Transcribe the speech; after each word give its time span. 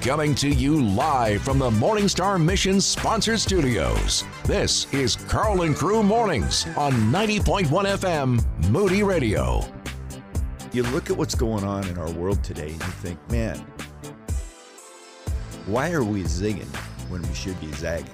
Coming 0.00 0.36
to 0.36 0.48
you 0.48 0.80
live 0.80 1.42
from 1.42 1.58
the 1.58 1.70
Morningstar 1.70 2.42
Mission 2.42 2.80
sponsored 2.80 3.40
studios. 3.40 4.24
This 4.44 4.92
is 4.94 5.16
Karl 5.16 5.62
and 5.62 5.74
Crew 5.74 6.04
Mornings 6.04 6.66
on 6.76 6.92
90.1 6.92 7.66
FM 7.66 8.70
Moody 8.70 9.02
Radio. 9.02 9.60
You 10.72 10.84
look 10.84 11.10
at 11.10 11.16
what's 11.16 11.34
going 11.34 11.64
on 11.64 11.86
in 11.88 11.98
our 11.98 12.10
world 12.12 12.44
today 12.44 12.70
and 12.70 12.80
you 12.80 12.92
think, 12.92 13.30
man, 13.30 13.58
why 15.66 15.90
are 15.90 16.04
we 16.04 16.22
zigging 16.22 16.72
when 17.10 17.20
we 17.20 17.34
should 17.34 17.60
be 17.60 17.70
zagging 17.72 18.06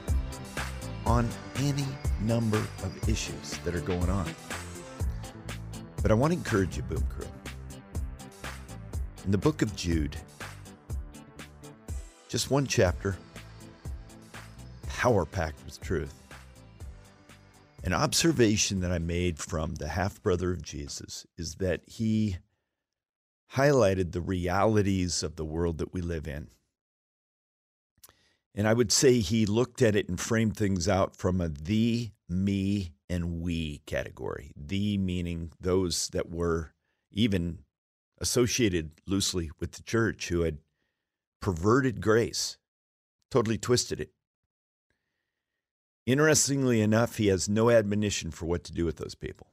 on 1.04 1.28
any 1.58 1.86
number 2.22 2.58
of 2.82 3.08
issues 3.08 3.58
that 3.58 3.74
are 3.74 3.80
going 3.80 4.08
on? 4.08 4.34
But 6.00 6.10
I 6.10 6.14
want 6.14 6.32
to 6.32 6.38
encourage 6.38 6.78
you, 6.78 6.82
Boom 6.84 7.04
Crew. 7.10 7.28
In 9.26 9.30
the 9.30 9.38
book 9.38 9.60
of 9.60 9.76
Jude, 9.76 10.16
just 12.34 12.50
one 12.50 12.66
chapter, 12.66 13.16
power 14.88 15.24
packed 15.24 15.64
with 15.64 15.80
truth. 15.80 16.12
An 17.84 17.92
observation 17.92 18.80
that 18.80 18.90
I 18.90 18.98
made 18.98 19.38
from 19.38 19.76
the 19.76 19.86
half 19.86 20.20
brother 20.20 20.50
of 20.50 20.60
Jesus 20.60 21.28
is 21.38 21.54
that 21.60 21.82
he 21.86 22.38
highlighted 23.52 24.10
the 24.10 24.20
realities 24.20 25.22
of 25.22 25.36
the 25.36 25.44
world 25.44 25.78
that 25.78 25.94
we 25.94 26.00
live 26.00 26.26
in. 26.26 26.48
And 28.52 28.66
I 28.66 28.72
would 28.72 28.90
say 28.90 29.20
he 29.20 29.46
looked 29.46 29.80
at 29.80 29.94
it 29.94 30.08
and 30.08 30.18
framed 30.18 30.56
things 30.56 30.88
out 30.88 31.14
from 31.14 31.40
a 31.40 31.48
the, 31.48 32.10
me, 32.28 32.94
and 33.08 33.42
we 33.42 33.78
category. 33.86 34.50
The 34.56 34.98
meaning 34.98 35.52
those 35.60 36.08
that 36.08 36.32
were 36.32 36.72
even 37.12 37.60
associated 38.18 38.90
loosely 39.06 39.52
with 39.60 39.70
the 39.70 39.84
church 39.84 40.30
who 40.30 40.40
had 40.40 40.58
perverted 41.44 42.00
grace, 42.00 42.56
totally 43.30 43.58
twisted 43.58 44.00
it. 44.00 44.08
Interestingly 46.06 46.80
enough, 46.80 47.16
he 47.16 47.26
has 47.26 47.50
no 47.50 47.68
admonition 47.68 48.30
for 48.30 48.46
what 48.46 48.64
to 48.64 48.72
do 48.72 48.86
with 48.86 48.96
those 48.96 49.14
people, 49.14 49.48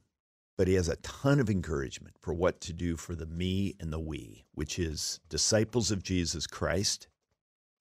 but 0.56 0.66
he 0.66 0.72
has 0.72 0.88
a 0.88 0.96
ton 0.96 1.38
of 1.38 1.50
encouragement 1.50 2.16
for 2.18 2.32
what 2.32 2.62
to 2.62 2.72
do 2.72 2.96
for 2.96 3.14
the 3.14 3.26
me 3.26 3.74
and 3.78 3.92
the 3.92 4.00
we, 4.00 4.46
which 4.54 4.78
is 4.78 5.20
disciples 5.28 5.90
of 5.90 6.02
Jesus 6.02 6.46
Christ, 6.46 7.08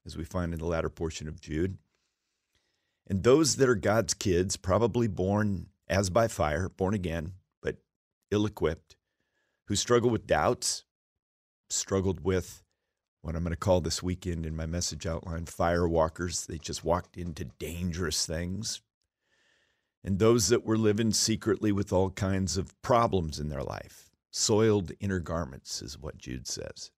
as 0.05 0.17
we 0.17 0.25
find 0.25 0.51
in 0.51 0.59
the 0.59 0.65
latter 0.65 0.89
portion 0.89 1.29
of 1.29 1.39
Jude, 1.39 1.77
and 3.07 3.23
those 3.23 3.55
that 3.55 3.69
are 3.69 3.75
God's 3.75 4.13
kids, 4.13 4.57
probably 4.57 5.07
born 5.07 5.67
as 5.87 6.09
by 6.09 6.27
fire, 6.27 6.67
born 6.67 6.93
again, 6.93 7.31
but 7.61 7.77
ill 8.29 8.45
equipped, 8.45 8.97
who 9.67 9.75
struggle 9.77 10.09
with 10.09 10.27
doubts, 10.27 10.83
struggled 11.69 12.25
with 12.25 12.61
what 13.21 13.35
I'm 13.35 13.43
going 13.43 13.51
to 13.51 13.57
call 13.57 13.81
this 13.81 14.01
weekend 14.01 14.45
in 14.45 14.55
my 14.55 14.65
message 14.65 15.05
outline 15.05 15.45
firewalkers. 15.45 16.47
They 16.47 16.57
just 16.57 16.83
walked 16.83 17.17
into 17.17 17.45
dangerous 17.59 18.25
things. 18.25 18.81
And 20.03 20.17
those 20.17 20.47
that 20.47 20.65
were 20.65 20.77
living 20.77 21.13
secretly 21.13 21.71
with 21.71 21.93
all 21.93 22.09
kinds 22.09 22.57
of 22.57 22.79
problems 22.81 23.39
in 23.39 23.49
their 23.49 23.63
life. 23.63 24.09
Soiled 24.31 24.91
inner 24.99 25.19
garments 25.19 25.81
is 25.81 25.99
what 25.99 26.17
Jude 26.17 26.47
says. 26.47 26.89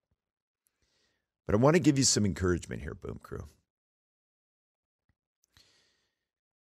But 1.46 1.54
I 1.54 1.58
want 1.58 1.76
to 1.76 1.80
give 1.80 1.98
you 1.98 2.04
some 2.04 2.24
encouragement 2.24 2.80
here, 2.80 2.94
Boom 2.94 3.20
Crew. 3.22 3.44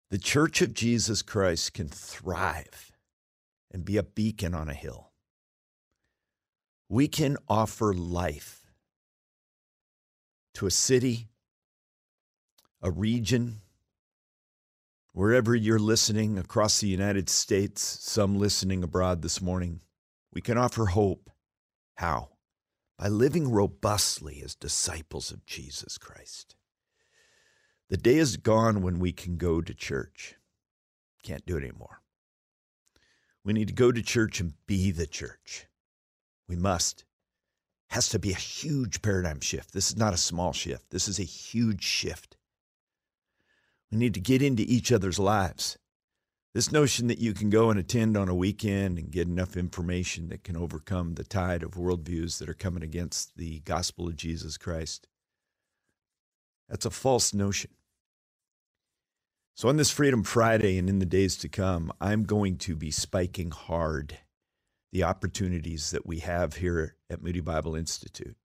The 0.10 0.18
Church 0.18 0.62
of 0.62 0.74
Jesus 0.74 1.22
Christ 1.22 1.74
can 1.74 1.88
thrive 1.88 2.92
and 3.72 3.86
be 3.86 3.98
a 3.98 4.04
beacon 4.04 4.56
on 4.56 4.70
a 4.70 4.74
hill. 4.74 5.12
We 6.90 7.08
can 7.08 7.38
offer 7.48 7.94
life 7.94 8.63
to 10.56 10.66
a 10.66 10.72
city, 10.72 11.30
a 12.82 12.92
region, 12.92 13.62
wherever 15.14 15.56
you're 15.56 15.80
listening 15.80 16.38
across 16.38 16.80
the 16.80 16.88
United 16.88 17.30
States, 17.30 18.00
some 18.02 18.38
listening 18.38 18.84
abroad 18.84 19.22
this 19.22 19.42
morning, 19.42 19.82
we 20.34 20.42
can 20.42 20.58
offer 20.58 20.88
hope. 20.88 21.30
How? 21.96 22.30
By 22.98 23.08
living 23.08 23.52
robustly 23.52 24.42
as 24.44 24.56
disciples 24.56 25.32
of 25.32 25.46
Jesus 25.46 25.98
Christ. 25.98 26.56
The 27.90 27.98
day 27.98 28.18
is 28.18 28.38
gone 28.38 28.82
when 28.82 29.00
we 29.00 29.12
can 29.12 29.38
go 29.38 29.62
to 29.62 29.74
church. 29.74 30.36
Can't 31.22 31.46
do 31.46 31.58
it 31.58 31.64
anymore. 31.64 32.02
We 33.44 33.54
need 33.54 33.68
to 33.68 33.74
go 33.74 33.92
to 33.92 34.02
church 34.02 34.40
and 34.40 34.54
be 34.68 34.92
the 34.92 35.08
church. 35.08 35.68
We 36.48 36.56
must 36.56 37.06
has 37.94 38.10
to 38.10 38.18
be 38.18 38.32
a 38.32 38.36
huge 38.36 39.04
paradigm 39.04 39.40
shift. 39.40 39.72
This 39.72 39.92
is 39.92 39.98
not 39.98 40.16
a 40.16 40.18
small 40.18 40.52
shift. 40.52 40.90
This 40.90 41.08
is 41.08 41.20
a 41.20 41.24
huge 41.24 41.84
shift. 41.84 42.36
We 43.92 44.00
need 44.00 44.16
to 44.16 44.20
get 44.20 44.42
into 44.42 44.64
each 44.64 44.92
other's 44.92 45.20
lives. 45.20 45.78
This 46.56 46.72
notion 46.72 47.06
that 47.06 47.20
you 47.20 47.34
can 47.34 47.52
go 47.52 47.70
and 47.70 47.80
attend 47.80 48.18
on 48.18 48.30
a 48.30 48.36
weekend 48.36 48.98
and 48.98 49.12
get 49.12 49.28
enough 49.28 49.56
information 49.56 50.30
that 50.30 50.44
can 50.44 50.58
overcome 50.58 51.14
the 51.14 51.24
tide 51.24 51.62
of 51.62 51.76
worldviews 51.76 52.40
that 52.40 52.50
are 52.50 52.56
coming 52.56 52.82
against 52.82 53.38
the 53.38 53.60
gospel 53.60 54.08
of 54.08 54.16
Jesus 54.16 54.58
Christ, 54.58 55.08
that's 56.68 56.88
a 56.88 56.92
false 56.92 57.32
notion. 57.32 57.70
So, 59.54 59.70
on 59.70 59.78
this 59.78 59.92
Freedom 59.92 60.24
Friday 60.24 60.80
and 60.80 60.90
in 60.90 60.98
the 60.98 61.06
days 61.06 61.38
to 61.38 61.48
come, 61.48 61.92
I'm 62.02 62.24
going 62.24 62.58
to 62.58 62.76
be 62.76 62.90
spiking 62.90 63.52
hard 63.52 64.18
the 64.92 65.04
opportunities 65.04 65.92
that 65.92 66.08
we 66.08 66.20
have 66.20 66.56
here 66.56 66.96
at 67.14 67.24
Moody 67.24 67.40
Bible 67.40 67.76
Institute. 67.76 68.36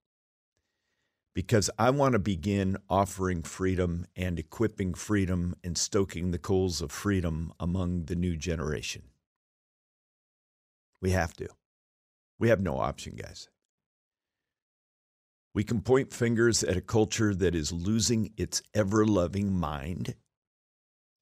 Because 1.34 1.71
I 1.79 1.91
want 1.91 2.12
to 2.12 2.19
begin 2.19 2.77
offering 2.89 3.43
freedom 3.43 4.06
and 4.15 4.39
equipping 4.39 4.95
freedom 4.95 5.56
and 5.65 5.77
stoking 5.77 6.31
the 6.31 6.39
coals 6.39 6.81
of 6.81 6.93
freedom 6.93 7.53
among 7.59 8.05
the 8.05 8.17
new 8.17 8.37
generation. 8.37 9.03
We 11.01 11.11
have 11.11 11.34
to. 11.34 11.49
We 12.39 12.49
have 12.49 12.61
no 12.61 12.78
option, 12.78 13.15
guys. 13.17 13.49
We 15.55 15.65
can 15.65 15.81
point 15.81 16.12
fingers 16.12 16.62
at 16.62 16.77
a 16.77 16.81
culture 16.81 17.34
that 17.34 17.55
is 17.55 17.73
losing 17.73 18.33
its 18.37 18.62
ever 18.75 19.07
loving 19.07 19.53
mind 19.53 20.15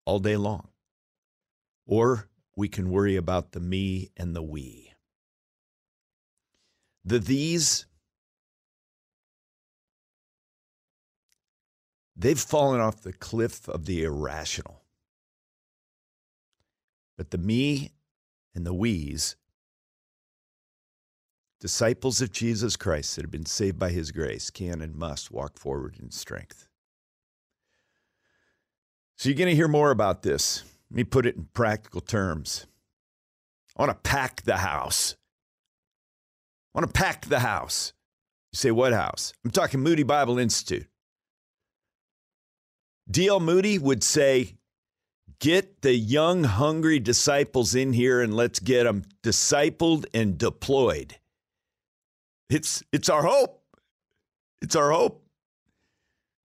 all 0.04 0.18
day 0.18 0.36
long. 0.36 0.68
Or 1.86 2.28
we 2.56 2.68
can 2.68 2.90
worry 2.90 3.16
about 3.16 3.52
the 3.52 3.60
me 3.60 4.10
and 4.16 4.34
the 4.34 4.42
we. 4.42 4.85
The 7.06 7.20
these, 7.20 7.86
they've 12.16 12.38
fallen 12.38 12.80
off 12.80 13.02
the 13.02 13.12
cliff 13.12 13.68
of 13.68 13.86
the 13.86 14.02
irrational. 14.02 14.82
But 17.16 17.30
the 17.30 17.38
me 17.38 17.92
and 18.56 18.66
the 18.66 18.74
we's, 18.74 19.36
disciples 21.60 22.20
of 22.20 22.32
Jesus 22.32 22.76
Christ 22.76 23.14
that 23.14 23.22
have 23.22 23.30
been 23.30 23.46
saved 23.46 23.78
by 23.78 23.90
his 23.90 24.10
grace, 24.10 24.50
can 24.50 24.82
and 24.82 24.96
must 24.96 25.30
walk 25.30 25.58
forward 25.58 25.96
in 26.02 26.10
strength. 26.10 26.66
So 29.16 29.28
you're 29.28 29.38
going 29.38 29.48
to 29.48 29.54
hear 29.54 29.68
more 29.68 29.92
about 29.92 30.22
this. 30.22 30.64
Let 30.90 30.96
me 30.96 31.04
put 31.04 31.24
it 31.24 31.36
in 31.36 31.48
practical 31.54 32.00
terms. 32.00 32.66
I 33.76 33.82
want 33.82 33.90
to 33.90 34.10
pack 34.10 34.42
the 34.42 34.56
house. 34.56 35.14
Want 36.76 36.86
to 36.86 36.92
pack 36.92 37.24
the 37.24 37.40
house. 37.40 37.94
You 38.52 38.58
say, 38.58 38.70
what 38.70 38.92
house? 38.92 39.32
I'm 39.42 39.50
talking 39.50 39.80
Moody 39.80 40.02
Bible 40.02 40.38
Institute. 40.38 40.86
D.L. 43.10 43.40
Moody 43.40 43.78
would 43.78 44.04
say, 44.04 44.56
get 45.40 45.80
the 45.80 45.94
young, 45.94 46.44
hungry 46.44 47.00
disciples 47.00 47.74
in 47.74 47.94
here 47.94 48.20
and 48.20 48.36
let's 48.36 48.58
get 48.58 48.84
them 48.84 49.04
discipled 49.22 50.04
and 50.12 50.36
deployed. 50.36 51.16
It's, 52.50 52.82
it's 52.92 53.08
our 53.08 53.22
hope. 53.22 53.62
It's 54.60 54.76
our 54.76 54.90
hope. 54.90 55.24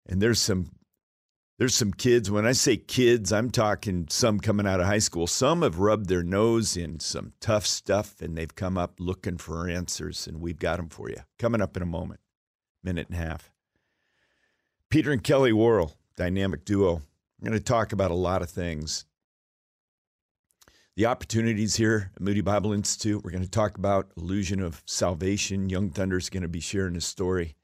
And 0.08 0.22
there's 0.22 0.40
some 0.40 0.70
there's 1.58 1.74
some 1.74 1.92
kids, 1.92 2.30
when 2.30 2.46
I 2.46 2.52
say 2.52 2.76
kids, 2.76 3.32
I'm 3.32 3.50
talking 3.50 4.06
some 4.10 4.40
coming 4.40 4.66
out 4.66 4.80
of 4.80 4.86
high 4.86 4.98
school. 4.98 5.26
Some 5.26 5.62
have 5.62 5.78
rubbed 5.78 6.08
their 6.08 6.22
nose 6.22 6.76
in 6.76 7.00
some 7.00 7.32
tough 7.40 7.66
stuff 7.66 8.20
and 8.20 8.36
they've 8.36 8.54
come 8.54 8.76
up 8.76 8.94
looking 8.98 9.38
for 9.38 9.68
answers, 9.68 10.26
and 10.26 10.40
we've 10.40 10.58
got 10.58 10.76
them 10.76 10.90
for 10.90 11.08
you. 11.08 11.16
Coming 11.38 11.62
up 11.62 11.76
in 11.76 11.82
a 11.82 11.86
moment, 11.86 12.20
minute 12.84 13.08
and 13.08 13.18
a 13.18 13.22
half. 13.22 13.50
Peter 14.90 15.10
and 15.10 15.24
Kelli 15.24 15.52
Worrall, 15.52 15.94
dynamic 16.16 16.64
duo. 16.64 16.96
I'm 16.96 17.48
going 17.48 17.58
to 17.58 17.64
talk 17.64 17.92
about 17.92 18.10
a 18.10 18.14
lot 18.14 18.42
of 18.42 18.50
things. 18.50 19.06
The 20.94 21.06
opportunities 21.06 21.76
here 21.76 22.10
at 22.14 22.22
Moody 22.22 22.40
Bible 22.40 22.72
Institute. 22.72 23.22
We're 23.22 23.30
going 23.30 23.42
to 23.42 23.50
talk 23.50 23.76
about 23.76 24.12
illusion 24.16 24.60
of 24.60 24.82
salvation. 24.86 25.68
Young 25.68 25.90
Thunder 25.90 26.16
is 26.16 26.30
going 26.30 26.42
to 26.42 26.48
be 26.48 26.60
sharing 26.60 26.94
his 26.94 27.04
story. 27.04 27.56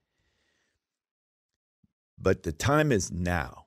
But 2.18 2.42
the 2.42 2.52
time 2.52 2.92
is 2.92 3.10
now 3.10 3.61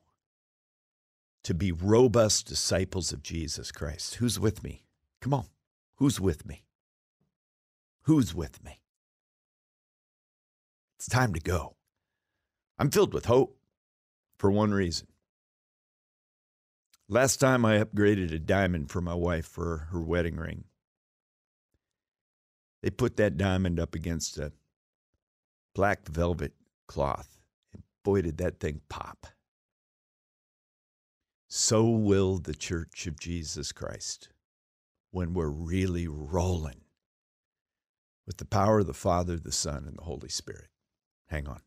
to 1.45 1.53
be 1.53 1.71
robust 1.71 2.47
disciples 2.47 3.13
of 3.13 3.21
Jesus 3.21 3.71
Christ. 3.71 4.15
Who's 4.15 4.39
with 4.39 4.63
me? 4.63 4.83
Come 5.21 5.31
on. 5.31 5.45
Who's 5.97 6.19
with 6.19 6.43
me? 6.43 6.65
Who's 8.01 8.33
with 8.33 8.63
me? 8.63 8.81
It's 10.97 11.07
time 11.07 11.33
to 11.33 11.39
go. 11.39 11.75
I'm 12.79 12.89
filled 12.89 13.13
with 13.13 13.25
hope 13.25 13.59
for 14.39 14.49
one 14.49 14.71
reason. 14.71 15.07
Last 17.07 17.37
time 17.37 17.63
I 17.63 17.77
upgraded 17.77 18.33
a 18.33 18.39
diamond 18.39 18.89
for 18.89 18.99
my 18.99 19.13
wife 19.13 19.45
for 19.45 19.87
her 19.91 20.01
wedding 20.01 20.37
ring. 20.37 20.63
They 22.81 22.89
put 22.89 23.17
that 23.17 23.37
diamond 23.37 23.79
up 23.79 23.93
against 23.93 24.39
a 24.39 24.51
black 25.75 26.07
velvet 26.07 26.53
cloth, 26.87 27.39
and 27.71 27.83
boy, 28.03 28.23
did 28.23 28.37
that 28.39 28.59
thing 28.59 28.81
pop. 28.89 29.27
So 31.57 31.85
will 31.85 32.37
the 32.37 32.53
Church 32.53 33.07
of 33.07 33.17
Jesus 33.17 33.71
Christ 33.71 34.27
when 35.11 35.33
we're 35.33 35.47
really 35.47 36.05
rolling 36.05 36.81
with 38.27 38.35
the 38.35 38.45
power 38.45 38.79
of 38.79 38.87
the 38.87 38.93
Father, 38.93 39.37
the 39.37 39.53
Son, 39.53 39.85
and 39.87 39.97
the 39.97 40.01
Holy 40.01 40.27
Spirit. 40.27 40.67
Hang 41.29 41.47
on. 41.47 41.61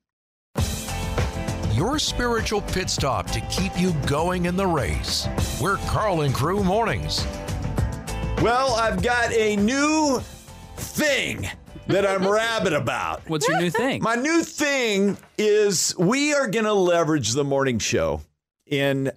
Your 1.72 1.98
spiritual 1.98 2.60
pit 2.60 2.90
stop 2.90 3.30
to 3.30 3.40
keep 3.48 3.80
you 3.80 3.94
going 4.06 4.44
in 4.44 4.58
the 4.58 4.66
race. 4.66 5.26
We're 5.58 5.78
Karl 5.86 6.20
and 6.20 6.34
Crew 6.34 6.62
Mornings. 6.62 7.26
Well, 8.42 8.74
I've 8.74 9.02
got 9.02 9.32
a 9.32 9.56
new 9.56 10.20
thing 10.76 11.48
that 11.86 12.06
I'm 12.06 12.28
rabid 12.30 12.74
about. 12.74 13.26
What's 13.26 13.48
your 13.48 13.58
new 13.58 13.70
thing? 13.70 14.02
My 14.02 14.16
new 14.16 14.42
thing 14.42 15.16
is 15.38 15.96
we 15.96 16.34
are 16.34 16.46
going 16.46 16.66
to 16.66 16.74
leverage 16.74 17.32
the 17.32 17.42
morning 17.42 17.78
show 17.78 18.20
in 18.66 19.12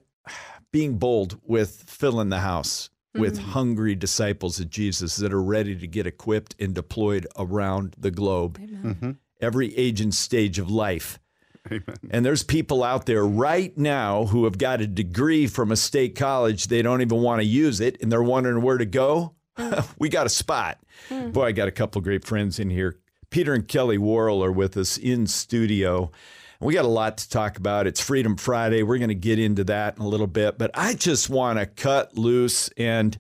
being 0.72 0.98
bold 0.98 1.40
with 1.44 1.84
filling 1.88 2.30
the 2.30 2.40
house 2.40 2.90
with 3.14 3.38
mm-hmm. 3.38 3.52
hungry 3.52 3.96
disciples 3.96 4.60
of 4.60 4.70
Jesus 4.70 5.18
that 5.18 5.34
are 5.34 5.42
ready 5.42 5.76
to 5.76 5.88
get 5.88 6.08
equipped 6.08 6.56
and 6.60 6.74
deployed 6.74 7.28
around 7.38 7.96
the 7.98 8.12
globe, 8.12 8.60
mm-hmm. 8.60 9.12
every 9.42 9.76
age 9.76 10.02
and 10.02 10.14
stage 10.14 10.60
of 10.60 10.70
life. 10.70 11.20
Amen. 11.68 11.98
And 12.10 12.26
there's 12.26 12.44
people 12.44 12.84
out 12.84 13.06
there 13.06 13.26
right 13.26 13.78
now 13.78 14.26
who 14.26 14.46
have 14.46 14.58
got 14.58 14.82
a 14.82 14.88
degree 14.88 15.46
from 15.46 15.72
a 15.72 15.76
state 15.76 16.16
college. 16.16 16.68
They 16.68 16.82
don't 16.82 17.02
even 17.02 17.22
want 17.22 17.42
to 17.42 17.46
use 17.46 17.82
it 17.82 18.02
and 18.02 18.12
they're 18.12 18.24
wondering 18.24 18.64
where 18.64 18.78
to 18.78 18.86
go. 18.86 19.36
Mm. 19.58 19.88
we 20.00 20.10
got 20.10 20.26
a 20.26 20.30
spot. 20.30 20.80
Mm. 21.10 21.34
Boy, 21.34 21.48
I 21.48 21.52
got 21.52 21.68
a 21.68 21.72
couple 21.72 22.02
great 22.02 22.26
friends 22.26 22.60
in 22.60 22.70
here. 22.70 22.98
Peter 23.30 23.54
and 23.54 23.68
Kelli 23.68 23.98
Worrall 23.98 24.44
are 24.44 24.52
with 24.52 24.76
us 24.76 24.98
in 24.98 25.28
studio. 25.28 26.12
We 26.62 26.76
got 26.76 26.86
a 26.86 26.90
lot 26.90 27.18
to 27.18 27.28
talk 27.28 27.58
about. 27.58 27.88
It's 27.88 28.00
Freedom 28.00 28.38
Friday. 28.38 28.84
We're 28.84 29.00
going 29.00 29.10
to 29.10 29.16
get 29.16 29.40
into 29.40 29.64
that 29.64 29.98
in 29.98 30.04
a 30.04 30.08
little 30.08 30.28
bit, 30.28 30.60
but 30.60 30.70
I 30.76 30.94
just 30.94 31.28
want 31.28 31.58
to 31.58 31.66
cut 31.66 32.16
loose 32.16 32.70
and 32.78 33.18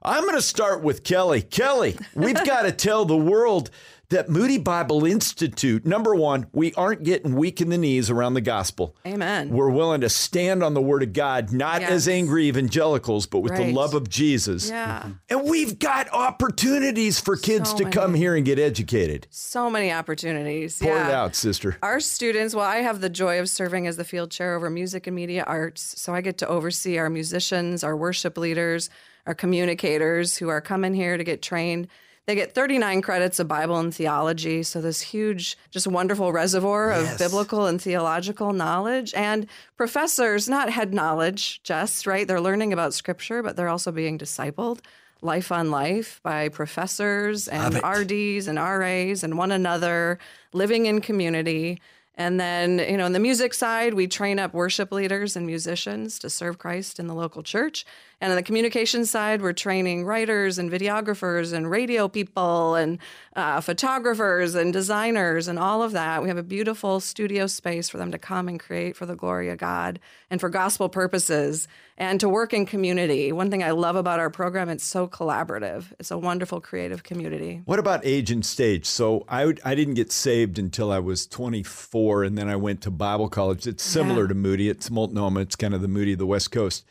I'm 0.00 0.22
going 0.22 0.36
to 0.36 0.42
start 0.42 0.80
with 0.80 1.02
Kelli. 1.02 1.44
Kelli, 1.44 2.00
we've 2.14 2.36
got 2.46 2.62
to 2.62 2.70
tell 2.70 3.04
the 3.04 3.16
world 3.16 3.70
that 4.14 4.28
Moody 4.28 4.58
Bible 4.58 5.04
Institute, 5.04 5.84
number 5.84 6.14
one, 6.14 6.46
we 6.52 6.72
aren't 6.74 7.02
getting 7.02 7.34
weak 7.34 7.60
in 7.60 7.68
the 7.68 7.76
knees 7.76 8.10
around 8.10 8.34
the 8.34 8.40
gospel. 8.40 8.94
Amen. 9.04 9.50
We're 9.50 9.70
willing 9.70 10.02
to 10.02 10.08
stand 10.08 10.62
on 10.62 10.74
the 10.74 10.80
word 10.80 11.02
of 11.02 11.12
God, 11.12 11.52
not 11.52 11.82
as 11.82 12.06
angry 12.06 12.46
evangelicals, 12.46 13.26
but 13.26 13.40
with 13.40 13.56
the 13.56 13.72
love 13.72 13.92
of 13.92 14.08
Jesus. 14.08 14.70
Yeah. 14.70 15.10
And 15.28 15.44
we've 15.44 15.80
got 15.80 16.08
opportunities 16.12 17.18
for 17.18 17.36
kids 17.36 17.70
So 17.70 17.78
to 17.78 17.90
come 17.90 18.14
here 18.14 18.36
and 18.36 18.44
get 18.44 18.58
educated. 18.58 19.26
So 19.30 19.68
many 19.68 19.92
opportunities. 19.92 20.78
Pour 20.78 20.92
yeah. 20.92 21.08
it 21.08 21.12
out, 21.12 21.34
sister. 21.34 21.76
Our 21.82 21.98
students, 21.98 22.54
well, 22.54 22.64
I 22.64 22.76
have 22.76 23.00
the 23.00 23.10
joy 23.10 23.40
of 23.40 23.50
serving 23.50 23.88
as 23.88 23.96
the 23.96 24.04
field 24.04 24.30
chair 24.30 24.54
over 24.54 24.70
music 24.70 25.08
and 25.08 25.16
media 25.16 25.42
arts. 25.44 26.00
So 26.00 26.14
I 26.14 26.20
get 26.20 26.38
to 26.38 26.46
oversee 26.46 26.98
our 26.98 27.10
musicians, 27.10 27.82
our 27.82 27.96
worship 27.96 28.38
leaders, 28.38 28.90
our 29.26 29.34
communicators 29.34 30.36
who 30.36 30.48
are 30.48 30.60
coming 30.60 30.94
here 30.94 31.16
to 31.16 31.24
get 31.24 31.42
trained. 31.42 31.88
They 32.26 32.34
get 32.34 32.54
39 32.54 33.02
credits 33.02 33.38
of 33.38 33.48
Bible 33.48 33.78
and 33.78 33.94
theology. 33.94 34.62
So, 34.62 34.80
this 34.80 35.00
huge, 35.02 35.58
just 35.70 35.86
wonderful 35.86 36.32
reservoir 36.32 36.90
of 36.92 37.04
Yes. 37.04 37.18
biblical 37.18 37.66
and 37.66 37.80
theological 37.80 38.52
knowledge. 38.52 39.12
And 39.14 39.46
professors, 39.76 40.48
not 40.48 40.70
head 40.70 40.94
knowledge, 40.94 41.62
just, 41.62 42.06
right? 42.06 42.26
They're 42.26 42.40
learning 42.40 42.72
about 42.72 42.94
scripture, 42.94 43.42
but 43.42 43.56
they're 43.56 43.68
also 43.68 43.92
being 43.92 44.18
discipled 44.18 44.78
life 45.20 45.50
on 45.50 45.70
life 45.70 46.20
by 46.22 46.48
professors 46.50 47.48
and 47.48 47.74
RDs 47.82 48.46
and 48.46 48.58
RAs 48.58 49.22
and 49.22 49.38
one 49.38 49.50
another, 49.52 50.18
living 50.52 50.86
in 50.86 51.00
community. 51.00 51.80
And 52.16 52.38
then, 52.38 52.78
you 52.78 52.96
know, 52.96 53.06
on 53.06 53.12
the 53.12 53.18
music 53.18 53.54
side, 53.54 53.94
we 53.94 54.06
train 54.06 54.38
up 54.38 54.54
worship 54.54 54.92
leaders 54.92 55.34
and 55.34 55.46
musicians 55.46 56.18
to 56.20 56.30
serve 56.30 56.58
Christ 56.58 57.00
in 57.00 57.06
the 57.08 57.14
local 57.14 57.42
church. 57.42 57.84
And 58.24 58.30
on 58.32 58.36
the 58.36 58.42
communication 58.42 59.04
side, 59.04 59.42
we're 59.42 59.52
training 59.52 60.06
writers 60.06 60.56
and 60.56 60.70
videographers 60.70 61.52
and 61.52 61.70
radio 61.70 62.08
people 62.08 62.74
and 62.74 62.98
uh, 63.36 63.60
photographers 63.60 64.54
and 64.54 64.72
designers 64.72 65.46
and 65.46 65.58
all 65.58 65.82
of 65.82 65.92
that. 65.92 66.22
We 66.22 66.28
have 66.28 66.38
a 66.38 66.42
beautiful 66.42 67.00
studio 67.00 67.46
space 67.46 67.90
for 67.90 67.98
them 67.98 68.10
to 68.12 68.18
come 68.18 68.48
and 68.48 68.58
create 68.58 68.96
for 68.96 69.04
the 69.04 69.14
glory 69.14 69.50
of 69.50 69.58
God 69.58 70.00
and 70.30 70.40
for 70.40 70.48
gospel 70.48 70.88
purposes 70.88 71.68
and 71.98 72.18
to 72.18 72.26
work 72.26 72.54
in 72.54 72.64
community. 72.64 73.30
One 73.30 73.50
thing 73.50 73.62
I 73.62 73.72
love 73.72 73.94
about 73.94 74.20
our 74.20 74.30
program, 74.30 74.70
it's 74.70 74.86
so 74.86 75.06
collaborative. 75.06 75.92
It's 76.00 76.10
a 76.10 76.16
wonderful 76.16 76.62
creative 76.62 77.02
community. 77.02 77.60
What 77.66 77.78
about 77.78 78.00
age 78.06 78.30
and 78.30 78.42
stage? 78.46 78.86
So 78.86 79.26
I 79.28 79.44
would, 79.44 79.60
I 79.66 79.74
didn't 79.74 79.94
get 79.94 80.10
saved 80.10 80.58
until 80.58 80.90
I 80.90 80.98
was 80.98 81.26
24, 81.26 82.24
and 82.24 82.38
then 82.38 82.48
I 82.48 82.56
went 82.56 82.80
to 82.84 82.90
Bible 82.90 83.28
college. 83.28 83.66
It's 83.66 83.84
similar 83.84 84.22
Yeah. 84.22 84.28
to 84.28 84.34
Moody. 84.34 84.70
It's 84.70 84.90
Multnomah. 84.90 85.40
It's 85.40 85.56
kind 85.56 85.74
of 85.74 85.82
the 85.82 85.88
Moody 85.88 86.14
of 86.14 86.18
the 86.18 86.26
West 86.26 86.50
Coast. 86.50 86.86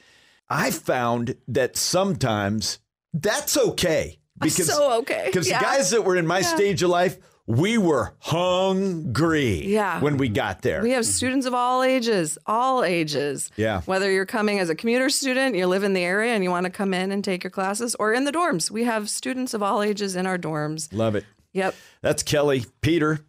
I 0.50 0.72
found 0.72 1.36
that 1.48 1.78
sometimes 1.78 2.80
that's 3.14 3.58
okay 3.58 4.20
because 4.42 4.68
So 4.68 5.00
okay. 5.00 5.24
because 5.28 5.48
Yeah. 5.50 5.60
the 5.60 5.66
guys 5.66 5.92
that 5.92 6.04
were 6.04 6.16
in 6.16 6.28
my 6.28 6.42
stage 6.42 6.82
of 6.84 6.90
life, 6.90 7.18
we 7.46 7.78
were 7.78 8.14
hungry. 8.20 9.68
Yeah. 9.68 10.00
when 10.00 10.18
we 10.18 10.30
got 10.30 10.62
there. 10.62 10.82
We 10.82 10.92
have 10.92 11.06
students 11.06 11.46
of 11.46 11.54
all 11.54 11.84
ages, 11.84 12.38
all 12.46 12.84
ages. 12.84 13.52
Yeah. 13.58 13.82
Whether 13.82 14.12
you're 14.12 14.26
coming 14.26 14.60
as 14.60 14.70
a 14.70 14.76
commuter 14.76 15.10
student, 15.10 15.56
you 15.56 15.68
live 15.68 15.84
in 15.84 15.94
the 15.94 16.04
area 16.04 16.34
and 16.34 16.44
you 16.44 16.50
want 16.50 16.66
to 16.66 16.70
come 16.70 16.94
in 16.94 17.12
and 17.12 17.24
take 17.24 17.44
your 17.44 17.52
classes, 17.52 17.96
or 18.00 18.14
in 18.14 18.24
the 18.26 18.32
dorms. 18.32 18.72
We 18.72 18.84
have 18.86 19.10
students 19.10 19.54
of 19.54 19.62
all 19.62 19.82
ages 19.82 20.16
in 20.16 20.26
our 20.26 20.38
dorms. 20.38 20.88
Love 20.94 21.16
it. 21.16 21.26
Yep. 21.54 21.76
That's 22.02 22.24
Kelli, 22.24 22.66
Peter, 22.82 23.20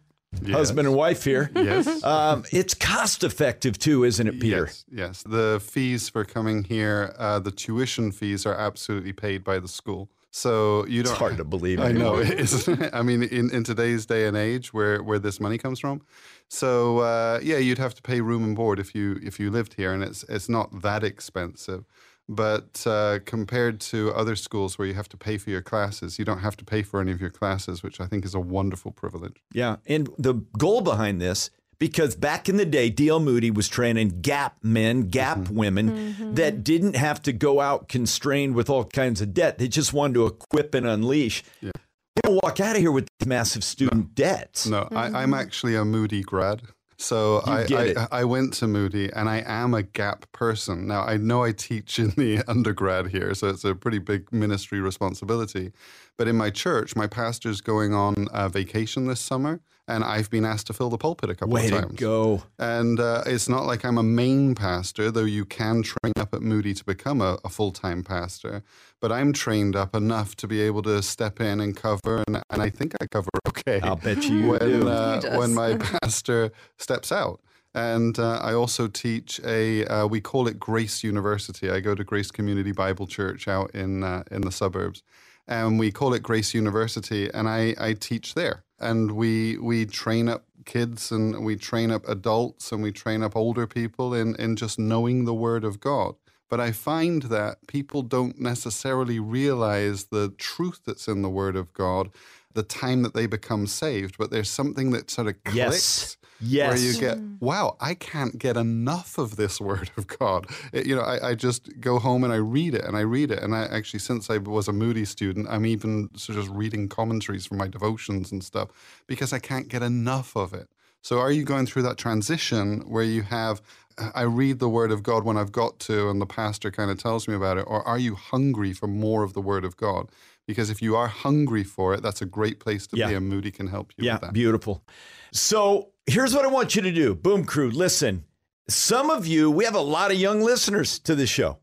husband 0.51 0.87
and 0.87 0.95
wife 0.95 1.23
here. 1.23 1.51
Yes. 1.55 2.03
Um, 2.15 2.43
it's 2.51 2.73
cost 2.73 3.23
effective 3.23 3.79
too, 3.79 4.03
isn't 4.03 4.27
it, 4.27 4.39
Peter? 4.39 4.65
Yes, 4.65 4.85
yes. 4.91 5.23
The 5.23 5.61
fees 5.63 6.07
for 6.07 6.23
coming 6.23 6.63
here, 6.63 7.15
uh, 7.17 7.39
the 7.39 7.51
tuition 7.51 8.11
fees 8.11 8.45
are 8.45 8.53
absolutely 8.53 9.11
paid 9.13 9.43
by 9.43 9.59
the 9.59 9.67
school. 9.67 10.09
So 10.35 10.85
you 10.87 11.01
don't. 11.01 11.13
It's 11.13 11.19
hard 11.19 11.37
to 11.37 11.45
believe. 11.45 11.79
I 11.89 11.93
know 11.93 12.17
anymore. 12.17 12.21
it 12.23 12.39
is. 12.39 12.67
I 12.93 13.01
mean, 13.01 13.23
in, 13.23 13.49
in 13.51 13.63
today's 13.63 14.05
day 14.05 14.27
and 14.27 14.35
age, 14.35 14.73
where 14.73 15.01
where 15.01 15.17
this 15.17 15.39
money 15.39 15.57
comes 15.57 15.79
from, 15.79 16.01
so 16.49 16.99
uh, 16.99 17.39
yeah, 17.41 17.57
you'd 17.57 17.77
have 17.77 17.95
to 17.95 18.01
pay 18.01 18.19
room 18.19 18.43
and 18.43 18.55
board 18.55 18.77
if 18.77 18.93
you 18.93 19.17
if 19.23 19.39
you 19.39 19.49
lived 19.49 19.75
here, 19.75 19.93
and 19.93 20.03
it's 20.03 20.23
it's 20.23 20.49
not 20.49 20.81
that 20.81 21.05
expensive. 21.05 21.85
But 22.27 22.85
uh, 22.87 23.19
compared 23.25 23.79
to 23.81 24.11
other 24.13 24.35
schools 24.35 24.77
where 24.79 24.87
you 24.87 24.95
have 24.95 25.09
to 25.09 25.17
pay 25.17 25.37
for 25.37 25.51
your 25.51 25.61
classes, 25.61 26.17
you 26.17 26.25
don't 26.25 26.39
have 26.39 26.57
to 26.57 26.65
pay 26.65 26.81
for 26.81 26.99
any 26.99 27.11
of 27.11 27.21
your 27.21 27.29
classes, 27.29 27.83
which 27.83 28.01
I 28.01 28.07
think 28.07 28.25
is 28.25 28.33
a 28.33 28.39
wonderful 28.39 28.91
privilege. 28.91 29.37
Yeah. 29.53 29.75
And 29.85 30.09
the 30.17 30.33
goal 30.57 30.81
behind 30.81 31.21
this, 31.21 31.51
because 31.77 32.15
back 32.15 32.49
in 32.49 32.57
the 32.57 32.65
day, 32.65 32.89
D.L. 32.89 33.19
Moody 33.19 33.51
was 33.51 33.67
training 33.67 34.21
gap 34.21 34.57
men, 34.63 35.09
gap 35.09 35.37
Mm-hmm. 35.37 35.55
women 35.55 36.33
that 36.35 36.63
didn't 36.63 36.95
have 36.95 37.21
to 37.23 37.33
go 37.33 37.59
out 37.61 37.89
constrained 37.89 38.55
with 38.55 38.69
all 38.69 38.85
kinds 38.85 39.21
of 39.21 39.33
debt. 39.33 39.57
They 39.59 39.67
just 39.67 39.93
wanted 39.93 40.13
to 40.15 40.25
equip 40.25 40.73
and 40.73 40.87
unleash. 40.87 41.43
Yeah. 41.61 41.71
They 42.15 42.21
don't 42.29 42.39
walk 42.41 42.59
out 42.61 42.75
of 42.77 42.81
here 42.81 42.93
with 42.93 43.07
massive 43.25 43.63
student 43.63 44.15
debts. 44.15 44.65
No, 44.65 44.87
I, 44.91 45.21
I'm 45.21 45.33
actually 45.33 45.75
a 45.75 45.83
Moody 45.83 46.23
grad. 46.23 46.61
So 46.97 47.41
I. 47.45 47.65
I, 47.71 48.07
I 48.11 48.23
went 48.23 48.53
to 48.55 48.67
Moody 48.67 49.11
and 49.11 49.29
I 49.29 49.43
am 49.45 49.73
a 49.73 49.83
gap 49.83 50.31
person. 50.31 50.87
Now, 50.87 51.03
I 51.03 51.17
know 51.17 51.43
I 51.43 51.51
teach 51.51 51.99
in 51.99 52.09
the 52.11 52.43
undergrad 52.47 53.07
here, 53.07 53.33
so 53.33 53.47
it's 53.47 53.63
a 53.63 53.75
pretty 53.75 53.99
big 53.99 54.31
ministry 54.31 54.79
responsibility. 54.79 55.71
But 56.17 56.27
in 56.27 56.35
my 56.35 56.49
church, 56.49 56.95
my 56.95 57.07
pastor's 57.07 57.61
going 57.61 57.93
on 57.93 58.27
vacation 58.51 59.07
this 59.07 59.19
summer, 59.19 59.61
and 59.87 60.03
I've 60.03 60.29
been 60.29 60.45
asked 60.45 60.67
to 60.67 60.73
fill 60.73 60.89
the 60.89 60.97
pulpit 60.97 61.29
a 61.29 61.35
couple 61.35 61.53
Way 61.53 61.65
of 61.65 61.71
to 61.71 61.81
times. 61.81 61.99
go. 61.99 62.43
And 62.57 62.99
uh, 62.99 63.23
it's 63.25 63.47
not 63.47 63.65
like 63.65 63.85
I'm 63.85 63.97
a 63.97 64.03
main 64.03 64.55
pastor, 64.55 65.11
though 65.11 65.25
you 65.25 65.45
can 65.45 65.83
train 65.83 66.13
up 66.17 66.33
at 66.33 66.41
Moody 66.41 66.73
to 66.73 66.83
become 66.83 67.21
a, 67.21 67.37
a 67.45 67.49
full 67.49 67.71
time 67.71 68.03
pastor. 68.03 68.63
But 68.99 69.11
I'm 69.11 69.33
trained 69.33 69.75
up 69.75 69.95
enough 69.95 70.35
to 70.37 70.47
be 70.47 70.61
able 70.61 70.81
to 70.83 71.01
step 71.03 71.39
in 71.39 71.59
and 71.59 71.75
cover, 71.77 72.23
and, 72.27 72.41
and 72.49 72.61
I 72.61 72.69
think 72.69 72.93
I 73.01 73.05
cover 73.07 73.29
okay 73.49 73.79
I'll 73.81 73.95
bet 73.95 74.23
you 74.27 74.49
when 74.51 74.59
do. 74.59 74.87
uh, 74.87 75.15
He 75.15 75.27
does. 75.27 75.37
when 75.37 75.53
my 75.53 75.75
pastor 76.01 76.51
steps 76.77 77.11
out. 77.11 77.39
And 77.73 78.17
uh, 78.17 78.39
I 78.41 78.53
also 78.53 78.87
teach 78.87 79.39
a 79.43 79.85
uh, 79.85 80.07
we 80.07 80.21
call 80.21 80.47
it 80.47 80.59
Grace 80.59 81.03
University. 81.03 81.69
I 81.69 81.81
go 81.81 81.93
to 81.93 82.03
Grace 82.05 82.31
Community 82.31 82.71
Bible 82.71 83.05
Church 83.05 83.47
out 83.47 83.69
in 83.75 84.01
uh, 84.03 84.23
in 84.31 84.41
the 84.41 84.51
suburbs, 84.51 85.03
and 85.47 85.77
we 85.77 85.91
call 85.91 86.13
it 86.13 86.23
Grace 86.23 86.53
University. 86.55 87.29
And 87.33 87.47
I, 87.49 87.75
I 87.77 87.93
teach 87.93 88.33
there, 88.33 88.63
and 88.79 89.11
we 89.11 89.57
we 89.57 89.85
train 89.85 90.29
up 90.29 90.45
kids 90.65 91.11
and 91.11 91.45
we 91.45 91.55
train 91.55 91.91
up 91.91 92.07
adults 92.07 92.71
and 92.71 92.81
we 92.81 92.91
train 92.91 93.23
up 93.23 93.35
older 93.35 93.67
people 93.67 94.13
in 94.13 94.35
in 94.35 94.55
just 94.55 94.79
knowing 94.79 95.25
the 95.25 95.33
Word 95.33 95.63
of 95.63 95.79
God. 95.79 96.15
But 96.49 96.59
I 96.59 96.71
find 96.71 97.23
that 97.23 97.67
people 97.67 98.03
don't 98.03 98.39
necessarily 98.39 99.19
realize 99.19 100.05
the 100.05 100.29
truth 100.37 100.81
that's 100.85 101.07
in 101.07 101.21
the 101.21 101.29
Word 101.29 101.55
of 101.55 101.73
God 101.73 102.09
the 102.55 102.63
time 102.63 103.03
that 103.03 103.13
they 103.13 103.27
become 103.27 103.67
saved, 103.67 104.17
but 104.17 104.31
there's 104.31 104.49
something 104.49 104.91
that 104.91 105.11
sort 105.11 105.27
of 105.27 105.43
clicks. 105.43 105.55
Yes. 105.55 106.17
Yes. 106.41 106.69
Where 106.69 106.77
you 106.77 106.99
get, 106.99 107.17
mm. 107.17 107.39
wow, 107.39 107.77
I 107.79 107.93
can't 107.93 108.37
get 108.37 108.57
enough 108.57 109.17
of 109.17 109.37
this 109.37 109.61
word 109.69 109.89
of 109.95 110.07
God. 110.07 110.47
It, 110.73 110.85
you 110.85 110.95
know, 110.95 111.01
I, 111.01 111.29
I, 111.29 111.35
just 111.35 111.79
go 111.79 111.97
home 111.97 112.25
and 112.25 112.33
I 112.33 112.37
read 112.37 112.75
it 112.75 112.83
and 112.83 112.97
I 112.97 113.01
read 113.01 113.31
it. 113.31 113.41
And 113.41 113.55
I 113.55 113.63
actually, 113.65 113.99
since 113.99 114.29
I 114.29 114.37
was 114.37 114.67
a 114.67 114.73
Moody 114.73 115.05
student, 115.05 115.47
I'm 115.49 115.65
even 115.65 116.09
sort 116.15 116.37
of 116.37 116.45
just 116.45 116.55
reading 116.55 116.89
commentaries 116.89 117.45
for 117.45 117.55
my 117.55 117.67
devotions 117.67 118.33
and 118.33 118.43
stuff 118.43 118.69
because 119.07 119.31
I 119.31 119.39
can't 119.39 119.69
get 119.69 119.81
enough 119.81 120.35
of 120.35 120.53
it. 120.53 120.67
So, 121.01 121.19
are 121.19 121.31
you 121.31 121.43
going 121.43 121.67
through 121.67 121.83
that 121.83 121.97
transition 121.97 122.81
where 122.89 123.03
you 123.03 123.21
have, 123.21 123.61
I 123.97 124.23
read 124.23 124.59
the 124.59 124.69
Word 124.69 124.91
of 124.91 125.03
God 125.03 125.23
when 125.23 125.37
I've 125.37 125.51
got 125.51 125.79
to, 125.81 126.09
and 126.09 126.19
the 126.21 126.25
pastor 126.25 126.71
kind 126.71 126.91
of 126.91 126.97
tells 126.97 127.27
me 127.27 127.33
about 127.33 127.57
it, 127.57 127.65
or 127.67 127.81
are 127.87 127.97
you 127.97 128.15
hungry 128.15 128.73
for 128.73 128.87
more 128.87 129.23
of 129.23 129.33
the 129.33 129.41
Word 129.41 129.63
of 129.63 129.77
God? 129.77 130.09
Because 130.47 130.69
if 130.69 130.81
you 130.81 130.95
are 130.95 131.07
hungry 131.07 131.63
for 131.63 131.93
it, 131.93 132.01
that's 132.03 132.21
a 132.21 132.25
great 132.25 132.59
place 132.59 132.87
to 132.87 132.97
yeah. 132.97 133.07
be, 133.07 133.13
and 133.15 133.27
Moody 133.27 133.51
can 133.51 133.67
help 133.67 133.93
you 133.97 134.05
yeah, 134.05 134.13
with 134.13 134.21
that. 134.21 134.33
Beautiful. 134.33 134.83
So, 135.31 135.89
here's 136.05 136.35
what 136.35 136.45
I 136.45 136.49
want 136.49 136.75
you 136.75 136.81
to 136.81 136.91
do 136.91 137.15
Boom 137.15 137.45
Crew, 137.45 137.71
listen. 137.71 138.25
Some 138.67 139.11
of 139.11 139.27
you, 139.27 139.51
we 139.51 139.63
have 139.65 139.75
a 139.75 139.81
lot 139.81 140.11
of 140.11 140.17
young 140.17 140.41
listeners 140.41 140.97
to 140.99 141.13
this 141.13 141.29
show. 141.29 141.59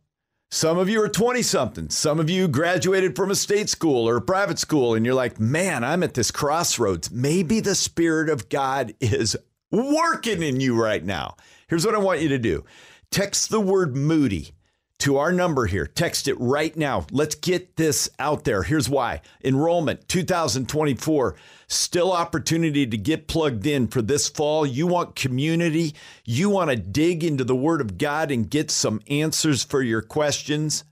Some 0.53 0.77
of 0.77 0.89
you 0.89 1.03
are 1.03 1.09
20 1.09 1.43
something. 1.43 1.89
Some 1.89 2.21
of 2.21 2.29
you 2.29 2.47
graduated 2.47 3.17
from 3.17 3.31
a 3.31 3.35
state 3.35 3.71
school 3.71 4.07
or 4.07 4.17
a 4.17 4.23
private 4.23 4.59
school, 4.59 4.95
and 4.95 5.05
you're 5.05 5.15
like, 5.15 5.41
man, 5.41 5.83
I'm 5.83 6.03
at 6.03 6.15
this 6.15 6.31
crossroads. 6.31 7.11
Maybe 7.11 7.61
the 7.61 7.75
Spirit 7.75 8.29
of 8.29 8.49
God 8.51 8.95
is 9.01 9.37
working 9.71 10.43
in 10.43 10.61
you 10.61 10.81
right 10.81 11.03
now. 11.03 11.37
Here's 11.73 11.87
what 11.87 11.95
I 11.95 11.99
want 12.01 12.21
you 12.21 12.29
to 12.29 12.39
do 12.39 12.67
text 13.11 13.49
the 13.49 13.59
word 13.59 13.97
moody 13.97 14.53
to 14.99 15.17
our 15.17 15.33
number 15.33 15.65
here. 15.65 15.87
Text 15.87 16.29
it 16.29 16.39
right 16.39 16.77
now. 16.77 17.07
Let's 17.11 17.35
get 17.35 17.77
this 17.77 18.11
out 18.19 18.45
there. 18.45 18.63
Here's 18.63 18.91
why 18.91 19.23
enrollment 19.43 20.07
2024 20.07 21.35
Still 21.69 22.13
opportunity 22.13 22.87
to 22.87 22.99
get 22.99 23.27
plugged 23.27 23.67
in 23.67 23.89
for 23.89 24.03
this 24.03 24.29
fall. 24.29 24.67
You 24.67 24.87
want 24.87 25.17
community. 25.17 25.95
You 26.27 26.51
want 26.51 26.69
to 26.69 26.77
dig 26.77 27.25
into 27.25 27.43
the 27.43 27.57
Word 27.57 27.81
of 27.81 27.97
God 27.97 28.31
and 28.31 28.51
get 28.51 28.71
some 28.71 29.01
answers 29.09 29.65
for 29.65 29.81
your 29.81 30.03
questions. 30.03 30.85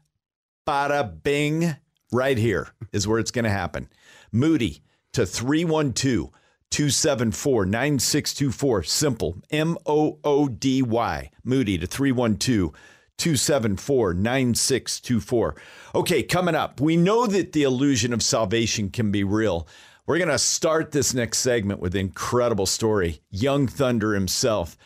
Bada 0.67 1.23
bing. 1.23 1.77
Right 2.11 2.39
here 2.39 2.69
is 2.91 3.07
where 3.07 3.19
it's 3.19 3.31
going 3.31 3.45
to 3.45 3.51
happen. 3.51 3.91
Moody 4.33 4.81
to 5.13 5.27
312 5.27 6.31
274 6.71 7.67
9624. 7.67 8.83
Simple. 8.85 9.37
M 9.51 9.77
O 9.87 10.19
O 10.25 10.49
D 10.49 10.83
Y. 10.83 11.31
Moody 11.45 11.79
to 11.79 11.87
312 11.87 12.73
274 13.21 14.15
9624. 14.15 15.57
Okay, 15.95 16.23
coming 16.23 16.55
up, 16.55 16.81
we 16.81 16.97
know 16.97 17.27
that 17.27 17.53
the 17.53 17.65
illusion 17.65 18.13
of 18.15 18.23
salvation 18.23 18.89
can 18.89 19.11
be 19.11 19.23
real. 19.23 19.69
We're 20.07 20.19
going 20.19 20.29
to 20.31 20.39
start 20.39 20.91
this 20.91 21.13
next 21.13 21.39
segment 21.39 21.81
with 21.81 21.95
an 21.95 22.01
incredible 22.01 22.67
story, 22.67 23.21
Young 23.31 23.69
Thunder 23.69 24.15
himself. 24.15 24.77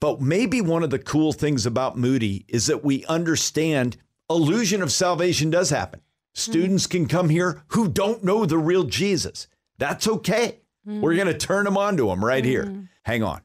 But 0.00 0.20
maybe 0.20 0.60
one 0.60 0.82
of 0.82 0.90
the 0.90 0.98
cool 0.98 1.32
things 1.32 1.64
about 1.64 1.96
Moody 1.96 2.44
is 2.48 2.66
that 2.66 2.84
we 2.84 3.04
understand 3.06 3.96
illusion 4.28 4.82
of 4.82 4.92
salvation 4.92 5.50
does 5.50 5.70
happen. 5.70 6.00
Mm-hmm. 6.00 6.50
Students 6.52 6.86
can 6.86 7.06
come 7.06 7.28
here 7.28 7.62
who 7.68 7.88
don't 7.88 8.24
know 8.24 8.44
the 8.44 8.58
real 8.58 8.84
Jesus. 8.84 9.46
That's 9.78 10.08
okay. 10.08 10.60
Mm. 10.86 11.00
We're 11.00 11.14
going 11.14 11.26
to 11.26 11.36
turn 11.36 11.64
them 11.64 11.76
on 11.76 11.96
to 11.96 12.10
him 12.10 12.24
right 12.24 12.44
mm. 12.44 12.46
here. 12.46 12.88
Hang 13.02 13.22
on. 13.22 13.40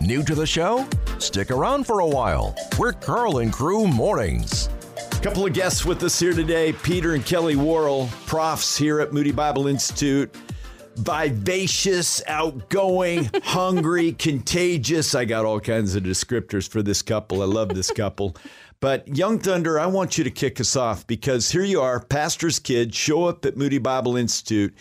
New 0.00 0.22
to 0.24 0.34
the 0.34 0.46
show? 0.46 0.86
Stick 1.18 1.50
around 1.50 1.84
for 1.84 2.00
a 2.00 2.06
while. 2.06 2.54
We're 2.78 2.92
Karl 2.92 3.38
and 3.38 3.52
Crew 3.52 3.86
Mornings. 3.86 4.68
A 5.12 5.20
couple 5.20 5.44
of 5.44 5.52
guests 5.52 5.84
with 5.84 6.02
us 6.04 6.18
here 6.18 6.32
today 6.32 6.72
Peter 6.72 7.14
and 7.14 7.24
Kelli 7.24 7.56
Worrall, 7.56 8.08
profs 8.26 8.76
here 8.76 9.00
at 9.00 9.12
Moody 9.12 9.32
Bible 9.32 9.66
Institute. 9.66 10.34
Vivacious, 10.96 12.22
outgoing, 12.26 13.30
hungry, 13.42 14.12
contagious. 14.12 15.14
I 15.14 15.24
got 15.24 15.44
all 15.44 15.60
kinds 15.60 15.94
of 15.94 16.02
descriptors 16.02 16.68
for 16.68 16.82
this 16.82 17.02
couple. 17.02 17.42
I 17.42 17.46
love 17.46 17.68
this 17.70 17.90
couple. 17.90 18.36
But 18.80 19.08
Young 19.16 19.40
Thunder, 19.40 19.80
I 19.80 19.86
want 19.86 20.18
you 20.18 20.24
to 20.24 20.30
kick 20.30 20.60
us 20.60 20.76
off 20.76 21.04
because 21.08 21.50
here 21.50 21.64
you 21.64 21.80
are, 21.80 21.98
pastor's 21.98 22.60
kid, 22.60 22.94
show 22.94 23.24
up 23.24 23.44
at 23.44 23.56
Moody 23.56 23.78
Bible 23.78 24.16
Institute. 24.16 24.72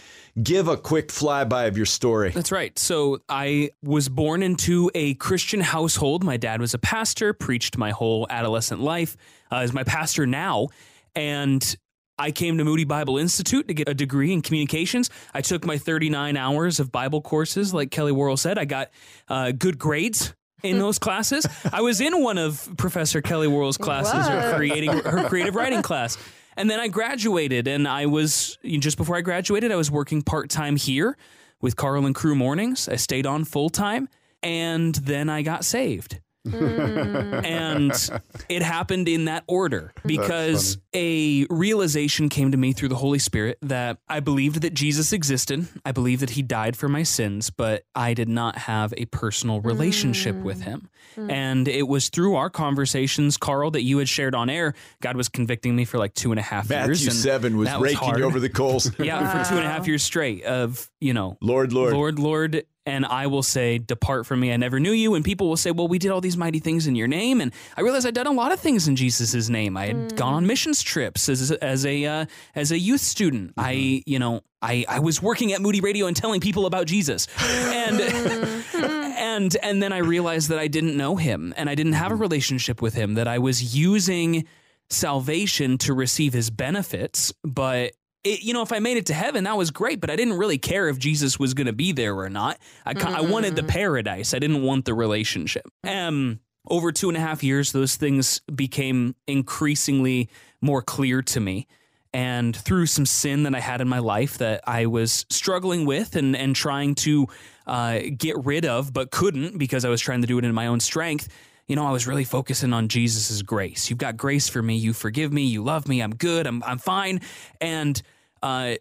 Give 0.42 0.68
a 0.68 0.78
quick 0.78 1.08
flyby 1.08 1.68
of 1.68 1.78
your 1.78 1.88
story. 1.88 2.30
That's 2.30 2.52
right. 2.52 2.78
So 2.78 3.22
I 3.28 3.72
was 3.84 4.08
born 4.08 4.44
into 4.44 4.92
a 4.94 5.16
Christian 5.16 5.62
household. 5.62 6.24
My 6.24 6.38
dad 6.38 6.62
was 6.62 6.76
a 6.76 6.78
pastor, 6.78 7.34
preached 7.34 7.78
my 7.78 7.90
whole 7.90 8.28
adolescent 8.30 8.80
life, 8.80 9.18
uh, 9.52 9.58
is 9.58 9.74
my 9.74 9.84
pastor 9.84 10.28
now. 10.28 10.68
And 11.16 11.76
I 12.20 12.32
came 12.32 12.58
to 12.58 12.64
Moody 12.64 12.84
Bible 12.84 13.18
Institute 13.18 13.68
to 13.68 13.74
get 13.74 13.90
a 13.90 13.94
degree 13.94 14.32
in 14.32 14.42
communications. 14.42 15.10
I 15.34 15.42
took 15.42 15.66
my 15.66 15.78
39 15.78 16.38
hours 16.38 16.80
of 16.80 16.92
Bible 16.92 17.22
courses, 17.22 17.74
like 17.74 17.90
Kelli 17.90 18.12
Worrall 18.12 18.38
said. 18.38 18.58
I 18.58 18.66
got 18.66 18.92
uh, 19.28 19.52
good 19.52 19.78
grades 19.78 20.34
in 20.64 20.80
those 20.80 21.00
classes. 21.00 21.48
I 21.72 21.82
was 21.82 22.02
in 22.02 22.22
one 22.24 22.38
of 22.38 22.70
Professor 22.78 23.22
Kelli 23.22 23.48
Worrall's 23.48 23.78
classes, 23.78 24.28
her 24.28 24.56
creating 24.56 24.92
her 24.92 25.28
creative 25.30 25.56
writing 25.56 25.82
class. 25.82 26.18
And 26.58 26.72
then 26.72 26.80
I 26.80 26.88
graduated, 26.88 27.68
and 27.68 27.88
I 27.88 28.08
was 28.08 28.58
just 28.64 28.98
before 28.98 29.16
I 29.16 29.22
graduated, 29.22 29.72
I 29.72 29.76
was 29.76 29.92
working 29.92 30.24
part 30.24 30.50
time 30.50 30.76
here 30.76 31.16
with 31.62 31.76
Karl 31.76 32.04
and 32.08 32.16
Crew 32.16 32.34
Mornings. 32.34 32.90
I 32.90 32.96
stayed 32.96 33.28
on 33.28 33.46
full 33.46 33.70
time, 33.70 34.10
and 34.42 34.96
then 34.96 35.30
I 35.30 35.44
got 35.44 35.64
saved. 35.64 36.20
Mm. 36.48 37.46
and 37.46 38.22
it 38.50 38.62
happened 38.62 39.08
in 39.08 39.26
that 39.26 39.44
order 39.48 39.94
because 40.06 40.78
a 40.94 41.46
realization 41.50 42.30
came 42.30 42.52
to 42.52 42.58
me 42.58 42.74
through 42.74 42.90
the 42.90 42.96
Holy 42.96 43.20
Spirit 43.20 43.58
that 43.62 43.98
I 44.08 44.20
believed 44.20 44.62
that 44.62 44.74
Jesus 44.74 45.14
existed. 45.14 45.68
I 45.86 45.92
believed 45.92 46.22
that 46.22 46.32
he 46.32 46.42
died 46.42 46.76
for 46.76 46.88
my 46.90 47.04
sins, 47.04 47.50
but 47.50 47.84
I 47.96 48.14
did 48.14 48.30
not 48.30 48.58
have 48.58 48.94
a 48.98 49.06
personal 49.06 49.62
relationship 49.62 50.36
mm. 50.36 50.44
with 50.44 50.62
him. 50.62 50.90
Mm. 51.16 51.32
And 51.32 51.68
it 51.68 51.88
was 51.88 52.10
through 52.10 52.36
our 52.36 52.50
conversations, 52.50 53.38
Karl, 53.38 53.72
that 53.72 53.84
you 53.84 53.98
had 53.98 54.10
shared 54.10 54.36
on 54.36 54.50
air. 54.50 54.74
God 55.02 55.18
was 55.18 55.30
convicting 55.30 55.76
me 55.76 55.86
for 55.86 55.98
like 55.98 56.14
two 56.14 56.32
and 56.32 56.40
a 56.40 56.44
half 56.44 56.70
Matthew 56.70 56.88
years. 56.88 57.06
Matthew 57.06 57.22
7 57.22 57.58
was 57.58 57.70
raking 57.80 58.10
was 58.10 58.18
you 58.20 58.26
over 58.26 58.40
the 58.40 58.50
coals. 58.50 58.92
yeah, 59.00 59.22
wow. 59.22 59.44
for 59.44 59.50
two 59.50 59.58
and 59.58 59.66
a 59.66 59.70
half 59.70 59.88
years 59.88 60.04
straight 60.04 60.44
of, 60.44 60.90
you 61.00 61.14
know, 61.14 61.38
Lord, 61.42 61.74
Lord, 61.74 61.94
Lord, 61.94 62.20
Lord, 62.20 62.64
and 62.88 63.06
I 63.06 63.28
will 63.28 63.44
say, 63.44 63.78
Depart 63.78 64.26
from 64.26 64.40
me, 64.40 64.54
I 64.54 64.58
never 64.58 64.80
knew 64.80 64.94
you. 64.94 65.14
And 65.14 65.24
people 65.24 65.50
will 65.50 65.58
say, 65.58 65.72
Well, 65.72 65.90
we 65.90 66.00
did 66.00 66.10
all 66.10 66.22
these 66.22 66.38
mighty 66.38 66.60
things 66.60 66.88
in 66.88 66.96
your 66.96 67.08
name. 67.08 67.42
And 67.42 67.52
I 67.76 67.82
realized 67.82 68.08
I'd 68.08 68.16
done 68.16 68.28
a 68.28 68.32
lot 68.32 68.54
of 68.54 68.62
things 68.62 68.88
in 68.88 68.96
Jesus' 68.96 69.50
name. 69.50 69.76
I 69.76 69.88
had 69.88 69.96
mm. 69.96 70.16
gone 70.16 70.34
on 70.34 70.48
missions 70.48 70.82
trips 70.82 71.28
as, 71.28 71.52
as 71.52 71.86
a 71.86 72.06
uh, 72.06 72.26
as 72.56 72.72
a 72.72 72.80
youth 72.80 73.02
student. 73.02 73.52
Mm-hmm. 73.52 73.60
I, 73.60 74.04
you 74.06 74.20
know, 74.20 74.42
I, 74.62 74.86
I 74.88 75.00
was 75.00 75.22
working 75.22 75.52
at 75.52 75.62
Moody 75.62 75.82
Radio 75.82 76.08
and 76.08 76.16
telling 76.16 76.40
people 76.40 76.66
about 76.66 76.88
Jesus. 76.88 77.28
And 77.46 78.00
and 78.74 79.58
and 79.62 79.84
then 79.84 79.92
I 79.92 79.98
realized 79.98 80.48
that 80.50 80.60
I 80.60 80.68
didn't 80.68 80.96
know 80.96 81.18
him 81.18 81.54
and 81.58 81.70
I 81.70 81.76
didn't 81.76 81.94
have 81.94 82.14
a 82.14 82.16
relationship 82.16 82.82
with 82.82 82.94
him, 82.94 83.16
that 83.16 83.28
I 83.28 83.40
was 83.40 83.76
using 83.76 84.46
salvation 84.90 85.78
to 85.80 85.94
receive 85.94 86.32
his 86.32 86.50
benefits, 86.50 87.34
but 87.44 87.92
it, 88.24 88.42
you 88.44 88.54
know, 88.54 88.62
if 88.62 88.72
I 88.72 88.80
made 88.80 88.98
it 88.98 89.08
to 89.08 89.14
heaven, 89.14 89.46
that 89.46 89.58
was 89.58 89.72
great, 89.72 90.02
but 90.02 90.10
I 90.10 90.16
didn't 90.16 90.38
really 90.38 90.58
care 90.58 90.90
if 90.90 90.98
Jesus 90.98 91.40
was 91.40 91.54
going 91.54 91.68
to 91.68 91.74
be 91.74 91.92
there 91.92 92.16
or 92.16 92.30
not. 92.30 92.58
I, 92.86 92.94
mm-hmm. 92.94 93.08
I 93.08 93.22
wanted 93.22 93.56
the 93.56 93.62
mm-hmm. 93.62 93.70
paradise. 93.70 94.34
I 94.34 94.40
didn't 94.40 94.64
want 94.64 94.86
the 94.86 94.94
relationship. 94.94 95.68
Um, 95.84 96.40
over 96.68 96.92
two 96.92 97.08
and 97.08 97.18
a 97.18 97.22
half 97.22 97.44
years, 97.44 97.72
those 97.72 97.96
things 97.96 98.42
became 98.54 99.16
increasingly 99.28 100.30
more 100.62 100.82
clear 100.82 101.22
to 101.22 101.40
me. 101.40 101.68
And 102.14 102.56
through 102.56 102.88
some 102.88 103.06
sin 103.06 103.44
that 103.44 103.54
I 103.54 103.60
had 103.60 103.80
in 103.80 103.88
my 103.88 104.00
life 104.00 104.38
that 104.40 104.62
I 104.66 104.88
was 104.88 105.26
struggling 105.30 105.86
with 105.86 106.16
and, 106.16 106.36
and 106.36 106.56
trying 106.56 106.96
to 106.96 107.28
uh, 107.68 108.00
get 108.18 108.36
rid 108.44 108.66
of, 108.66 108.92
but 108.92 109.12
couldn't 109.12 109.58
because 109.58 109.86
I 109.86 109.90
was 109.90 110.02
trying 110.02 110.22
to 110.22 110.28
do 110.28 110.38
it 110.40 110.46
in 110.46 110.54
my 110.54 110.68
own 110.68 110.80
strength, 110.80 111.28
you 111.68 111.76
know, 111.76 111.86
I 111.86 111.92
was 111.92 112.08
really 112.08 112.24
focusing 112.24 112.74
on 112.74 112.88
Jesus' 112.88 113.42
grace. 113.42 113.90
You've 113.90 114.00
got 114.00 114.16
grace 114.16 114.48
for 114.48 114.62
me. 114.62 114.78
You 114.78 114.94
forgive 114.94 115.34
me. 115.34 115.44
You 115.44 115.64
love 115.64 115.88
me. 115.88 116.02
I'm 116.02 116.16
good. 116.16 116.48
I'm, 116.48 116.64
I'm 116.64 116.78
fine. 116.78 117.22
And 117.60 118.02
uh, 118.42 118.76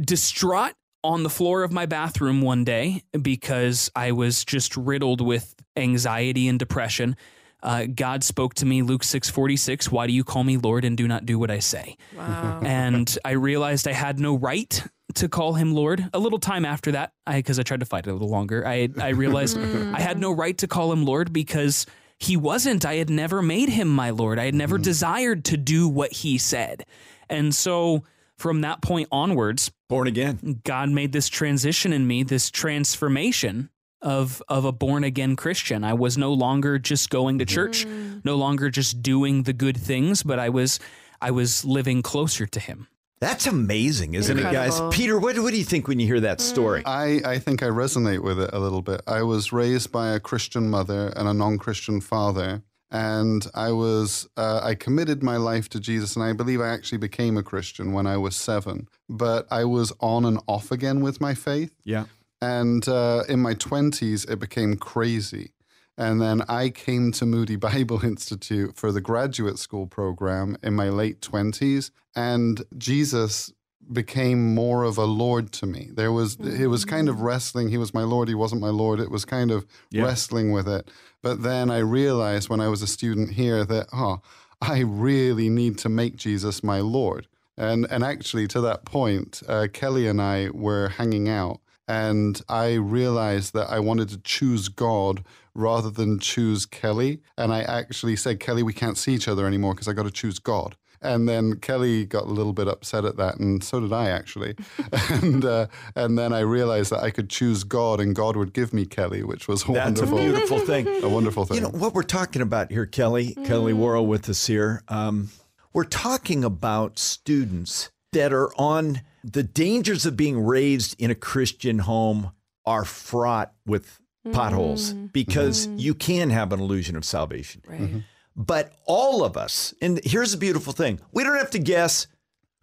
distraught 0.00 0.74
on 1.02 1.22
the 1.22 1.30
floor 1.30 1.62
of 1.62 1.72
my 1.72 1.86
bathroom 1.86 2.40
one 2.40 2.64
day 2.64 3.02
because 3.20 3.90
I 3.94 4.12
was 4.12 4.44
just 4.44 4.76
riddled 4.76 5.20
with 5.20 5.54
anxiety 5.76 6.48
and 6.48 6.58
depression. 6.58 7.16
Uh, 7.60 7.86
God 7.92 8.22
spoke 8.22 8.54
to 8.54 8.66
me, 8.66 8.82
Luke 8.82 9.02
6 9.02 9.28
46, 9.30 9.90
why 9.90 10.06
do 10.06 10.12
you 10.12 10.22
call 10.22 10.44
me 10.44 10.56
Lord 10.56 10.84
and 10.84 10.96
do 10.96 11.08
not 11.08 11.26
do 11.26 11.40
what 11.40 11.50
I 11.50 11.58
say? 11.58 11.96
Wow. 12.16 12.60
and 12.64 13.18
I 13.24 13.32
realized 13.32 13.88
I 13.88 13.92
had 13.92 14.20
no 14.20 14.36
right 14.36 14.80
to 15.14 15.28
call 15.28 15.54
him 15.54 15.74
Lord. 15.74 16.08
A 16.12 16.20
little 16.20 16.38
time 16.38 16.64
after 16.64 16.92
that, 16.92 17.12
because 17.26 17.58
I, 17.58 17.62
I, 17.62 17.64
tried 17.64 17.80
to 17.80 17.86
fight 17.86 18.06
it 18.06 18.10
a 18.10 18.12
little 18.12 18.28
longer, 18.28 18.64
I, 18.64 18.88
I 19.00 19.08
realized 19.08 19.58
I 19.58 19.98
had 19.98 20.20
no 20.20 20.30
right 20.30 20.56
to 20.58 20.68
call 20.68 20.92
him 20.92 21.04
Lord 21.04 21.32
because 21.32 21.86
he 22.18 22.36
wasn't. 22.36 22.84
I 22.84 22.96
had 22.96 23.10
never 23.10 23.40
made 23.40 23.68
him 23.68 23.88
my 23.88 24.10
Lord. 24.10 24.38
I 24.38 24.46
had 24.46 24.54
never 24.54 24.78
mm. 24.78 24.82
desired 24.82 25.44
to 25.46 25.56
do 25.56 25.88
what 25.88 26.12
he 26.12 26.38
said. 26.38 26.84
And 27.28 27.54
so 27.54 28.04
from 28.36 28.62
that 28.62 28.82
point 28.82 29.08
onwards, 29.12 29.70
born 29.88 30.08
again, 30.08 30.60
God 30.64 30.90
made 30.90 31.12
this 31.12 31.28
transition 31.28 31.92
in 31.92 32.06
me, 32.06 32.22
this 32.22 32.50
transformation 32.50 33.70
of 34.00 34.42
of 34.48 34.64
a 34.64 34.72
born 34.72 35.04
again 35.04 35.36
Christian. 35.36 35.82
I 35.84 35.94
was 35.94 36.16
no 36.16 36.32
longer 36.32 36.78
just 36.78 37.10
going 37.10 37.40
to 37.40 37.44
church, 37.44 37.86
mm. 37.86 38.24
no 38.24 38.36
longer 38.36 38.70
just 38.70 39.02
doing 39.02 39.42
the 39.42 39.52
good 39.52 39.76
things, 39.76 40.22
but 40.22 40.38
I 40.38 40.48
was 40.48 40.78
I 41.20 41.30
was 41.30 41.64
living 41.64 42.02
closer 42.02 42.46
to 42.46 42.60
him. 42.60 42.88
That's 43.20 43.46
amazing, 43.46 44.14
isn't 44.14 44.38
it, 44.38 44.42
guys? 44.42 44.80
Peter, 44.92 45.18
what, 45.18 45.38
what 45.38 45.50
do 45.50 45.58
you 45.58 45.64
think 45.64 45.88
when 45.88 45.98
you 45.98 46.06
hear 46.06 46.20
that 46.20 46.40
story? 46.40 46.82
I, 46.86 47.20
I 47.24 47.38
think 47.38 47.62
I 47.62 47.66
resonate 47.66 48.22
with 48.22 48.38
it 48.38 48.50
a 48.52 48.58
little 48.60 48.82
bit. 48.82 49.02
I 49.06 49.22
was 49.22 49.52
raised 49.52 49.90
by 49.90 50.10
a 50.10 50.20
Christian 50.20 50.70
mother 50.70 51.12
and 51.16 51.28
a 51.28 51.34
non-Christian 51.34 52.00
father, 52.00 52.62
and 52.90 53.46
I 53.54 53.72
was 53.72 54.28
uh, 54.36 54.60
I 54.62 54.74
committed 54.74 55.22
my 55.22 55.36
life 55.36 55.68
to 55.70 55.80
Jesus, 55.80 56.14
and 56.14 56.24
I 56.24 56.32
believe 56.32 56.60
I 56.60 56.68
actually 56.68 56.98
became 56.98 57.36
a 57.36 57.42
Christian 57.42 57.92
when 57.92 58.06
I 58.06 58.16
was 58.16 58.36
seven. 58.36 58.88
But 59.08 59.46
I 59.50 59.64
was 59.64 59.92
on 60.00 60.24
and 60.24 60.38
off 60.46 60.70
again 60.70 61.00
with 61.00 61.20
my 61.20 61.34
faith, 61.34 61.74
yeah. 61.84 62.04
and 62.40 62.86
uh, 62.88 63.24
in 63.28 63.40
my 63.40 63.54
twenties 63.54 64.24
it 64.26 64.38
became 64.38 64.76
crazy. 64.76 65.50
And 65.98 66.20
then 66.22 66.42
I 66.48 66.70
came 66.70 67.12
to 67.12 67.26
Moody 67.26 67.56
Bible 67.70 68.02
Institute 68.04 68.76
for 68.76 68.92
the 68.92 69.00
graduate 69.02 69.58
school 69.58 69.86
program 69.86 70.56
in 70.62 70.74
my 70.74 70.88
late 70.88 71.20
20s. 71.20 71.90
And 72.16 72.64
Jesus 72.78 73.52
became 73.92 74.54
more 74.54 74.84
of 74.84 74.96
a 74.98 75.04
Lord 75.04 75.50
to 75.52 75.66
me. 75.66 75.90
There 75.92 76.12
was, 76.12 76.36
it 76.36 76.66
was 76.68 76.84
kind 76.84 77.08
of 77.08 77.20
wrestling. 77.22 77.68
He 77.70 77.78
was 77.78 77.92
my 77.92 78.02
Lord, 78.02 78.28
he 78.28 78.34
wasn't 78.34 78.60
my 78.60 78.68
Lord. 78.68 79.00
It 79.00 79.10
was 79.10 79.24
kind 79.24 79.50
of 79.50 79.66
Yeah. 79.90 80.04
wrestling 80.04 80.52
with 80.52 80.68
it. 80.68 80.90
But 81.22 81.42
then 81.42 81.70
I 81.70 81.78
realized 81.78 82.48
when 82.48 82.60
I 82.60 82.68
was 82.68 82.80
a 82.82 82.86
student 82.86 83.32
here 83.32 83.64
that, 83.64 83.88
oh, 83.92 84.20
I 84.60 84.80
really 84.80 85.48
need 85.48 85.78
to 85.78 85.88
make 85.88 86.16
Jesus 86.16 86.62
my 86.62 86.80
Lord. 86.80 87.26
And, 87.56 87.86
and 87.90 88.04
actually, 88.04 88.46
to 88.48 88.60
that 88.60 88.84
point, 88.84 89.42
uh, 89.48 89.66
Kelli 89.72 90.08
and 90.08 90.20
I 90.22 90.50
were 90.50 90.90
hanging 90.90 91.28
out, 91.28 91.60
and 91.88 92.40
I 92.48 92.74
realized 92.74 93.52
that 93.54 93.68
I 93.70 93.80
wanted 93.80 94.10
to 94.10 94.18
choose 94.18 94.68
God 94.68 95.24
rather 95.58 95.90
than 95.90 96.18
choose 96.18 96.64
Kelli. 96.64 97.20
And 97.36 97.52
I 97.52 97.62
actually 97.62 98.16
said, 98.16 98.38
Kelli, 98.38 98.62
we 98.62 98.72
can't 98.72 98.96
see 98.96 99.12
each 99.12 99.28
other 99.28 99.46
anymore 99.46 99.74
because 99.74 99.88
I 99.88 99.92
got 99.92 100.04
to 100.04 100.10
choose 100.10 100.38
God. 100.38 100.76
And 101.00 101.28
then 101.28 101.56
Kelli 101.56 102.08
got 102.08 102.24
a 102.24 102.32
little 102.32 102.52
bit 102.52 102.66
upset 102.66 103.04
at 103.04 103.16
that, 103.18 103.38
and 103.38 103.62
so 103.62 103.78
did 103.78 103.92
I 103.92 104.08
actually. 104.08 104.56
and 105.10 105.44
uh, 105.44 105.68
and 105.94 106.18
then 106.18 106.32
I 106.32 106.40
realized 106.40 106.90
that 106.90 107.04
I 107.04 107.10
could 107.10 107.30
choose 107.30 107.62
God, 107.62 108.00
and 108.00 108.16
God 108.16 108.34
would 108.34 108.52
give 108.52 108.72
me 108.72 108.84
Kelli, 108.84 109.22
which 109.22 109.46
was 109.46 109.62
a 109.68 109.72
That's 109.72 110.00
a 110.00 110.06
wonderful, 110.06 110.18
beautiful 110.18 110.58
thing. 110.58 110.88
a 111.04 111.08
wonderful 111.08 111.44
thing. 111.44 111.58
You 111.58 111.62
know 111.62 111.68
what 111.68 111.94
we're 111.94 112.02
talking 112.02 112.42
about 112.42 112.72
here, 112.72 112.84
Kelli, 112.84 113.36
Kelli 113.46 113.72
Worrall 113.74 114.08
with 114.08 114.28
us 114.28 114.44
here. 114.48 114.82
Um, 114.88 115.30
we're 115.72 115.84
talking 115.84 116.42
about 116.42 116.98
students 116.98 117.92
that 118.12 118.32
are 118.32 118.52
on 118.56 119.02
the 119.22 119.44
dangers 119.44 120.04
of 120.04 120.16
being 120.16 120.40
raised 120.40 121.00
in 121.00 121.12
a 121.12 121.14
Christian 121.14 121.80
home 121.80 122.32
are 122.66 122.84
fraught 122.84 123.52
with 123.64 124.00
potholes 124.32 124.92
mm. 124.92 125.12
because 125.12 125.66
mm. 125.66 125.80
you 125.80 125.94
can 125.94 126.30
have 126.30 126.52
an 126.52 126.60
illusion 126.60 126.96
of 126.96 127.04
salvation. 127.04 127.62
Right. 127.66 127.80
Mm-hmm. 127.80 127.98
But 128.36 128.72
all 128.84 129.24
of 129.24 129.36
us, 129.36 129.74
and 129.82 130.00
here's 130.04 130.32
the 130.32 130.38
beautiful 130.38 130.72
thing 130.72 131.00
we 131.12 131.24
don't 131.24 131.36
have 131.36 131.50
to 131.50 131.58
guess 131.58 132.06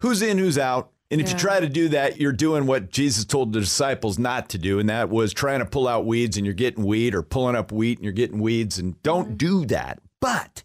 who's 0.00 0.22
in, 0.22 0.38
who's 0.38 0.58
out. 0.58 0.90
And 1.08 1.20
if 1.20 1.30
you 1.30 1.38
try 1.38 1.60
to 1.60 1.68
do 1.68 1.90
that, 1.90 2.20
you're 2.20 2.32
doing 2.32 2.66
what 2.66 2.90
Jesus 2.90 3.24
told 3.24 3.52
the 3.52 3.60
disciples 3.60 4.18
not 4.18 4.48
to 4.48 4.58
do, 4.58 4.80
and 4.80 4.88
that 4.88 5.08
was 5.08 5.32
trying 5.32 5.60
to 5.60 5.64
pull 5.64 5.86
out 5.86 6.04
weeds 6.04 6.36
and 6.36 6.44
you're 6.44 6.52
getting 6.52 6.84
weed, 6.84 7.14
or 7.14 7.22
pulling 7.22 7.54
up 7.54 7.70
wheat 7.70 7.98
and 7.98 8.04
you're 8.04 8.12
getting 8.12 8.40
weeds, 8.40 8.76
and 8.78 9.00
don't 9.04 9.26
mm-hmm. 9.26 9.36
do 9.36 9.66
that. 9.66 10.00
But 10.20 10.64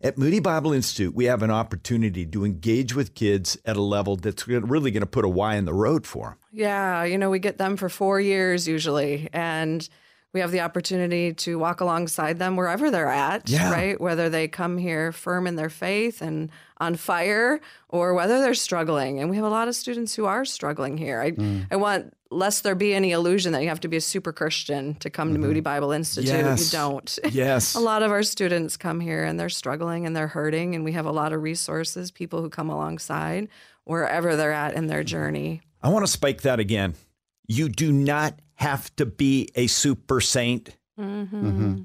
at 0.00 0.18
Moody 0.18 0.38
Bible 0.38 0.72
Institute, 0.72 1.14
we 1.14 1.24
have 1.24 1.42
an 1.42 1.50
opportunity 1.50 2.24
to 2.26 2.44
engage 2.44 2.94
with 2.94 3.14
kids 3.14 3.58
at 3.64 3.76
a 3.76 3.82
level 3.82 4.14
that's 4.14 4.46
really 4.46 4.92
going 4.92 5.00
to 5.00 5.06
put 5.06 5.24
a 5.24 5.28
Y 5.28 5.56
in 5.56 5.64
the 5.64 5.74
road 5.74 6.06
for 6.06 6.28
them. 6.28 6.38
Yeah, 6.52 7.02
you 7.02 7.18
know, 7.18 7.30
we 7.30 7.40
get 7.40 7.58
them 7.58 7.76
for 7.76 7.88
four 7.88 8.20
years 8.20 8.68
usually, 8.68 9.28
and 9.32 9.88
we 10.32 10.40
have 10.40 10.50
the 10.50 10.60
opportunity 10.60 11.34
to 11.34 11.58
walk 11.58 11.80
alongside 11.80 12.38
them 12.38 12.56
wherever 12.56 12.90
they're 12.90 13.08
at, 13.08 13.48
Yeah. 13.48 13.70
right? 13.70 14.00
Whether 14.00 14.28
they 14.30 14.48
come 14.48 14.78
here 14.78 15.12
firm 15.12 15.46
in 15.46 15.56
their 15.56 15.68
faith 15.70 16.22
and 16.22 16.50
on 16.78 16.96
fire, 16.96 17.60
or 17.88 18.14
whether 18.14 18.40
they're 18.40 18.54
struggling. 18.54 19.20
And 19.20 19.28
we 19.30 19.36
have 19.36 19.44
a 19.44 19.48
lot 19.50 19.68
of 19.68 19.74
students 19.76 20.14
who 20.14 20.24
are 20.24 20.44
struggling 20.44 20.96
here. 20.96 21.20
I, 21.20 21.30
Mm. 21.32 21.66
I 21.70 21.76
want, 21.76 22.14
lest 22.30 22.64
there 22.64 22.74
be 22.74 22.92
any 22.94 23.12
illusion 23.12 23.52
that 23.52 23.62
you 23.62 23.68
have 23.68 23.78
to 23.80 23.88
be 23.88 23.98
a 23.98 24.00
super 24.00 24.32
Christian 24.32 24.94
to 24.96 25.08
come 25.10 25.32
to 25.32 25.38
Moody 25.38 25.60
Bible 25.60 25.92
Institute. 25.92 26.32
Mm-hmm. 26.32 26.46
Yes. 26.48 26.72
You 26.72 26.78
don't. 26.78 27.18
Yes. 27.32 27.74
a 27.74 27.80
lot 27.80 28.02
of 28.02 28.10
our 28.10 28.22
students 28.24 28.76
come 28.76 28.98
here 29.00 29.22
and 29.22 29.38
they're 29.38 29.48
struggling 29.50 30.06
and 30.06 30.16
they're 30.16 30.28
hurting, 30.28 30.74
and 30.74 30.82
we 30.82 30.92
have 30.92 31.06
a 31.06 31.12
lot 31.12 31.32
of 31.32 31.42
resources, 31.42 32.10
people 32.10 32.40
who 32.40 32.48
come 32.48 32.68
alongside 32.70 33.48
wherever 33.84 34.34
they're 34.34 34.52
at 34.52 34.74
in 34.74 34.86
their 34.86 35.04
journey. 35.04 35.60
I 35.82 35.88
want 35.90 36.04
to 36.06 36.10
spike 36.10 36.40
that 36.42 36.58
again. 36.58 36.94
You 37.48 37.68
do 37.68 37.92
not 37.92 38.38
have 38.62 38.94
to 38.94 39.04
be 39.04 39.48
a 39.56 39.66
super 39.66 40.20
saint. 40.20 40.76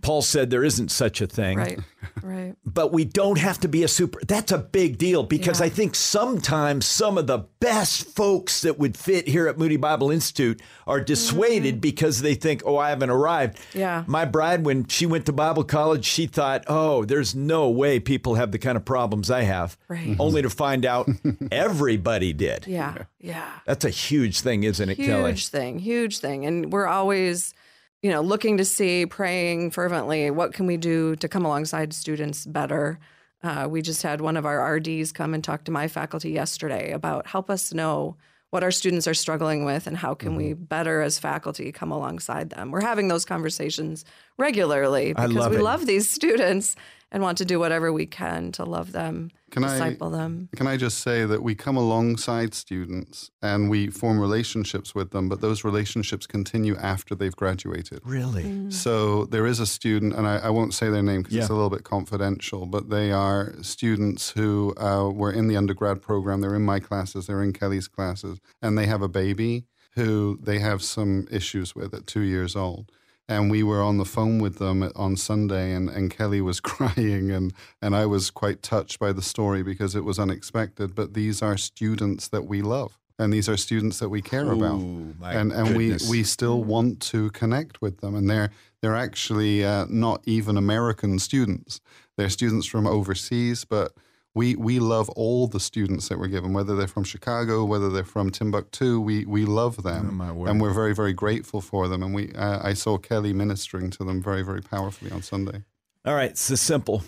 Paul 0.02 0.22
said 0.22 0.50
there 0.50 0.64
isn't 0.64 0.90
such 0.92 1.22
a 1.22 1.28
thing. 1.28 1.58
Right, 1.58 1.80
right. 2.22 2.56
but 2.66 2.92
we 2.94 3.06
don't 3.06 3.38
have 3.38 3.60
to 3.62 3.68
be 3.68 3.84
a 3.84 3.88
super. 3.88 4.20
That's 4.28 4.52
a 4.52 4.58
big 4.58 4.98
deal 4.98 5.24
because 5.24 5.60
Yeah. 5.60 5.66
I 5.68 5.70
think 5.70 5.96
sometimes 5.96 6.86
some 6.86 7.18
of 7.18 7.28
the 7.28 7.40
best 7.60 8.08
folks 8.16 8.62
that 8.62 8.78
would 8.78 8.96
fit 8.98 9.28
here 9.28 9.48
at 9.48 9.58
Moody 9.58 9.78
Bible 9.78 10.12
Institute 10.12 10.62
are 10.86 11.02
dissuaded 11.02 11.82
because 11.82 12.22
they 12.22 12.36
think, 12.36 12.62
oh, 12.66 12.78
I 12.78 12.90
haven't 12.90 13.10
arrived. 13.10 13.58
Mm-hmm. 13.58 13.80
Yeah. 13.80 14.04
My 14.08 14.26
bride, 14.26 14.66
when 14.66 14.88
she 14.88 15.06
went 15.06 15.26
to 15.26 15.34
Bible 15.34 15.64
college, 15.64 16.06
she 16.06 16.28
thought, 16.28 16.64
oh, 16.68 17.04
there's 17.06 17.36
no 17.36 17.70
way 17.70 18.00
people 18.00 18.36
have 18.36 18.52
the 18.52 18.60
kind 18.60 18.78
of 18.78 18.86
problems 18.86 19.32
I 19.32 19.42
have. 19.44 19.78
Right. 19.88 20.16
Only 20.20 20.42
to 20.42 20.50
find 20.50 20.86
out 20.86 21.10
everybody 21.52 22.34
did. 22.34 22.66
Yeah, 22.68 23.04
yeah. 23.20 23.50
That's 23.66 23.86
a 23.86 23.90
huge 23.90 24.42
thing, 24.42 24.64
isn't 24.64 24.90
it, 24.90 24.98
Huge 24.98 25.10
Kelli? 25.10 25.50
thing, 25.50 25.80
huge 25.80 26.20
thing. 26.20 26.46
And 26.46 26.72
we're 26.72 26.88
always, 26.88 27.54
you 28.02 28.12
know, 28.12 28.22
looking 28.22 28.58
to 28.58 28.66
see, 28.66 29.06
praying 29.06 29.72
fervently, 29.72 30.30
what 30.30 30.54
can 30.54 30.68
we 30.68 30.78
do 30.78 31.16
to 31.18 31.28
come 31.28 31.46
alongside 31.46 31.94
students 31.94 32.46
better? 32.46 33.00
Uh, 33.44 33.68
we 33.70 33.82
just 33.82 34.02
had 34.04 34.22
one 34.22 34.38
of 34.38 34.46
our 34.46 34.76
RDs 34.76 35.12
come 35.12 35.34
and 35.34 35.44
talk 35.44 35.64
to 35.66 35.72
my 35.72 35.88
faculty 35.88 36.32
yesterday 36.32 36.92
about 36.92 37.28
help 37.28 37.50
us 37.50 37.74
know 37.74 38.16
what 38.50 38.64
our 38.64 38.72
students 38.72 39.08
are 39.08 39.14
struggling 39.14 39.66
with 39.66 39.88
and 39.88 39.98
how 39.98 40.14
can 40.14 40.36
we 40.36 40.52
Mm-hmm. 40.52 40.64
better 40.64 41.02
as 41.02 41.20
faculty 41.20 41.72
come 41.72 41.92
alongside 41.92 42.50
them. 42.50 42.72
We're 42.72 42.82
having 42.82 43.10
those 43.10 43.26
conversations 43.26 44.06
regularly 44.38 45.14
because 45.14 45.34
love 45.34 45.52
we 45.52 45.58
it. 45.58 45.64
love 45.64 45.86
these 45.86 46.10
students 46.20 46.76
and 47.12 47.24
want 47.24 47.38
to 47.38 47.46
do 47.46 47.60
whatever 47.60 47.92
we 47.92 48.06
can 48.06 48.52
to 48.54 48.66
love 48.66 48.92
them, 48.92 49.32
Can 49.52 49.64
I- 49.64 49.72
disciple 49.72 50.10
them. 50.10 50.50
Can 50.56 50.68
I 50.68 50.76
just 50.78 51.00
say 51.00 51.26
that 51.26 51.42
we 51.42 51.56
come 51.56 51.78
alongside 51.78 52.54
students 52.54 53.32
and 53.42 53.70
we 53.70 53.88
form 53.88 54.20
relationships 54.20 54.94
with 54.94 55.12
them, 55.12 55.30
but 55.30 55.40
those 55.42 55.64
relationships 55.64 56.28
continue 56.28 56.76
after 56.76 57.16
they've 57.16 57.36
graduated. 57.36 58.02
Really? 58.04 58.44
Mm. 58.44 58.74
So 58.74 59.26
there 59.26 59.46
is 59.46 59.60
a 59.60 59.66
student, 59.66 60.14
and 60.16 60.28
I, 60.28 60.38
I 60.38 60.50
won't 60.50 60.74
say 60.74 60.90
their 60.90 61.04
name 61.04 61.22
because 61.22 61.38
it's 61.38 61.50
a 61.50 61.54
little 61.54 61.70
bit 61.70 61.84
confidential, 61.84 62.66
but 62.66 62.90
they 62.90 63.12
are 63.12 63.54
students 63.62 64.32
who 64.32 64.74
uh, 64.78 65.10
were 65.10 65.32
in 65.32 65.48
the 65.48 65.56
undergrad 65.56 66.02
program. 66.02 66.42
They're 66.42 66.56
in 66.56 66.66
my 66.66 66.80
classes, 66.80 67.28
they're 67.28 67.44
in 67.44 67.54
Kelli's 67.54 67.88
classes, 67.88 68.40
and 68.62 68.78
they 68.78 68.86
have 68.86 69.02
a 69.02 69.08
baby 69.08 69.66
who 69.96 70.38
they 70.44 70.60
have 70.60 70.84
some 70.84 71.28
issues 71.32 71.74
with 71.74 71.92
at 71.94 72.06
two 72.06 72.22
years 72.22 72.56
old. 72.56 72.92
And 73.30 73.52
we 73.52 73.62
were 73.62 73.82
on 73.82 73.98
the 73.98 74.06
phone 74.06 74.40
with 74.40 74.58
them 74.58 74.90
on 74.96 75.18
Sunday, 75.18 75.74
and, 75.74 75.90
and 75.90 76.16
Kelli 76.16 76.42
was 76.42 76.60
crying, 76.72 77.30
and, 77.30 77.54
and 77.82 77.96
I 77.96 78.06
was 78.06 78.30
quite 78.30 78.62
touched 78.64 79.00
by 79.00 79.12
the 79.12 79.22
story 79.22 79.64
because 79.64 79.96
it 79.96 80.06
was 80.06 80.18
unexpected. 80.18 80.96
But 80.96 81.14
these 81.14 81.42
are 81.42 81.58
students 81.58 82.30
that 82.30 82.44
we 82.46 82.62
love, 82.62 82.98
and 83.20 83.34
these 83.34 83.50
are 83.50 83.58
students 83.58 84.00
that 84.00 84.10
we 84.10 84.22
care 84.22 84.50
about 84.50 84.80
Ooh, 84.80 85.14
my 85.20 85.34
and 85.34 85.52
and 85.52 85.68
goodness. 85.76 86.10
we 86.10 86.20
we 86.20 86.24
still 86.24 86.64
want 86.64 87.02
to 87.02 87.30
connect 87.32 87.82
with 87.82 88.00
them, 88.00 88.16
and 88.16 88.30
they're 88.30 88.52
they're 88.82 88.96
actually 88.96 89.66
uh, 89.66 89.86
not 89.90 90.22
even 90.26 90.56
American 90.56 91.20
students. 91.20 91.82
They're 92.16 92.30
students 92.30 92.66
from 92.66 92.88
overseas, 92.88 93.66
but 93.66 93.92
we 94.38 94.56
we 94.56 94.80
love 94.80 95.10
all 95.10 95.48
the 95.48 95.60
students 95.60 96.08
that 96.10 96.20
we're 96.20 96.28
given, 96.28 96.54
whether 96.54 96.76
they're 96.76 96.88
from 96.88 97.04
Chicago, 97.04 97.66
whether 97.66 97.90
they're 97.90 98.04
from 98.04 98.30
Timbuktu. 98.30 99.02
We 99.02 99.26
we 99.26 99.46
love 99.46 99.82
them, 99.82 100.22
Oh, 100.22 100.46
and 100.46 100.62
we're 100.62 100.74
very 100.74 100.94
very 100.94 101.14
grateful 101.14 101.60
for 101.60 101.88
them. 101.88 102.04
And 102.04 102.14
we 102.14 102.32
uh, 102.34 102.60
I 102.64 102.74
saw 102.74 102.98
Kelli 102.98 103.34
ministering 103.34 103.90
to 103.92 104.04
them 104.04 104.22
very 104.22 104.44
very 104.44 104.62
powerfully 104.62 105.12
on 105.12 105.24
Sunday. 105.24 105.64
All 106.06 106.14
right, 106.16 106.30
it's 106.30 106.48
this 106.48 106.62
simple. 106.62 107.04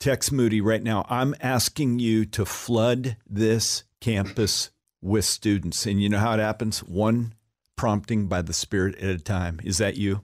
Text 0.00 0.32
Moody 0.32 0.62
right 0.62 0.82
now. 0.82 1.04
I'm 1.10 1.34
asking 1.42 1.98
you 1.98 2.24
to 2.24 2.46
flood 2.46 3.18
this 3.28 3.84
campus 4.00 4.70
with 5.02 5.26
students. 5.26 5.84
And 5.84 6.02
you 6.02 6.08
know 6.08 6.18
how 6.18 6.32
it 6.32 6.40
happens? 6.40 6.82
One 6.82 7.34
prompting 7.76 8.26
by 8.26 8.40
the 8.40 8.54
Spirit 8.54 8.96
at 8.96 9.10
a 9.10 9.18
time. 9.18 9.60
Is 9.62 9.76
that 9.76 9.98
you? 9.98 10.22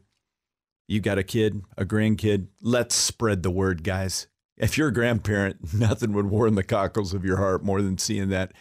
You 0.88 1.00
got 1.00 1.18
a 1.18 1.22
kid, 1.22 1.62
a 1.76 1.84
grandkid? 1.84 2.46
Let's 2.62 2.94
spread 2.94 3.42
the 3.42 3.50
word, 3.50 3.84
guys. 3.84 4.28
If 4.56 4.78
you're 4.78 4.88
a 4.88 4.94
grandparent, 4.94 5.74
nothing 5.74 6.12
would 6.12 6.26
warm 6.26 6.54
the 6.54 6.64
cockles 6.64 7.14
of 7.14 7.24
your 7.24 7.36
heart 7.36 7.64
more 7.64 7.82
than 7.82 7.98
seeing 7.98 8.28
that 8.30 8.52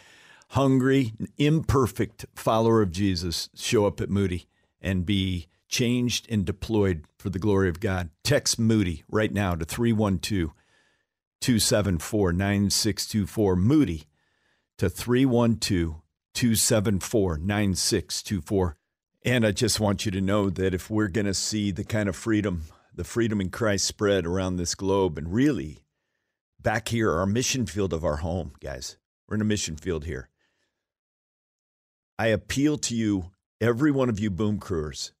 hungry, 0.50 1.14
imperfect 1.38 2.26
follower 2.34 2.82
of 2.82 2.92
Jesus 2.92 3.48
show 3.54 3.86
up 3.86 4.00
at 4.00 4.10
Moody 4.10 4.46
and 4.80 5.06
be 5.06 5.48
changed 5.68 6.26
and 6.30 6.44
deployed 6.44 7.04
for 7.18 7.30
the 7.30 7.38
glory 7.38 7.68
of 7.68 7.80
God. 7.80 8.10
Text 8.22 8.58
Moody 8.58 9.04
right 9.08 9.32
now 9.32 9.54
to 9.54 9.64
312 9.64 10.52
274 11.40 12.32
9624. 12.32 13.56
Moody 13.56 14.04
to 14.78 14.88
312 14.88 16.02
274 16.34 17.38
9624. 17.38 18.76
And 19.24 19.44
I 19.44 19.50
just 19.50 19.80
want 19.80 20.04
you 20.04 20.12
to 20.12 20.20
know 20.20 20.50
that 20.50 20.74
if 20.74 20.88
we're 20.88 21.08
going 21.08 21.26
to 21.26 21.34
see 21.34 21.72
the 21.72 21.82
kind 21.82 22.08
of 22.08 22.14
freedom, 22.14 22.62
the 22.94 23.02
freedom 23.02 23.40
in 23.40 23.50
Christ 23.50 23.86
spread 23.86 24.24
around 24.24 24.56
this 24.56 24.76
globe, 24.76 25.18
and 25.18 25.32
really 25.32 25.85
back 26.66 26.88
here, 26.88 27.12
our 27.12 27.26
mission 27.26 27.64
field 27.64 27.92
of 27.92 28.04
our 28.04 28.16
home, 28.16 28.50
guys, 28.58 28.96
we're 29.28 29.36
in 29.36 29.40
a 29.40 29.44
mission 29.44 29.76
field 29.76 30.04
here. 30.04 30.28
I 32.18 32.26
appeal 32.26 32.76
to 32.78 32.96
you, 32.96 33.30
every 33.60 33.92
one 33.92 34.08
of 34.08 34.18
you 34.18 34.30
boom 34.30 34.58
crewers. 34.58 35.12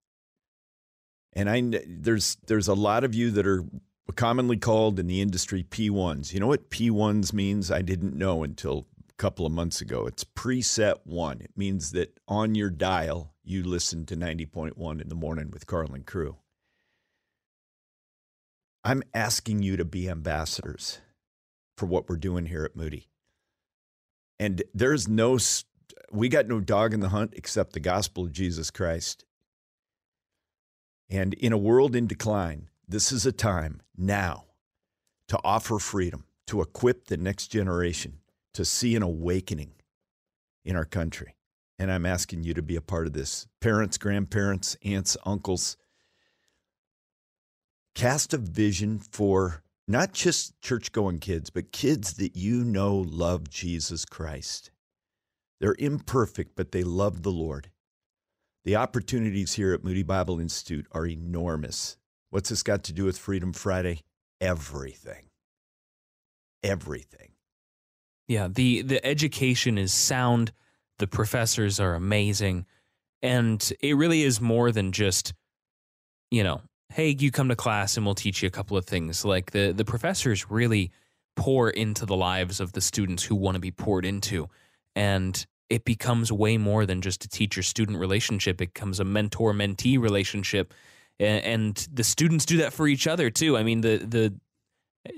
And 1.34 1.48
I 1.48 1.62
there's 1.86 2.36
there's 2.48 2.66
a 2.66 2.74
lot 2.74 3.04
of 3.04 3.14
you 3.14 3.30
that 3.30 3.46
are 3.46 3.64
commonly 4.16 4.56
called 4.56 4.98
in 4.98 5.06
the 5.06 5.20
industry 5.20 5.62
P1s. 5.62 6.34
You 6.34 6.40
know 6.40 6.48
what 6.48 6.68
P1s 6.68 7.32
means? 7.32 7.70
I 7.70 7.80
didn't 7.80 8.16
know 8.16 8.42
until 8.42 8.88
a 9.08 9.12
couple 9.12 9.46
of 9.46 9.52
months 9.52 9.80
ago. 9.80 10.04
It's 10.04 10.24
preset 10.24 10.96
one. 11.04 11.40
It 11.40 11.52
means 11.54 11.92
that 11.92 12.18
on 12.26 12.56
your 12.56 12.70
dial, 12.70 13.34
you 13.44 13.62
listen 13.62 14.04
to 14.06 14.16
90.1 14.16 15.00
in 15.00 15.08
the 15.08 15.14
morning 15.14 15.52
with 15.52 15.68
Karl 15.68 15.94
and 15.94 16.04
Crew. 16.04 16.38
I'm 18.82 19.04
asking 19.14 19.62
you 19.62 19.76
to 19.76 19.84
be 19.84 20.10
ambassadors 20.10 20.98
for 21.76 21.86
what 21.86 22.08
we're 22.08 22.16
doing 22.16 22.46
here 22.46 22.64
at 22.64 22.76
Moody. 22.76 23.08
And 24.38 24.62
there's 24.74 25.08
no, 25.08 25.38
we 26.10 26.28
got 26.28 26.46
no 26.46 26.60
dog 26.60 26.92
in 26.92 27.00
the 27.00 27.08
hunt 27.10 27.34
except 27.36 27.72
the 27.72 27.80
gospel 27.80 28.24
of 28.24 28.32
Jesus 28.32 28.70
Christ. 28.70 29.24
And 31.08 31.34
in 31.34 31.52
a 31.52 31.58
world 31.58 31.94
in 31.94 32.06
decline, 32.06 32.68
this 32.88 33.12
is 33.12 33.26
a 33.26 33.32
time 33.32 33.80
now 33.96 34.44
to 35.28 35.38
offer 35.44 35.78
freedom, 35.78 36.24
to 36.48 36.60
equip 36.60 37.06
the 37.06 37.16
next 37.16 37.48
generation 37.48 38.18
to 38.54 38.64
see 38.64 38.94
an 38.96 39.02
awakening 39.02 39.72
in 40.64 40.76
our 40.76 40.84
country. 40.84 41.36
And 41.78 41.92
I'm 41.92 42.06
asking 42.06 42.44
you 42.44 42.54
to 42.54 42.62
be 42.62 42.76
a 42.76 42.80
part 42.80 43.06
of 43.06 43.12
this. 43.12 43.46
Parents, 43.60 43.98
grandparents, 43.98 44.76
aunts, 44.82 45.16
uncles, 45.26 45.76
cast 47.94 48.32
a 48.32 48.38
vision 48.38 48.98
for 48.98 49.62
not 49.88 50.12
just 50.12 50.60
church 50.60 50.92
going 50.92 51.18
kids, 51.18 51.50
but 51.50 51.72
kids 51.72 52.14
that 52.14 52.36
you 52.36 52.64
know 52.64 52.96
love 52.96 53.48
Jesus 53.48 54.04
Christ. 54.04 54.70
They're 55.60 55.76
imperfect, 55.78 56.56
but 56.56 56.72
they 56.72 56.82
love 56.82 57.22
the 57.22 57.30
Lord. 57.30 57.70
The 58.64 58.76
opportunities 58.76 59.54
here 59.54 59.72
at 59.72 59.84
Moody 59.84 60.02
Bible 60.02 60.40
Institute 60.40 60.86
are 60.92 61.06
enormous. 61.06 61.96
What's 62.30 62.50
this 62.50 62.62
got 62.62 62.82
to 62.84 62.92
do 62.92 63.04
with 63.04 63.16
Freedom 63.16 63.52
Friday? 63.52 64.00
Everything. 64.40 65.30
Everything. 66.62 67.30
Yeah, 68.26 68.48
the 68.48 68.82
the 68.82 69.04
education 69.06 69.78
is 69.78 69.92
sound, 69.92 70.52
the 70.98 71.06
professors 71.06 71.78
are 71.78 71.94
amazing, 71.94 72.66
and 73.22 73.72
it 73.80 73.96
really 73.96 74.24
is 74.24 74.40
more 74.40 74.72
than 74.72 74.90
just 74.90 75.32
you 76.30 76.42
know, 76.42 76.60
hey, 76.92 77.16
you 77.18 77.30
come 77.30 77.48
to 77.48 77.56
class 77.56 77.96
and 77.96 78.06
we'll 78.06 78.14
teach 78.14 78.42
you 78.42 78.46
a 78.46 78.50
couple 78.50 78.76
of 78.76 78.86
things. 78.86 79.24
Like 79.24 79.50
the 79.50 79.72
the 79.72 79.84
professors 79.84 80.50
really 80.50 80.90
pour 81.34 81.68
into 81.68 82.06
the 82.06 82.16
lives 82.16 82.60
of 82.60 82.72
the 82.72 82.80
students 82.80 83.22
who 83.24 83.34
want 83.34 83.56
to 83.56 83.60
be 83.60 83.70
poured 83.70 84.04
into. 84.04 84.48
And 84.94 85.46
it 85.68 85.84
becomes 85.84 86.32
way 86.32 86.56
more 86.56 86.86
than 86.86 87.02
just 87.02 87.24
a 87.24 87.28
teacher 87.28 87.62
student 87.62 87.98
relationship. 87.98 88.60
It 88.62 88.72
becomes 88.72 89.00
a 89.00 89.04
mentor 89.04 89.52
mentee 89.52 90.00
relationship 90.00 90.72
and 91.18 91.76
the 91.92 92.04
students 92.04 92.44
do 92.44 92.58
that 92.58 92.72
for 92.72 92.86
each 92.86 93.06
other 93.06 93.30
too. 93.30 93.56
I 93.56 93.62
mean, 93.62 93.80
the 93.80 93.98
the 93.98 94.34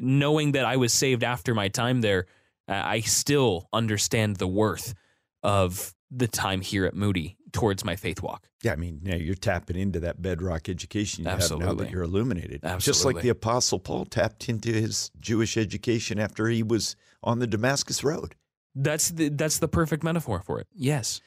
knowing 0.00 0.52
that 0.52 0.64
I 0.64 0.76
was 0.76 0.92
saved 0.92 1.24
after 1.24 1.54
my 1.54 1.68
time 1.68 2.00
there, 2.00 2.26
I 2.68 3.00
still 3.00 3.68
understand 3.72 4.36
the 4.36 4.46
worth 4.46 4.94
of 5.42 5.94
the 6.10 6.28
time 6.28 6.60
here 6.60 6.84
at 6.84 6.94
Moody 6.94 7.36
towards 7.52 7.84
my 7.84 7.96
faith 7.96 8.22
walk. 8.22 8.48
Yeah, 8.62 8.72
I 8.72 8.76
mean, 8.76 9.00
yeah, 9.02 9.16
you're 9.16 9.34
tapping 9.34 9.76
into 9.76 10.00
that 10.00 10.20
bedrock 10.20 10.68
education 10.68 11.24
you 11.24 11.30
Absolutely. 11.30 11.66
have 11.66 11.76
now 11.76 11.82
that 11.82 11.90
you're 11.90 12.02
illuminated. 12.02 12.60
Absolutely. 12.62 12.80
Just 12.80 13.04
like 13.04 13.22
the 13.22 13.28
Apostle 13.28 13.78
Paul 13.78 14.04
tapped 14.04 14.48
into 14.48 14.72
his 14.72 15.10
Jewish 15.20 15.56
education 15.56 16.18
after 16.18 16.48
he 16.48 16.62
was 16.62 16.96
on 17.22 17.38
the 17.38 17.46
Damascus 17.46 18.04
Road. 18.04 18.34
That's 18.74 19.10
the 19.10 19.28
that's 19.28 19.58
the 19.58 19.68
perfect 19.68 20.04
metaphor 20.04 20.40
for 20.44 20.60
it. 20.60 20.68
Yes. 20.72 21.20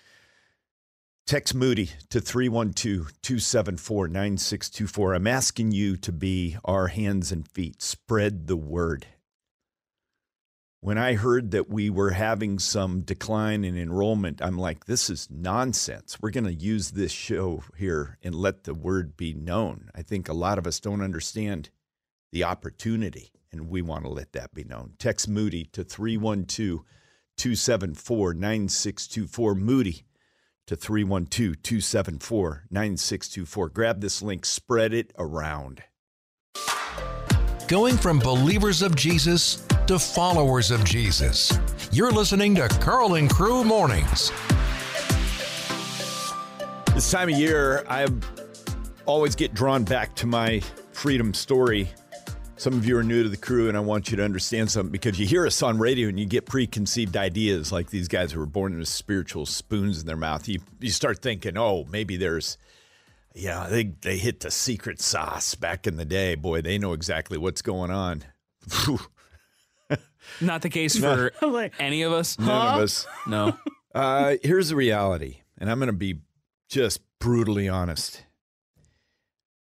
Text 1.28 1.54
Moody 1.54 1.92
to 2.10 2.20
312 2.20 3.12
274 3.22 4.08
9624. 4.08 5.14
I'm 5.14 5.28
asking 5.28 5.72
you 5.72 5.96
to 5.98 6.12
be 6.12 6.58
our 6.66 6.88
hands 6.88 7.32
and 7.32 7.48
feet. 7.48 7.82
Spread 7.82 8.48
the 8.48 8.58
word. 8.58 9.06
When 10.84 10.98
I 10.98 11.14
heard 11.14 11.52
that 11.52 11.70
we 11.70 11.92
were 11.92 12.10
having 12.10 12.58
some 12.58 13.02
decline 13.02 13.64
in 13.64 13.78
enrollment, 13.78 14.42
I'm 14.42 14.58
like, 14.58 14.86
this 14.86 15.12
is 15.12 15.28
nonsense. 15.30 16.18
We're 16.20 16.32
going 16.32 16.46
to 16.46 16.54
use 16.54 16.90
this 16.90 17.12
show 17.12 17.62
here 17.78 18.18
and 18.24 18.34
let 18.34 18.64
the 18.64 18.74
word 18.74 19.16
be 19.16 19.32
known. 19.32 19.92
I 19.94 20.02
think 20.02 20.28
a 20.28 20.34
lot 20.34 20.58
of 20.58 20.66
us 20.66 20.80
don't 20.80 21.04
understand 21.04 21.70
the 22.32 22.44
opportunity, 22.44 23.32
and 23.52 23.70
we 23.70 23.84
want 23.84 24.06
to 24.06 24.10
let 24.10 24.34
that 24.34 24.56
be 24.56 24.64
known. 24.64 24.94
Text 24.98 25.30
Moody 25.30 25.66
to 25.66 25.84
312 25.84 26.84
274 27.38 28.34
9624. 28.34 29.54
Moody 29.54 30.04
to 30.66 30.76
312 30.76 31.62
274 31.62 32.66
9624. 32.72 33.70
Grab 33.70 34.02
this 34.02 34.24
link, 34.24 34.48
spread 34.48 34.96
it 34.96 35.14
around. 35.20 35.84
Going 37.68 37.98
from 37.98 38.18
believers 38.18 38.82
of 38.82 38.96
Jesus 38.96 39.64
to 39.88 40.00
followers 40.00 40.72
of 40.72 40.84
Jesus. 40.86 41.58
You're 41.92 42.12
listening 42.12 42.56
to 42.56 42.68
Karl 42.68 43.16
and 43.16 43.30
Crew 43.30 43.64
Mornings. 43.64 44.32
This 46.94 47.10
time 47.10 47.30
of 47.30 47.38
year, 47.38 47.86
I 47.88 48.08
always 49.06 49.36
get 49.36 49.54
drawn 49.54 49.84
back 49.84 50.16
to 50.16 50.28
my 50.28 50.62
freedom 50.92 51.34
story 51.34 51.90
some 52.62 52.74
of 52.74 52.86
you 52.86 52.96
are 52.96 53.04
new 53.04 53.24
to 53.24 53.30
the 53.30 53.38
crew, 53.38 53.70
and 53.70 53.76
I 53.76 53.80
want 53.80 54.12
you 54.12 54.18
to 54.18 54.24
understand 54.24 54.70
something 54.70 54.92
because 54.92 55.20
you 55.20 55.26
hear 55.26 55.48
us 55.48 55.64
on 55.64 55.80
radio 55.80 56.10
and 56.10 56.20
you 56.20 56.28
get 56.28 56.46
preconceived 56.46 57.18
ideas 57.18 57.72
like 57.72 57.90
these 57.90 58.08
guys 58.08 58.32
who 58.32 58.40
were 58.40 58.46
born 58.46 58.78
with 58.78 58.88
spiritual 58.88 59.48
spoons 59.48 60.00
in 60.00 60.06
their 60.06 60.16
mouth. 60.16 60.48
You, 60.48 60.60
you 60.80 60.92
start 60.92 61.24
thinking, 61.24 61.58
oh, 61.58 61.88
maybe 61.90 62.18
there's, 62.18 62.60
yeah, 63.34 63.66
they, 63.68 63.86
they 63.86 64.20
hit 64.20 64.42
the 64.42 64.52
secret 64.52 65.02
sauce 65.02 65.56
back 65.56 65.88
in 65.88 65.98
the 65.98 66.06
day. 66.06 66.36
Boy, 66.36 66.62
they 66.62 66.78
know 66.78 66.94
exactly 66.94 67.40
what's 67.40 67.64
going 67.64 67.90
on. 67.90 68.26
Not 70.40 70.62
the 70.62 70.70
case 70.70 70.98
for 70.98 71.32
any 71.80 72.04
of 72.04 72.14
us. 72.14 72.40
None 72.40 72.48
huh? 72.48 72.76
of 72.76 72.84
us. 72.84 73.08
No. 73.28 73.58
Uh, 73.94 74.38
here's 74.42 74.70
the 74.70 74.76
reality, 74.78 75.42
and 75.58 75.70
I'm 75.70 75.78
going 75.78 75.88
to 75.88 75.92
be 75.92 76.20
just 76.70 77.02
brutally 77.20 77.68
honest. 77.68 78.24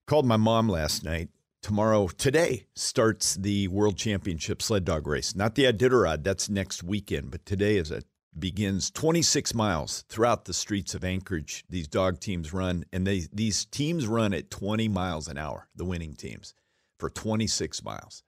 Called 0.08 0.26
my 0.26 0.36
mom 0.36 0.68
last 0.68 1.04
night 1.04 1.28
tomorrow, 1.62 2.08
today 2.08 2.66
starts 2.74 3.36
the 3.36 3.68
World 3.68 3.96
Championship 3.96 4.60
sled 4.60 4.84
dog 4.84 5.06
race. 5.06 5.36
Not 5.36 5.54
the 5.54 5.66
Iditarod, 5.66 6.24
that's 6.24 6.48
next 6.48 6.82
weekend, 6.82 7.30
but 7.30 7.46
today 7.46 7.76
is 7.76 7.92
a 7.92 8.02
begins 8.38 8.90
26 8.90 9.54
miles 9.54 10.04
throughout 10.08 10.44
the 10.44 10.52
streets 10.52 10.94
of 10.94 11.04
Anchorage. 11.04 11.64
These 11.68 11.88
dog 11.88 12.20
teams 12.20 12.52
run, 12.52 12.84
and 12.92 13.06
they 13.06 13.22
these 13.32 13.64
teams 13.66 14.06
run 14.06 14.32
at 14.34 14.50
20 14.50 14.88
miles 14.88 15.28
an 15.28 15.38
hour. 15.38 15.68
The 15.74 15.84
winning 15.84 16.14
teams 16.14 16.54
for 16.98 17.10
26 17.10 17.82
miles, 17.84 18.22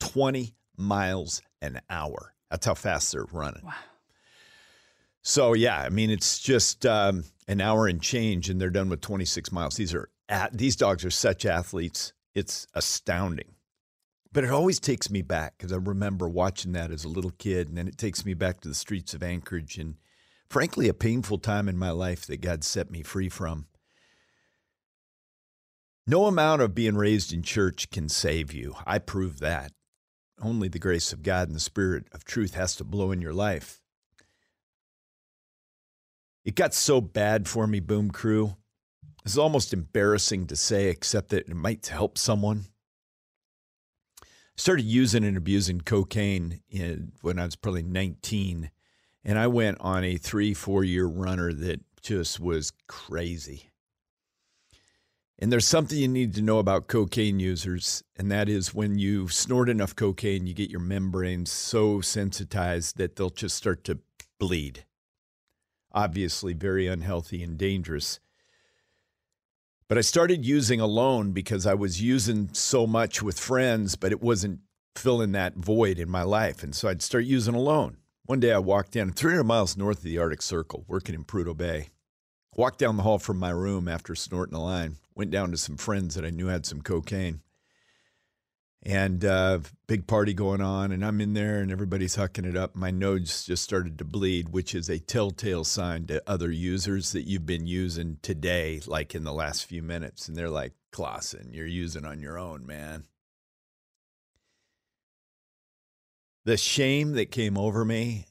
20 0.00 0.54
miles 0.76 1.42
an 1.62 1.80
hour. 1.88 2.34
That's 2.50 2.66
how 2.66 2.74
fast 2.74 3.12
they're 3.12 3.24
running. 3.32 3.64
Wow. 3.64 3.72
So 5.22 5.54
yeah, 5.54 5.78
I 5.78 5.88
mean 5.88 6.10
it's 6.10 6.38
just 6.38 6.84
um, 6.84 7.24
an 7.48 7.60
hour 7.60 7.86
and 7.86 8.00
change, 8.00 8.50
and 8.50 8.60
they're 8.60 8.70
done 8.70 8.88
with 8.88 9.00
26 9.00 9.52
miles. 9.52 9.76
These 9.76 9.94
are 9.94 10.08
at, 10.28 10.56
these 10.56 10.76
dogs 10.76 11.04
are 11.04 11.10
such 11.10 11.46
athletes. 11.46 12.12
It's 12.34 12.66
astounding. 12.74 13.54
But 14.32 14.44
it 14.44 14.50
always 14.50 14.80
takes 14.80 15.10
me 15.10 15.22
back 15.22 15.54
because 15.56 15.72
I 15.72 15.76
remember 15.76 16.28
watching 16.28 16.72
that 16.72 16.90
as 16.90 17.04
a 17.04 17.08
little 17.08 17.30
kid. 17.30 17.68
And 17.68 17.78
then 17.78 17.86
it 17.86 17.96
takes 17.96 18.26
me 18.26 18.34
back 18.34 18.60
to 18.60 18.68
the 18.68 18.74
streets 18.74 19.14
of 19.14 19.22
Anchorage 19.22 19.78
and, 19.78 19.94
frankly, 20.50 20.88
a 20.88 20.94
painful 20.94 21.38
time 21.38 21.68
in 21.68 21.78
my 21.78 21.90
life 21.90 22.26
that 22.26 22.40
God 22.40 22.64
set 22.64 22.90
me 22.90 23.02
free 23.02 23.28
from. 23.28 23.66
No 26.06 26.26
amount 26.26 26.62
of 26.62 26.74
being 26.74 26.96
raised 26.96 27.32
in 27.32 27.42
church 27.42 27.90
can 27.90 28.08
save 28.08 28.52
you. 28.52 28.74
I 28.84 28.98
prove 28.98 29.38
that. 29.38 29.72
Only 30.40 30.68
the 30.68 30.78
grace 30.78 31.12
of 31.12 31.22
God 31.22 31.48
and 31.48 31.56
the 31.56 31.60
Spirit 31.60 32.06
of 32.12 32.24
truth 32.24 32.54
has 32.54 32.76
to 32.76 32.84
blow 32.84 33.12
in 33.12 33.20
your 33.20 33.32
life. 33.32 33.80
It 36.44 36.54
got 36.54 36.74
so 36.74 37.00
bad 37.00 37.48
for 37.48 37.66
me, 37.66 37.80
Boom 37.80 38.10
Crew, 38.10 38.56
is 39.24 39.38
almost 39.38 39.72
embarrassing 39.72 40.46
to 40.48 40.56
say, 40.56 40.88
except 40.88 41.30
that 41.30 41.48
it 41.48 41.56
might 41.56 41.86
help 41.86 42.18
someone. 42.18 42.66
I 44.22 44.26
started 44.56 44.84
using 44.84 45.24
and 45.24 45.36
abusing 45.36 45.80
cocaine 45.80 46.60
in, 46.68 47.12
when 47.22 47.38
I 47.38 47.44
was 47.44 47.56
probably 47.56 47.82
19. 47.82 48.70
And 49.24 49.38
I 49.38 49.46
went 49.46 49.78
on 49.80 50.04
a 50.04 50.18
three, 50.18 50.52
four 50.52 50.84
year 50.84 51.06
runner 51.06 51.52
that 51.52 51.80
just 52.02 52.38
was 52.38 52.72
crazy. 52.86 53.70
And 55.38 55.50
there's 55.50 55.66
something 55.66 55.98
you 55.98 56.08
need 56.08 56.34
to 56.34 56.42
know 56.42 56.58
about 56.58 56.86
cocaine 56.86 57.40
users, 57.40 58.04
and 58.16 58.30
that 58.30 58.48
is 58.48 58.72
when 58.72 58.98
you 58.98 59.28
snort 59.28 59.68
enough 59.68 59.96
cocaine, 59.96 60.46
you 60.46 60.54
get 60.54 60.70
your 60.70 60.80
membranes 60.80 61.50
so 61.50 62.00
sensitized 62.00 62.96
that 62.98 63.16
they'll 63.16 63.30
just 63.30 63.56
start 63.56 63.82
to 63.84 63.98
bleed. 64.38 64.84
Obviously, 65.92 66.52
very 66.52 66.86
unhealthy 66.86 67.42
and 67.42 67.58
dangerous. 67.58 68.20
But 69.88 69.98
I 69.98 70.02
started 70.02 70.46
using 70.46 70.80
alone 70.80 71.32
because 71.32 71.66
I 71.66 71.74
was 71.74 72.00
using 72.00 72.50
so 72.52 72.86
much 72.86 73.22
with 73.22 73.38
friends, 73.38 73.96
but 73.96 74.12
it 74.12 74.22
wasn't 74.22 74.60
filling 74.96 75.32
that 75.32 75.56
void 75.56 75.98
in 75.98 76.08
my 76.08 76.22
life. 76.22 76.62
And 76.62 76.74
so 76.74 76.88
I'd 76.88 77.02
start 77.02 77.24
using 77.24 77.54
alone. 77.54 77.98
One 78.24 78.40
day 78.40 78.52
I 78.52 78.58
walked 78.58 78.92
down 78.92 79.12
300 79.12 79.44
miles 79.44 79.76
north 79.76 79.98
of 79.98 80.04
the 80.04 80.18
Arctic 80.18 80.42
Circle, 80.42 80.84
working 80.88 81.14
in 81.14 81.24
Prudhoe 81.24 81.56
Bay. 81.56 81.88
Walked 82.56 82.78
down 82.78 82.96
the 82.96 83.02
hall 83.02 83.18
from 83.18 83.38
my 83.38 83.50
room 83.50 83.88
after 83.88 84.14
snorting 84.14 84.56
a 84.56 84.62
line. 84.62 84.96
Went 85.14 85.30
down 85.30 85.50
to 85.50 85.56
some 85.56 85.76
friends 85.76 86.14
that 86.14 86.24
I 86.24 86.30
knew 86.30 86.46
had 86.46 86.66
some 86.66 86.82
cocaine. 86.82 87.40
And 88.86 89.24
uh, 89.24 89.60
big 89.86 90.06
party 90.06 90.34
going 90.34 90.60
on, 90.60 90.92
and 90.92 91.04
I'm 91.04 91.20
in 91.20 91.32
there, 91.32 91.60
and 91.60 91.72
everybody's 91.72 92.16
hucking 92.16 92.44
it 92.44 92.56
up. 92.56 92.76
My 92.76 92.90
nose 92.90 93.44
just 93.44 93.62
started 93.62 93.98
to 93.98 94.04
bleed, 94.04 94.50
which 94.50 94.74
is 94.74 94.90
a 94.90 94.98
telltale 94.98 95.64
sign 95.64 96.06
to 96.06 96.22
other 96.26 96.50
users 96.50 97.12
that 97.12 97.22
you've 97.22 97.46
been 97.46 97.66
using 97.66 98.18
today, 98.20 98.82
like 98.86 99.14
in 99.14 99.24
the 99.24 99.32
last 99.32 99.64
few 99.64 99.82
minutes. 99.82 100.28
And 100.28 100.36
they're 100.36 100.50
like, 100.50 100.74
Clauson, 100.92 101.54
you're 101.54 101.66
using 101.66 102.04
on 102.04 102.20
your 102.20 102.38
own, 102.38 102.66
man. 102.66 103.04
the 106.44 106.56
shame 106.56 107.12
that 107.12 107.30
came 107.30 107.56
over 107.56 107.84
me 107.84 108.26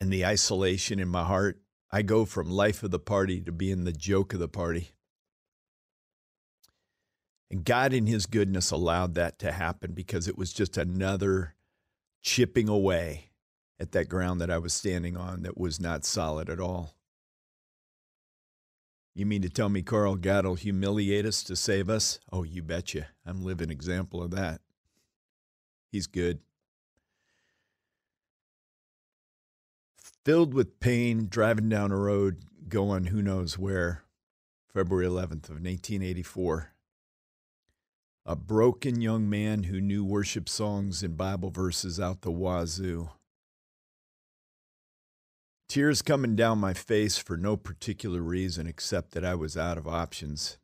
and 0.00 0.12
the 0.12 0.26
isolation 0.26 0.98
in 0.98 1.08
my 1.08 1.24
heart, 1.24 1.60
I 1.90 2.02
go 2.02 2.24
from 2.24 2.50
life 2.50 2.82
of 2.82 2.90
the 2.90 2.98
party 2.98 3.40
to 3.40 3.52
being 3.52 3.84
the 3.84 3.92
joke 3.92 4.34
of 4.34 4.40
the 4.40 4.48
party. 4.48 4.90
And 7.50 7.64
God, 7.64 7.92
in 7.92 8.06
His 8.06 8.26
goodness, 8.26 8.70
allowed 8.70 9.14
that 9.14 9.38
to 9.38 9.52
happen 9.52 9.92
because 9.92 10.28
it 10.28 10.36
was 10.36 10.52
just 10.52 10.76
another 10.76 11.54
chipping 12.20 12.68
away 12.68 13.30
at 13.80 13.92
that 13.92 14.08
ground 14.08 14.40
that 14.40 14.50
I 14.50 14.58
was 14.58 14.74
standing 14.74 15.16
on 15.16 15.42
that 15.42 15.56
was 15.56 15.80
not 15.80 16.04
solid 16.04 16.50
at 16.50 16.60
all. 16.60 16.94
You 19.14 19.24
mean 19.26 19.42
to 19.42 19.48
tell 19.48 19.68
me, 19.68 19.82
Karl, 19.82 20.14
God 20.14 20.44
will 20.44 20.54
humiliate 20.54 21.26
us 21.26 21.42
to 21.44 21.56
save 21.56 21.88
us? 21.88 22.20
Oh, 22.30 22.44
you 22.44 22.62
betcha. 22.62 23.08
I'm 23.26 23.44
living 23.44 23.70
example 23.70 24.22
of 24.22 24.30
that. 24.32 24.60
He's 25.90 26.06
good. 26.06 26.40
Filled 30.28 30.52
with 30.52 30.78
pain, 30.78 31.26
driving 31.30 31.70
down 31.70 31.90
a 31.90 31.96
road, 31.96 32.42
going 32.68 33.06
who 33.06 33.22
knows 33.22 33.58
where, 33.58 34.04
February 34.70 35.06
11th 35.06 35.48
of 35.48 35.56
1884. 35.56 36.74
A 38.26 38.36
broken 38.36 39.00
young 39.00 39.30
man 39.30 39.62
who 39.62 39.80
knew 39.80 40.04
worship 40.04 40.46
songs 40.46 41.02
and 41.02 41.16
Bible 41.16 41.48
verses 41.48 41.98
out 41.98 42.20
the 42.20 42.30
wazoo. 42.30 43.08
Tears 45.66 46.02
coming 46.02 46.36
down 46.36 46.58
my 46.58 46.74
face 46.74 47.16
for 47.16 47.38
no 47.38 47.56
particular 47.56 48.20
reason 48.20 48.66
except 48.66 49.12
that 49.12 49.24
I 49.24 49.34
was 49.34 49.56
out 49.56 49.78
of 49.78 49.88
options. 49.88 50.58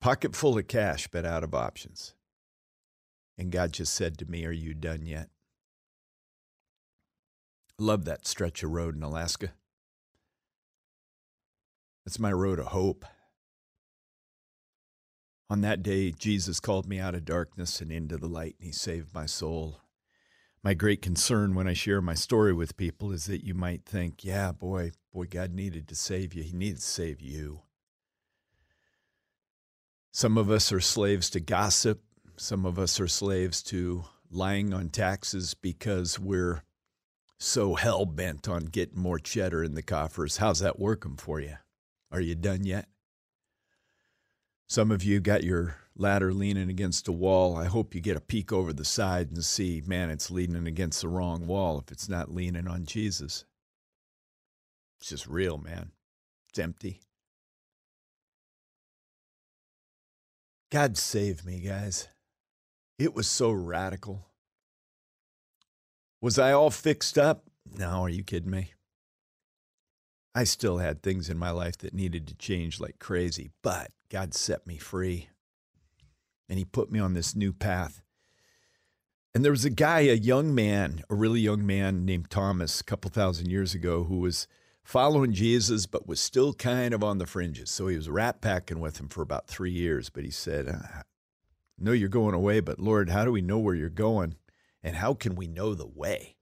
Pocket 0.00 0.34
full 0.34 0.56
of 0.56 0.68
cash, 0.68 1.06
but 1.06 1.26
out 1.26 1.44
of 1.44 1.54
options. 1.54 2.14
And 3.36 3.52
God 3.52 3.74
just 3.74 3.92
said 3.92 4.16
to 4.16 4.24
me, 4.24 4.46
Are 4.46 4.50
you 4.50 4.72
done 4.72 5.04
yet? 5.04 5.28
Love 7.80 8.04
that 8.04 8.26
stretch 8.26 8.62
of 8.62 8.70
road 8.70 8.94
in 8.94 9.02
Alaska. 9.02 9.54
It's 12.04 12.18
my 12.18 12.30
road 12.30 12.58
of 12.58 12.66
hope. 12.66 13.06
On 15.48 15.62
that 15.62 15.82
day, 15.82 16.12
Jesus 16.12 16.60
called 16.60 16.86
me 16.86 16.98
out 16.98 17.14
of 17.14 17.24
darkness 17.24 17.80
and 17.80 17.90
into 17.90 18.18
the 18.18 18.28
light, 18.28 18.56
and 18.58 18.66
He 18.66 18.72
saved 18.72 19.14
my 19.14 19.24
soul. 19.24 19.80
My 20.62 20.74
great 20.74 21.00
concern 21.00 21.54
when 21.54 21.66
I 21.66 21.72
share 21.72 22.02
my 22.02 22.12
story 22.12 22.52
with 22.52 22.76
people 22.76 23.12
is 23.12 23.24
that 23.24 23.46
you 23.46 23.54
might 23.54 23.86
think, 23.86 24.24
yeah, 24.24 24.52
boy, 24.52 24.92
boy, 25.10 25.24
God 25.24 25.54
needed 25.54 25.88
to 25.88 25.94
save 25.94 26.34
you. 26.34 26.42
He 26.42 26.52
needed 26.52 26.80
to 26.80 26.82
save 26.82 27.22
you. 27.22 27.62
Some 30.12 30.36
of 30.36 30.50
us 30.50 30.70
are 30.70 30.80
slaves 30.80 31.30
to 31.30 31.40
gossip. 31.40 32.02
Some 32.36 32.66
of 32.66 32.78
us 32.78 33.00
are 33.00 33.08
slaves 33.08 33.62
to 33.64 34.04
lying 34.30 34.74
on 34.74 34.90
taxes 34.90 35.54
because 35.54 36.18
we're 36.18 36.62
so 37.40 37.74
hell 37.74 38.04
bent 38.04 38.48
on 38.48 38.66
getting 38.66 39.00
more 39.00 39.18
cheddar 39.18 39.64
in 39.64 39.74
the 39.74 39.82
coffers. 39.82 40.36
How's 40.36 40.60
that 40.60 40.78
working 40.78 41.16
for 41.16 41.40
you? 41.40 41.56
Are 42.12 42.20
you 42.20 42.34
done 42.34 42.64
yet? 42.64 42.86
Some 44.68 44.90
of 44.90 45.02
you 45.02 45.20
got 45.20 45.42
your 45.42 45.76
ladder 45.96 46.32
leaning 46.32 46.68
against 46.68 47.08
a 47.08 47.12
wall. 47.12 47.56
I 47.56 47.64
hope 47.64 47.94
you 47.94 48.00
get 48.00 48.16
a 48.16 48.20
peek 48.20 48.52
over 48.52 48.72
the 48.72 48.84
side 48.84 49.30
and 49.30 49.42
see, 49.42 49.82
man, 49.86 50.10
it's 50.10 50.30
leaning 50.30 50.66
against 50.66 51.00
the 51.00 51.08
wrong 51.08 51.46
wall 51.46 51.78
if 51.78 51.90
it's 51.90 52.08
not 52.08 52.32
leaning 52.32 52.68
on 52.68 52.84
Jesus. 52.84 53.46
It's 55.00 55.08
just 55.08 55.26
real, 55.26 55.56
man. 55.56 55.92
It's 56.50 56.58
empty. 56.58 57.00
God 60.70 60.98
save 60.98 61.44
me, 61.44 61.60
guys. 61.60 62.08
It 62.98 63.14
was 63.14 63.26
so 63.26 63.50
radical. 63.50 64.29
Was 66.20 66.38
I 66.38 66.52
all 66.52 66.70
fixed 66.70 67.16
up? 67.16 67.44
No, 67.76 68.02
are 68.02 68.08
you 68.08 68.22
kidding 68.22 68.50
me? 68.50 68.74
I 70.34 70.44
still 70.44 70.78
had 70.78 71.02
things 71.02 71.28
in 71.28 71.38
my 71.38 71.50
life 71.50 71.78
that 71.78 71.94
needed 71.94 72.28
to 72.28 72.34
change 72.34 72.78
like 72.78 72.98
crazy, 72.98 73.50
but 73.62 73.90
God 74.10 74.34
set 74.34 74.66
me 74.66 74.76
free. 74.76 75.28
And 76.48 76.58
He 76.58 76.64
put 76.64 76.90
me 76.90 77.00
on 77.00 77.14
this 77.14 77.34
new 77.34 77.52
path. 77.52 78.02
And 79.34 79.44
there 79.44 79.52
was 79.52 79.64
a 79.64 79.70
guy, 79.70 80.00
a 80.00 80.14
young 80.14 80.54
man, 80.54 81.02
a 81.08 81.14
really 81.14 81.40
young 81.40 81.64
man 81.64 82.04
named 82.04 82.30
Thomas, 82.30 82.80
a 82.80 82.84
couple 82.84 83.10
thousand 83.10 83.48
years 83.48 83.74
ago, 83.74 84.04
who 84.04 84.18
was 84.18 84.48
following 84.82 85.32
Jesus, 85.32 85.86
but 85.86 86.08
was 86.08 86.20
still 86.20 86.52
kind 86.52 86.92
of 86.92 87.04
on 87.04 87.18
the 87.18 87.26
fringes. 87.26 87.70
So 87.70 87.86
he 87.86 87.96
was 87.96 88.08
rat 88.10 88.40
packing 88.40 88.80
with 88.80 88.98
him 88.98 89.08
for 89.08 89.22
about 89.22 89.46
three 89.46 89.70
years. 89.70 90.10
But 90.10 90.24
he 90.24 90.30
said, 90.30 90.68
I 90.68 91.02
know 91.78 91.92
you're 91.92 92.08
going 92.08 92.34
away, 92.34 92.60
but 92.60 92.80
Lord, 92.80 93.10
how 93.10 93.24
do 93.24 93.30
we 93.30 93.40
know 93.40 93.58
where 93.58 93.74
you're 93.74 93.88
going? 93.88 94.34
And 94.82 94.96
how 94.96 95.14
can 95.14 95.34
we 95.34 95.46
know 95.46 95.74
the 95.74 95.86
way? 95.86 96.36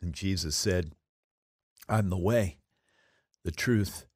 And 0.00 0.14
Jesus 0.14 0.54
said, 0.54 0.92
I'm 1.88 2.10
the 2.10 2.18
way, 2.18 2.58
the 3.44 3.50
truth, 3.50 4.06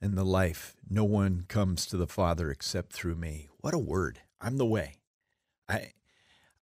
and 0.00 0.16
the 0.16 0.24
life. 0.24 0.76
No 0.88 1.04
one 1.04 1.44
comes 1.48 1.86
to 1.86 1.96
the 1.96 2.06
Father 2.06 2.50
except 2.50 2.92
through 2.92 3.14
me. 3.14 3.48
What 3.60 3.74
a 3.74 3.78
word. 3.78 4.20
I'm 4.40 4.58
the 4.58 4.66
way. 4.66 4.96
I 5.68 5.92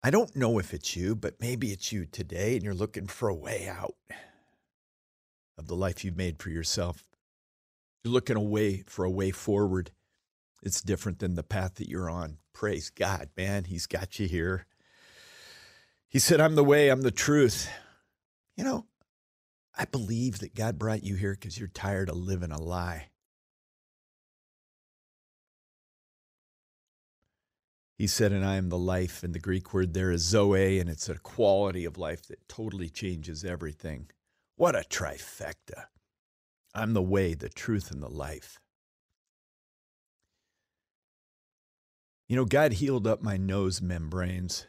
I 0.03 0.11
don't 0.11 0.35
know 0.35 0.59
if 0.59 0.72
it's 0.72 0.96
you, 0.96 1.14
but 1.14 1.40
maybe 1.40 1.72
it's 1.72 1.92
you 1.92 2.07
today 2.07 2.55
and 2.55 2.62
you're 2.62 2.72
looking 2.72 3.07
for 3.07 3.29
a 3.29 3.35
way 3.35 3.68
out 3.68 3.96
of 5.59 5.66
the 5.66 5.74
life 5.74 6.05
you've 6.05 6.16
made 6.16 6.40
for 6.40 6.48
yourself. 6.48 7.05
You're 8.03 8.14
looking 8.14 8.37
away 8.37 8.83
for 8.87 9.05
a 9.05 9.11
way 9.11 9.31
forward. 9.31 9.90
It's 10.62 10.81
different 10.81 11.18
than 11.18 11.35
the 11.35 11.42
path 11.42 11.74
that 11.74 11.88
you're 11.88 12.09
on. 12.09 12.38
Praise 12.55 12.88
God, 12.88 13.29
man. 13.37 13.64
He's 13.64 13.87
got 13.87 14.18
you 14.18 14.26
here. 14.26 14.66
He 16.10 16.18
said, 16.18 16.40
I'm 16.40 16.56
the 16.56 16.64
way, 16.64 16.88
I'm 16.88 17.02
the 17.02 17.12
truth. 17.12 17.70
You 18.56 18.64
know, 18.64 18.86
I 19.78 19.84
believe 19.84 20.40
that 20.40 20.56
God 20.56 20.76
brought 20.76 21.04
you 21.04 21.14
here 21.14 21.34
because 21.34 21.56
you're 21.56 21.68
tired 21.68 22.10
of 22.10 22.16
living 22.16 22.50
a 22.50 22.60
lie. 22.60 23.10
He 27.96 28.08
said, 28.08 28.32
and 28.32 28.44
I 28.44 28.56
am 28.56 28.70
the 28.70 28.78
life. 28.78 29.22
And 29.22 29.34
the 29.34 29.38
Greek 29.38 29.72
word 29.72 29.94
there 29.94 30.10
is 30.10 30.22
zoe, 30.22 30.80
and 30.80 30.90
it's 30.90 31.08
a 31.08 31.18
quality 31.18 31.84
of 31.84 31.96
life 31.96 32.26
that 32.26 32.48
totally 32.48 32.88
changes 32.88 33.44
everything. 33.44 34.10
What 34.56 34.74
a 34.74 34.80
trifecta. 34.80 35.84
I'm 36.74 36.92
the 36.92 37.02
way, 37.02 37.34
the 37.34 37.48
truth, 37.48 37.92
and 37.92 38.02
the 38.02 38.08
life. 38.08 38.58
You 42.26 42.36
know, 42.36 42.46
God 42.46 42.74
healed 42.74 43.06
up 43.06 43.22
my 43.22 43.36
nose 43.36 43.80
membranes 43.80 44.66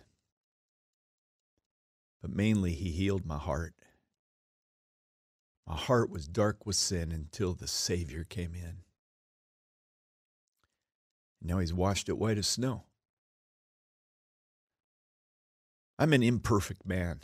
but 2.22 2.36
mainly 2.36 2.74
he 2.74 2.92
healed 2.92 3.26
my 3.26 3.38
heart. 3.38 3.74
My 5.68 5.76
heart 5.76 6.10
was 6.10 6.28
dark 6.28 6.66
with 6.66 6.76
sin 6.76 7.12
until 7.12 7.54
the 7.54 7.68
Savior 7.68 8.24
came 8.24 8.54
in. 8.54 8.84
Now 11.42 11.60
he's 11.60 11.74
washed 11.74 12.10
it 12.10 12.18
white 12.18 12.38
as 12.38 12.48
snow. 12.48 12.84
I'm 15.98 16.14
an 16.14 16.24
imperfect 16.24 16.86
man, 16.86 17.22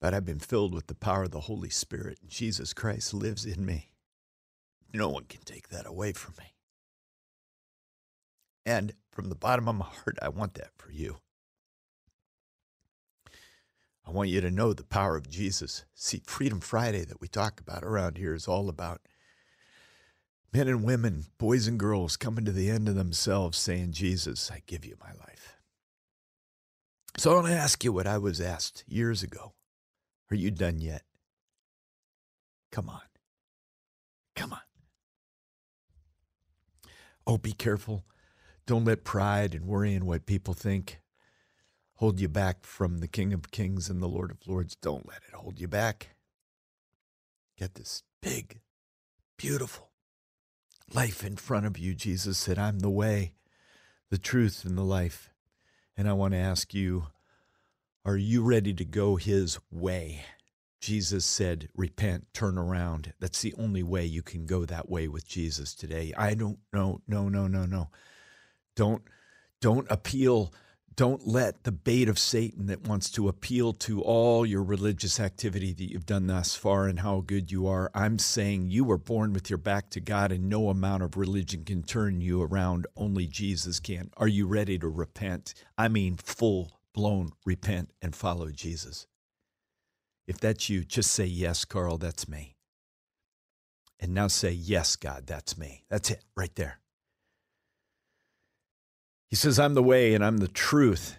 but 0.00 0.12
I've 0.14 0.24
been 0.24 0.38
filled 0.38 0.74
with 0.74 0.86
the 0.86 0.94
power 0.94 1.24
of 1.24 1.30
the 1.30 1.40
Holy 1.40 1.70
Spirit, 1.70 2.18
and 2.20 2.30
Jesus 2.30 2.72
Christ 2.72 3.14
lives 3.14 3.44
in 3.44 3.64
me. 3.64 3.92
No 4.92 5.08
one 5.08 5.24
can 5.24 5.42
take 5.42 5.68
that 5.68 5.86
away 5.86 6.12
from 6.12 6.34
me. 6.38 6.54
And 8.66 8.92
from 9.12 9.28
the 9.28 9.36
bottom 9.36 9.68
of 9.68 9.76
my 9.76 9.84
heart, 9.84 10.18
I 10.20 10.28
want 10.28 10.54
that 10.54 10.70
for 10.76 10.90
you. 10.90 11.18
I 14.10 14.12
want 14.12 14.28
you 14.28 14.40
to 14.40 14.50
know 14.50 14.72
the 14.72 14.82
power 14.82 15.14
of 15.14 15.30
Jesus. 15.30 15.84
See, 15.94 16.20
Freedom 16.26 16.58
Friday 16.58 17.04
that 17.04 17.20
we 17.20 17.28
talk 17.28 17.60
about 17.60 17.84
around 17.84 18.18
here 18.18 18.34
is 18.34 18.48
all 18.48 18.68
about 18.68 19.02
men 20.52 20.66
and 20.66 20.82
women, 20.82 21.26
boys 21.38 21.68
and 21.68 21.78
girls 21.78 22.16
coming 22.16 22.44
to 22.44 22.50
the 22.50 22.70
end 22.70 22.88
of 22.88 22.96
themselves 22.96 23.56
saying, 23.56 23.92
Jesus, 23.92 24.50
I 24.50 24.62
give 24.66 24.84
you 24.84 24.96
my 25.00 25.12
life. 25.12 25.58
So 27.18 27.30
I 27.30 27.34
want 27.36 27.46
to 27.46 27.52
ask 27.52 27.84
you 27.84 27.92
what 27.92 28.08
I 28.08 28.18
was 28.18 28.40
asked 28.40 28.82
years 28.88 29.22
ago. 29.22 29.52
Are 30.32 30.36
you 30.36 30.50
done 30.50 30.80
yet? 30.80 31.02
Come 32.72 32.88
on. 32.88 33.02
Come 34.34 34.54
on. 34.54 34.58
Oh, 37.28 37.38
be 37.38 37.52
careful. 37.52 38.04
Don't 38.66 38.84
let 38.84 39.04
pride 39.04 39.54
and 39.54 39.66
worrying 39.66 40.04
what 40.04 40.26
people 40.26 40.52
think 40.52 41.00
hold 42.00 42.18
you 42.18 42.30
back 42.30 42.64
from 42.64 43.00
the 43.00 43.06
King 43.06 43.34
of 43.34 43.50
Kings 43.50 43.90
and 43.90 44.02
the 44.02 44.08
Lord 44.08 44.30
of 44.30 44.38
Lords. 44.46 44.74
Don't 44.74 45.06
let 45.06 45.20
it 45.28 45.34
hold 45.34 45.60
you 45.60 45.68
back. 45.68 46.16
Get 47.58 47.74
this 47.74 48.04
big, 48.22 48.60
beautiful 49.36 49.90
life 50.94 51.22
in 51.22 51.36
front 51.36 51.66
of 51.66 51.76
you. 51.76 51.94
Jesus 51.94 52.38
said, 52.38 52.58
I'm 52.58 52.78
the 52.78 52.88
way, 52.88 53.34
the 54.08 54.16
truth, 54.16 54.64
and 54.64 54.78
the 54.78 54.82
life. 54.82 55.28
And 55.94 56.08
I 56.08 56.14
want 56.14 56.32
to 56.32 56.38
ask 56.38 56.72
you, 56.72 57.08
are 58.06 58.16
you 58.16 58.42
ready 58.42 58.72
to 58.72 58.84
go 58.86 59.16
his 59.16 59.58
way? 59.70 60.24
Jesus 60.80 61.26
said, 61.26 61.68
Repent, 61.76 62.28
turn 62.32 62.56
around. 62.56 63.12
That's 63.20 63.42
the 63.42 63.52
only 63.58 63.82
way 63.82 64.06
you 64.06 64.22
can 64.22 64.46
go 64.46 64.64
that 64.64 64.88
way 64.88 65.06
with 65.06 65.28
Jesus 65.28 65.74
today. 65.74 66.14
I 66.16 66.32
don't 66.32 66.60
know, 66.72 67.02
no, 67.06 67.28
no, 67.28 67.46
no, 67.46 67.66
no. 67.66 67.90
Don't 68.74 69.02
don't 69.60 69.86
appeal, 69.90 70.54
don't 71.00 71.26
let 71.26 71.64
the 71.64 71.72
bait 71.72 72.10
of 72.10 72.18
Satan 72.18 72.66
that 72.66 72.86
wants 72.86 73.10
to 73.10 73.26
appeal 73.26 73.72
to 73.72 74.02
all 74.02 74.44
your 74.44 74.62
religious 74.62 75.18
activity 75.18 75.72
that 75.72 75.90
you've 75.90 76.04
done 76.04 76.26
thus 76.26 76.54
far 76.54 76.88
and 76.88 77.00
how 77.00 77.22
good 77.22 77.50
you 77.50 77.66
are. 77.66 77.90
I'm 77.94 78.18
saying 78.18 78.68
you 78.68 78.84
were 78.84 78.98
born 78.98 79.32
with 79.32 79.48
your 79.48 79.56
back 79.56 79.88
to 79.92 80.00
God, 80.00 80.30
and 80.30 80.50
no 80.50 80.68
amount 80.68 81.02
of 81.02 81.16
religion 81.16 81.64
can 81.64 81.84
turn 81.84 82.20
you 82.20 82.42
around. 82.42 82.86
Only 82.98 83.26
Jesus 83.26 83.80
can. 83.80 84.10
Are 84.18 84.28
you 84.28 84.46
ready 84.46 84.78
to 84.78 84.90
repent? 84.90 85.54
I 85.78 85.88
mean, 85.88 86.18
full 86.18 86.78
blown 86.92 87.30
repent 87.46 87.92
and 88.02 88.14
follow 88.14 88.50
Jesus. 88.50 89.06
If 90.26 90.38
that's 90.38 90.68
you, 90.68 90.84
just 90.84 91.12
say, 91.12 91.24
Yes, 91.24 91.64
Karl, 91.64 91.96
that's 91.96 92.28
me. 92.28 92.56
And 93.98 94.12
now 94.12 94.26
say, 94.26 94.50
Yes, 94.50 94.96
God, 94.96 95.26
that's 95.26 95.56
me. 95.56 95.82
That's 95.88 96.10
it, 96.10 96.22
right 96.36 96.54
there. 96.56 96.80
He 99.30 99.36
says, 99.36 99.58
I'm 99.58 99.74
the 99.74 99.82
way 99.82 100.14
and 100.14 100.24
I'm 100.24 100.38
the 100.38 100.48
truth. 100.48 101.16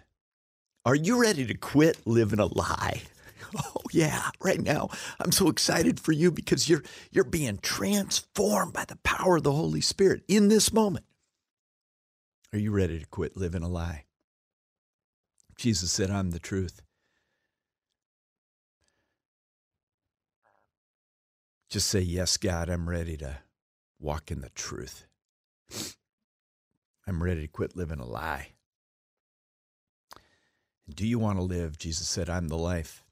Are 0.84 0.94
you 0.94 1.20
ready 1.20 1.46
to 1.46 1.54
quit 1.54 2.06
living 2.06 2.40
a 2.40 2.46
lie? 2.46 3.02
Oh 3.54 3.82
yeah, 3.92 4.30
right 4.40 4.62
now. 4.62 4.88
I'm 5.20 5.30
so 5.30 5.50
excited 5.50 6.00
for 6.00 6.12
you 6.12 6.30
because 6.30 6.70
you're 6.70 6.82
you're 7.10 7.22
being 7.22 7.58
transformed 7.58 8.72
by 8.72 8.86
the 8.86 8.96
power 9.04 9.36
of 9.36 9.42
the 9.42 9.52
Holy 9.52 9.82
Spirit 9.82 10.22
in 10.26 10.48
this 10.48 10.72
moment. 10.72 11.04
Are 12.54 12.58
you 12.58 12.70
ready 12.70 12.98
to 12.98 13.04
quit 13.04 13.36
living 13.36 13.62
a 13.62 13.68
lie? 13.68 14.04
Jesus 15.58 15.92
said, 15.92 16.10
I'm 16.10 16.30
the 16.30 16.38
truth. 16.38 16.80
Just 21.68 21.88
say, 21.88 22.00
Yes, 22.00 22.38
God, 22.38 22.70
I'm 22.70 22.88
ready 22.88 23.18
to 23.18 23.38
walk 24.00 24.30
in 24.30 24.40
the 24.40 24.50
truth. 24.50 25.06
I'm 27.06 27.22
ready 27.22 27.42
to 27.42 27.48
quit 27.48 27.76
living 27.76 27.98
a 27.98 28.06
lie. 28.06 28.48
Do 30.88 31.06
you 31.06 31.18
want 31.18 31.38
to 31.38 31.42
live? 31.42 31.78
Jesus 31.78 32.08
said, 32.08 32.28
I'm 32.28 32.48
the 32.48 32.58
life. 32.58 33.04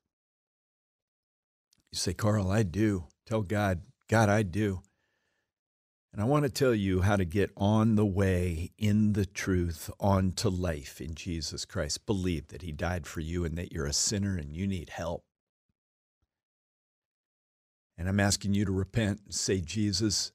You 1.91 1.97
say, 1.97 2.15
Karl, 2.15 2.51
I 2.51 2.63
do. 2.63 3.05
Tell 3.27 3.43
God, 3.43 3.83
God, 4.09 4.29
I 4.29 4.43
do. 4.43 4.83
And 6.13 6.21
I 6.21 6.25
want 6.25 6.45
to 6.45 6.51
tell 6.51 6.75
you 6.75 7.03
how 7.03 7.17
to 7.17 7.25
get 7.25 7.53
on 7.57 7.95
the 7.95 8.07
way 8.07 8.73
in 8.77 9.13
the 9.13 9.27
truth 9.27 9.91
onto 10.01 10.49
life 10.49 11.01
in 11.01 11.15
Jesus 11.15 11.65
Christ. 11.65 12.07
Believe 12.07 12.49
that 12.49 12.63
He 12.63 12.73
died 12.73 13.07
for 13.07 13.21
you 13.21 13.45
and 13.45 13.57
that 13.57 13.73
you're 13.73 13.87
a 13.87 13.93
sinner 13.93 14.37
and 14.37 14.55
you 14.55 14.67
need 14.67 14.91
help. 14.91 15.25
And 17.97 18.09
I'm 18.09 18.19
asking 18.19 18.55
you 18.55 18.65
to 18.65 18.73
repent 18.73 19.21
and 19.27 19.35
say, 19.35 19.61
Jesus, 19.61 20.33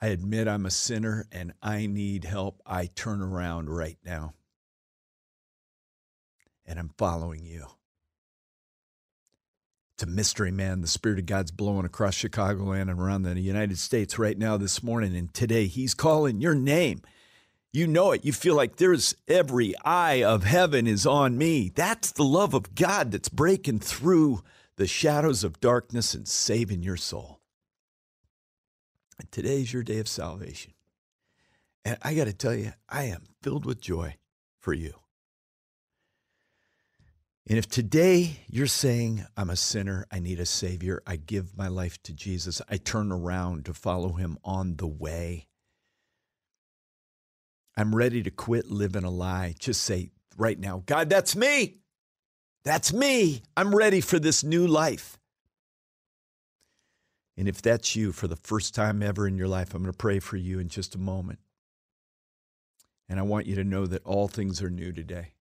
I 0.00 0.08
admit 0.08 0.48
I'm 0.48 0.66
a 0.66 0.70
sinner 0.70 1.26
and 1.32 1.54
I 1.62 1.86
need 1.86 2.24
help. 2.24 2.60
I 2.66 2.86
turn 2.86 3.22
around 3.22 3.70
right 3.70 3.98
now. 4.04 4.34
And 6.66 6.78
I'm 6.78 6.90
following 6.98 7.46
you. 7.46 7.66
It's 9.94 10.02
a 10.02 10.06
mystery, 10.06 10.50
man. 10.50 10.82
The 10.82 10.88
Spirit 10.88 11.20
of 11.20 11.24
God's 11.26 11.50
blowing 11.50 11.86
across 11.86 12.16
Chicagoland 12.16 12.90
and 12.90 13.00
around 13.00 13.22
the 13.22 13.40
United 13.40 13.78
States 13.78 14.18
right 14.18 14.36
now 14.36 14.58
this 14.58 14.82
morning. 14.82 15.16
And 15.16 15.32
today, 15.32 15.66
He's 15.68 15.94
calling 15.94 16.42
your 16.42 16.54
name. 16.54 17.00
You 17.72 17.86
know 17.86 18.12
it. 18.12 18.22
You 18.22 18.34
feel 18.34 18.54
like 18.54 18.76
there's 18.76 19.14
every 19.26 19.74
eye 19.86 20.22
of 20.22 20.44
heaven 20.44 20.86
is 20.86 21.06
on 21.06 21.38
me. 21.38 21.72
That's 21.74 22.12
the 22.12 22.24
love 22.24 22.52
of 22.52 22.74
God 22.74 23.10
that's 23.10 23.30
breaking 23.30 23.78
through 23.78 24.42
the 24.76 24.86
shadows 24.86 25.42
of 25.44 25.60
darkness 25.60 26.12
and 26.12 26.28
saving 26.28 26.82
your 26.82 26.98
soul. 26.98 27.35
And 29.18 29.30
today's 29.30 29.72
your 29.72 29.82
day 29.82 29.98
of 29.98 30.08
salvation. 30.08 30.72
And 31.84 31.96
I 32.02 32.14
got 32.14 32.24
to 32.24 32.32
tell 32.32 32.54
you, 32.54 32.72
I 32.88 33.04
am 33.04 33.22
filled 33.42 33.64
with 33.64 33.80
joy 33.80 34.16
for 34.60 34.72
you. 34.72 34.94
And 37.48 37.58
if 37.58 37.68
today 37.68 38.40
you're 38.48 38.66
saying, 38.66 39.24
I'm 39.36 39.50
a 39.50 39.56
sinner, 39.56 40.04
I 40.10 40.18
need 40.18 40.40
a 40.40 40.46
Savior, 40.46 41.00
I 41.06 41.14
give 41.14 41.56
my 41.56 41.68
life 41.68 42.02
to 42.02 42.12
Jesus, 42.12 42.60
I 42.68 42.76
turn 42.76 43.12
around 43.12 43.66
to 43.66 43.74
follow 43.74 44.14
Him 44.14 44.36
on 44.42 44.76
the 44.76 44.86
way, 44.88 45.46
I'm 47.76 47.94
ready 47.94 48.22
to 48.22 48.30
quit 48.30 48.70
living 48.70 49.04
a 49.04 49.10
lie, 49.10 49.54
just 49.58 49.84
say 49.84 50.10
right 50.36 50.58
now, 50.58 50.82
God, 50.86 51.10
that's 51.10 51.36
me. 51.36 51.76
That's 52.64 52.92
me. 52.92 53.42
I'm 53.56 53.74
ready 53.74 54.00
for 54.00 54.18
this 54.18 54.42
new 54.42 54.66
life. 54.66 55.18
And 57.36 57.48
if 57.48 57.60
that's 57.60 57.94
you 57.94 58.12
for 58.12 58.28
the 58.28 58.36
first 58.36 58.74
time 58.74 59.02
ever 59.02 59.26
in 59.26 59.36
your 59.36 59.48
life, 59.48 59.74
I'm 59.74 59.82
going 59.82 59.92
to 59.92 59.96
pray 59.96 60.18
for 60.18 60.36
you 60.36 60.58
in 60.58 60.68
just 60.68 60.94
a 60.94 60.98
moment. 60.98 61.38
And 63.08 63.18
I 63.18 63.22
want 63.22 63.46
you 63.46 63.54
to 63.56 63.64
know 63.64 63.86
that 63.86 64.04
all 64.04 64.26
things 64.26 64.62
are 64.62 64.70
new 64.70 64.92
today. 64.92 65.34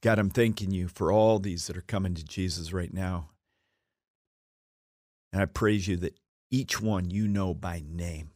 God, 0.00 0.18
I'm 0.18 0.30
thanking 0.30 0.70
you 0.70 0.88
for 0.88 1.10
all 1.12 1.38
these 1.38 1.66
that 1.66 1.76
are 1.76 1.82
coming 1.82 2.14
to 2.14 2.24
Jesus 2.24 2.72
right 2.72 2.92
now. 2.92 3.30
And 5.32 5.42
I 5.42 5.46
praise 5.46 5.88
you 5.88 5.96
that 5.98 6.18
each 6.50 6.80
one 6.80 7.10
you 7.10 7.28
know 7.28 7.54
by 7.54 7.82
name. 7.86 8.30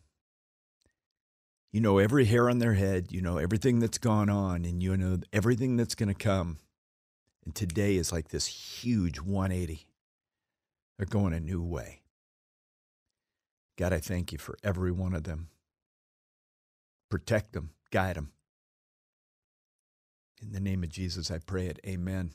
You 1.72 1.80
know 1.80 1.98
every 1.98 2.26
hair 2.26 2.50
on 2.50 2.58
their 2.58 2.74
head, 2.74 3.12
you 3.12 3.22
know 3.22 3.38
everything 3.38 3.78
that's 3.78 3.98
gone 3.98 4.28
on, 4.28 4.64
and 4.64 4.82
you 4.82 4.96
know 4.96 5.20
everything 5.32 5.76
that's 5.76 5.94
going 5.94 6.10
to 6.10 6.14
come. 6.14 6.58
And 7.44 7.54
today 7.54 7.96
is 7.96 8.12
like 8.12 8.28
this 8.28 8.46
huge 8.46 9.20
180. 9.20 9.86
They're 10.96 11.07
going 11.07 11.33
a 11.33 11.40
new 11.40 11.62
way. 11.62 12.02
God, 13.78 13.92
I 13.92 13.98
thank 13.98 14.33
you 14.33 14.38
for 14.38 14.57
every 14.62 14.92
one 14.92 15.14
of 15.14 15.24
them. 15.24 15.48
Protect 17.11 17.52
them, 17.52 17.70
guide 17.90 18.16
them. 18.16 18.33
In 20.40 20.52
the 20.52 20.61
name 20.61 20.83
of 20.83 20.90
Jesus, 20.90 21.31
I 21.31 21.38
pray 21.38 21.66
it. 21.66 21.78
Amen. 21.87 22.33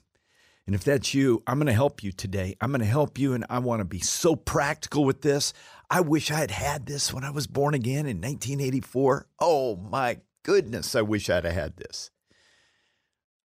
And 0.65 0.75
if 0.75 0.83
that's 0.83 1.13
you, 1.13 1.43
I'm 1.47 1.59
going 1.59 1.67
to 1.67 1.73
help 1.73 2.03
you 2.03 2.11
today. 2.11 2.55
I'm 2.59 2.71
going 2.71 2.81
to 2.81 2.85
help 2.85 3.17
you, 3.17 3.33
and 3.33 3.45
I 3.49 3.59
want 3.59 3.79
to 3.79 3.85
be 3.85 3.99
so 3.99 4.35
practical 4.35 5.05
with 5.05 5.21
this. 5.21 5.53
I 5.89 6.01
wish 6.01 6.29
I 6.29 6.35
had 6.35 6.51
had 6.51 6.85
this 6.85 7.13
when 7.13 7.23
I 7.23 7.29
was 7.29 7.47
born 7.47 7.73
again 7.73 8.05
in 8.05 8.17
1984. 8.17 9.27
Oh 9.39 9.77
my 9.77 10.19
goodness, 10.43 10.93
I 10.93 11.01
wish 11.01 11.29
I'd 11.29 11.45
have 11.45 11.53
had 11.53 11.77
this. 11.77 12.11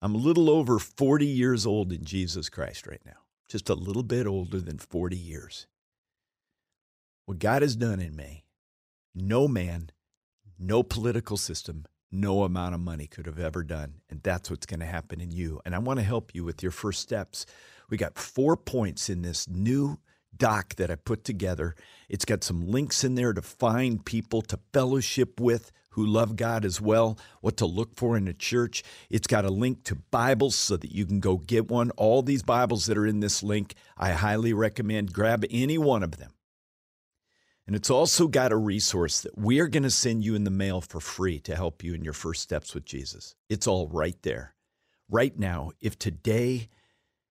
I'm 0.01 0.15
a 0.15 0.17
little 0.17 0.49
over 0.49 0.79
40 0.79 1.27
years 1.27 1.67
old 1.67 1.93
in 1.93 2.03
Jesus 2.03 2.49
Christ 2.49 2.87
right 2.87 3.01
now, 3.05 3.20
just 3.51 3.69
a 3.69 3.75
little 3.75 4.03
bit 4.03 4.27
older 4.27 4.59
than 4.59 4.77
40 4.77 5.15
years. 5.17 5.67
What 7.25 7.39
God 7.39 7.61
has 7.61 7.75
done 7.75 7.99
in 7.99 8.15
me, 8.15 8.45
no 9.13 9.47
man, 9.47 9.91
no 10.57 10.83
political 10.83 11.37
system, 11.37 11.85
no 12.11 12.43
amount 12.43 12.75
of 12.75 12.81
money 12.81 13.07
could 13.07 13.25
have 13.25 13.39
ever 13.39 13.63
done. 13.63 13.95
And 14.09 14.21
that's 14.21 14.49
what's 14.49 14.65
going 14.65 14.81
to 14.81 14.85
happen 14.85 15.21
in 15.21 15.31
you. 15.31 15.61
And 15.65 15.73
I 15.73 15.79
want 15.79 15.99
to 15.99 16.05
help 16.05 16.35
you 16.35 16.43
with 16.43 16.61
your 16.61 16.71
first 16.71 17.01
steps. 17.01 17.45
We 17.89 17.97
got 17.97 18.17
four 18.17 18.57
points 18.57 19.09
in 19.09 19.21
this 19.21 19.47
new 19.47 19.99
doc 20.35 20.75
that 20.75 20.91
I 20.91 20.95
put 20.95 21.23
together. 21.23 21.75
It's 22.09 22.25
got 22.25 22.43
some 22.43 22.67
links 22.67 23.03
in 23.03 23.15
there 23.15 23.33
to 23.33 23.41
find 23.41 24.03
people 24.03 24.41
to 24.43 24.59
fellowship 24.73 25.39
with 25.39 25.71
who 25.91 26.05
love 26.05 26.35
God 26.35 26.65
as 26.65 26.81
well, 26.81 27.17
what 27.41 27.57
to 27.57 27.65
look 27.65 27.95
for 27.95 28.17
in 28.17 28.27
a 28.27 28.33
church. 28.33 28.83
It's 29.09 29.27
got 29.27 29.45
a 29.45 29.49
link 29.49 29.83
to 29.85 29.95
Bibles 29.95 30.55
so 30.55 30.77
that 30.77 30.91
you 30.91 31.05
can 31.05 31.19
go 31.19 31.37
get 31.37 31.69
one. 31.69 31.91
All 31.91 32.21
these 32.21 32.43
Bibles 32.43 32.85
that 32.85 32.97
are 32.97 33.07
in 33.07 33.19
this 33.19 33.43
link, 33.43 33.75
I 33.97 34.11
highly 34.11 34.53
recommend 34.53 35.13
grab 35.13 35.45
any 35.49 35.77
one 35.77 36.03
of 36.03 36.17
them. 36.17 36.31
And 37.67 37.75
it's 37.75 37.89
also 37.89 38.27
got 38.27 38.51
a 38.51 38.57
resource 38.57 39.21
that 39.21 39.37
we 39.37 39.59
are 39.59 39.67
going 39.67 39.83
to 39.83 39.91
send 39.91 40.25
you 40.25 40.35
in 40.35 40.43
the 40.43 40.49
mail 40.49 40.81
for 40.81 40.99
free 40.99 41.39
to 41.41 41.55
help 41.55 41.83
you 41.83 41.93
in 41.93 42.03
your 42.03 42.13
first 42.13 42.41
steps 42.41 42.73
with 42.73 42.85
Jesus. 42.85 43.35
It's 43.49 43.67
all 43.67 43.87
right 43.87 44.17
there. 44.23 44.55
Right 45.09 45.37
now, 45.37 45.71
if 45.79 45.97
today 45.99 46.69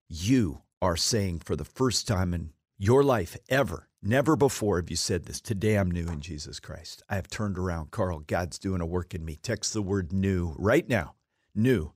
you 0.08 0.62
are 0.80 0.96
saying 0.96 1.40
for 1.40 1.56
the 1.56 1.64
first 1.64 2.06
time 2.06 2.32
in 2.32 2.52
your 2.78 3.02
life 3.02 3.36
ever, 3.48 3.89
never 4.02 4.36
before 4.36 4.76
have 4.76 4.90
you 4.90 4.96
said 4.96 5.24
this, 5.24 5.40
today 5.40 5.76
I'm 5.76 5.90
new 5.90 6.06
in 6.06 6.20
Jesus 6.20 6.60
Christ. 6.60 7.02
I 7.08 7.16
have 7.16 7.28
turned 7.28 7.58
around. 7.58 7.90
Karl, 7.90 8.20
God's 8.20 8.58
doing 8.58 8.80
a 8.80 8.86
work 8.86 9.14
in 9.14 9.24
me. 9.24 9.36
Text 9.36 9.72
the 9.72 9.82
word 9.82 10.12
new 10.12 10.54
right 10.58 10.88
now, 10.88 11.14
new, 11.54 11.92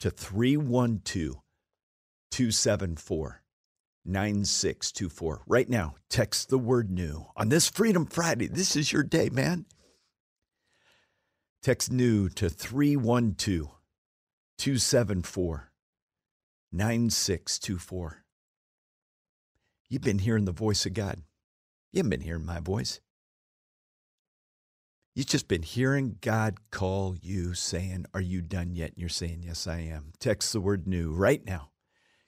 to 0.00 0.10
312 0.10 1.42
274 2.30 3.42
9624. 4.04 5.42
Right 5.46 5.68
now, 5.68 5.94
text 6.08 6.48
the 6.48 6.58
word 6.58 6.90
new. 6.90 7.26
On 7.36 7.48
this 7.48 7.68
Freedom 7.68 8.04
Friday, 8.04 8.48
this 8.48 8.74
is 8.74 8.92
your 8.92 9.04
day, 9.04 9.28
man. 9.30 9.66
Text 11.62 11.92
new 11.92 12.28
to 12.30 12.48
312 12.48 13.70
274 14.58 15.72
9624. 16.72 18.21
You've 19.92 20.00
been 20.00 20.20
hearing 20.20 20.46
the 20.46 20.52
voice 20.52 20.86
of 20.86 20.94
God. 20.94 21.20
You 21.92 21.98
haven't 21.98 22.08
been 22.08 22.20
hearing 22.22 22.46
my 22.46 22.60
voice. 22.60 22.98
You've 25.14 25.26
just 25.26 25.48
been 25.48 25.60
hearing 25.62 26.16
God 26.22 26.70
call 26.70 27.14
you 27.20 27.52
saying, 27.52 28.06
Are 28.14 28.20
you 28.22 28.40
done 28.40 28.74
yet? 28.74 28.92
And 28.92 28.98
you're 28.98 29.10
saying, 29.10 29.42
Yes, 29.42 29.66
I 29.66 29.80
am. 29.80 30.14
Text 30.18 30.54
the 30.54 30.62
word 30.62 30.88
new 30.88 31.12
right 31.12 31.44
now. 31.44 31.72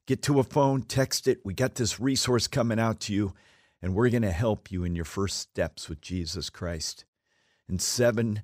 Get 0.07 0.21
to 0.25 0.41
a 0.41 0.45
phone, 0.45 0.83
text 0.83 1.27
it. 1.27 1.41
We 1.43 1.55
got 1.55 1.77
this 1.77 1.99
resource 1.99 2.49
coming 2.49 2.79
out 2.79 3.01
to 3.01 3.15
you, 3.15 3.33
and 3.81 3.95
we're 3.95 4.11
going 4.11 4.21
to 4.21 4.31
help 4.31 4.71
you 4.71 4.85
in 4.85 4.95
your 4.95 5.07
first 5.07 5.39
steps 5.39 5.89
with 5.89 6.03
Jesus 6.03 6.51
Christ. 6.51 7.07
And 7.67 7.81
seven 7.81 8.43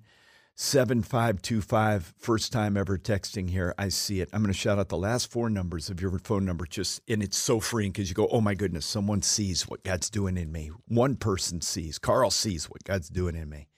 7525, 0.63 2.13
first 2.19 2.53
time 2.53 2.77
ever 2.77 2.99
texting 2.99 3.49
here. 3.49 3.75
I 3.79 3.89
see 3.89 4.21
it. 4.21 4.29
I'm 4.31 4.43
going 4.43 4.53
to 4.53 4.59
shout 4.59 4.79
out 4.79 4.91
the 4.91 4.99
last 4.99 5.31
four 5.31 5.49
numbers 5.49 5.89
of 5.89 6.03
your 6.03 6.19
phone 6.19 6.45
number. 6.45 6.67
Just 6.67 7.01
and 7.09 7.23
it's 7.23 7.39
so 7.39 7.61
freeing 7.61 7.93
because 7.93 8.11
you 8.11 8.15
go, 8.15 8.29
oh 8.31 8.43
my 8.43 8.53
goodness, 8.53 8.85
someone 8.85 9.23
sees 9.23 9.67
what 9.67 9.83
God's 9.85 10.11
doing 10.11 10.37
in 10.37 10.53
me. 10.53 10.71
One 10.87 11.17
person 11.17 11.63
sees. 11.63 11.99
Karl 11.99 12.31
sees 12.31 12.69
what 12.69 12.85
God's 12.85 13.09
doing 13.09 13.37
in 13.37 13.49
me. 13.49 13.69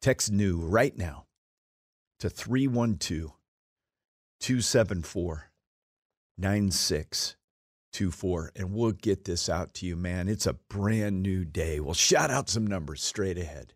Text 0.00 0.30
new 0.30 0.58
right 0.58 0.96
now 0.96 1.26
to 2.20 2.30
312 2.30 3.32
274 4.38 5.50
9624, 6.38 8.52
and 8.54 8.72
we'll 8.72 8.92
get 8.92 9.24
this 9.24 9.48
out 9.48 9.74
to 9.74 9.86
you, 9.86 9.96
man. 9.96 10.28
It's 10.28 10.46
a 10.46 10.52
brand 10.52 11.24
new 11.24 11.44
day. 11.44 11.80
We'll 11.80 11.94
shout 11.94 12.30
out 12.30 12.48
some 12.48 12.68
numbers 12.68 13.02
straight 13.02 13.36
ahead. 13.36 13.74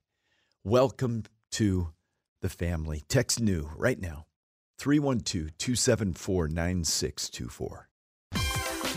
Welcome 0.62 1.24
to 1.50 1.94
the 2.40 2.48
family. 2.48 3.02
Text 3.08 3.40
new 3.40 3.70
right 3.76 4.00
now 4.00 4.26
312 4.78 5.56
274 5.58 6.48
9624. 6.48 7.88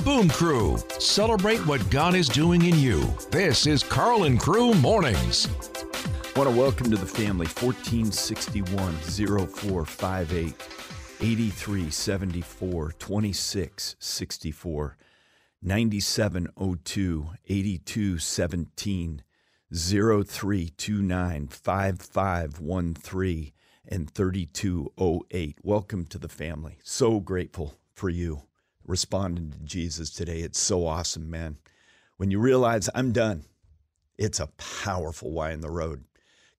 Boom 0.03 0.29
Crew, 0.29 0.77
celebrate 0.99 1.59
what 1.67 1.89
God 1.89 2.15
is 2.15 2.29
doing 2.29 2.65
in 2.65 2.79
you. 2.79 3.03
This 3.31 3.67
is 3.67 3.83
Karl 3.83 4.23
and 4.23 4.39
Crew 4.39 4.73
Mornings. 4.75 5.47
I 5.47 6.39
want 6.39 6.49
to 6.49 6.57
welcome 6.57 6.89
to 6.89 6.95
the 6.95 7.05
family 7.05 7.47
1461 7.47 8.93
0458 8.93 10.53
8374 11.21 12.91
2664 12.93 14.97
9702 15.61 17.29
8217 17.45 19.23
0329 19.71 21.47
5513 21.47 23.51
and 23.87 24.09
3208. 24.09 25.57
Welcome 25.63 26.05
to 26.05 26.17
the 26.17 26.27
family. 26.27 26.79
So 26.83 27.19
grateful 27.19 27.75
for 27.93 28.09
you 28.09 28.43
responding 28.83 29.51
to 29.51 29.59
Jesus 29.59 30.09
today. 30.09 30.39
It's 30.39 30.59
so 30.59 30.87
awesome, 30.87 31.29
man. 31.29 31.57
When 32.17 32.31
you 32.31 32.39
realize 32.39 32.89
I'm 32.95 33.11
done, 33.11 33.45
it's 34.17 34.39
a 34.39 34.49
powerful 34.57 35.31
why 35.31 35.51
in 35.51 35.61
the 35.61 35.69
road. 35.69 36.03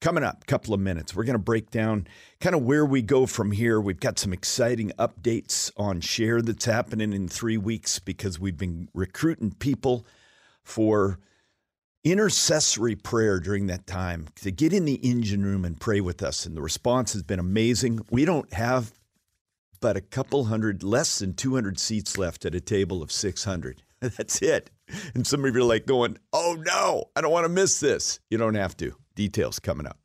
Coming 0.00 0.24
up, 0.24 0.46
couple 0.46 0.72
of 0.72 0.80
minutes, 0.80 1.14
we're 1.14 1.24
going 1.24 1.34
to 1.34 1.38
break 1.38 1.70
down 1.70 2.06
kind 2.40 2.54
of 2.54 2.62
where 2.62 2.86
we 2.86 3.02
go 3.02 3.26
from 3.26 3.50
here. 3.50 3.80
We've 3.80 4.00
got 4.00 4.20
some 4.20 4.32
exciting 4.32 4.92
updates 4.98 5.72
on 5.76 6.00
Share 6.00 6.40
that's 6.40 6.64
happening 6.64 7.12
in 7.12 7.28
three 7.28 7.58
weeks 7.58 7.98
because 7.98 8.38
we've 8.38 8.56
been 8.56 8.88
recruiting 8.94 9.52
people 9.52 10.06
for 10.62 11.18
intercessory 12.04 12.96
prayer 12.96 13.40
during 13.40 13.66
that 13.66 13.86
time 13.86 14.28
to 14.36 14.50
get 14.50 14.72
in 14.72 14.84
the 14.84 14.94
engine 14.94 15.44
room 15.44 15.64
and 15.64 15.80
pray 15.80 16.00
with 16.00 16.22
us. 16.22 16.46
And 16.46 16.56
the 16.56 16.62
response 16.62 17.12
has 17.12 17.22
been 17.22 17.38
amazing. 17.38 18.00
We 18.10 18.24
don't 18.24 18.52
have 18.52 18.92
but 19.80 19.96
a 19.96 20.00
couple 20.00 20.44
hundred, 20.44 20.82
less 20.82 21.18
than 21.18 21.34
200 21.34 21.78
seats 21.78 22.18
left 22.18 22.44
at 22.44 22.54
a 22.54 22.60
table 22.60 23.02
of 23.02 23.10
600. 23.10 23.82
That's 24.00 24.42
it. 24.42 24.70
And 25.14 25.26
some 25.26 25.44
of 25.44 25.54
you 25.54 25.62
are 25.62 25.64
like 25.64 25.86
going, 25.86 26.18
oh 26.32 26.56
no, 26.66 27.04
I 27.16 27.20
don't 27.20 27.32
want 27.32 27.44
to 27.44 27.48
miss 27.48 27.80
this. 27.80 28.20
You 28.28 28.38
don't 28.38 28.54
have 28.54 28.76
to. 28.78 28.94
Details 29.14 29.58
coming 29.58 29.86
up. 29.86 29.98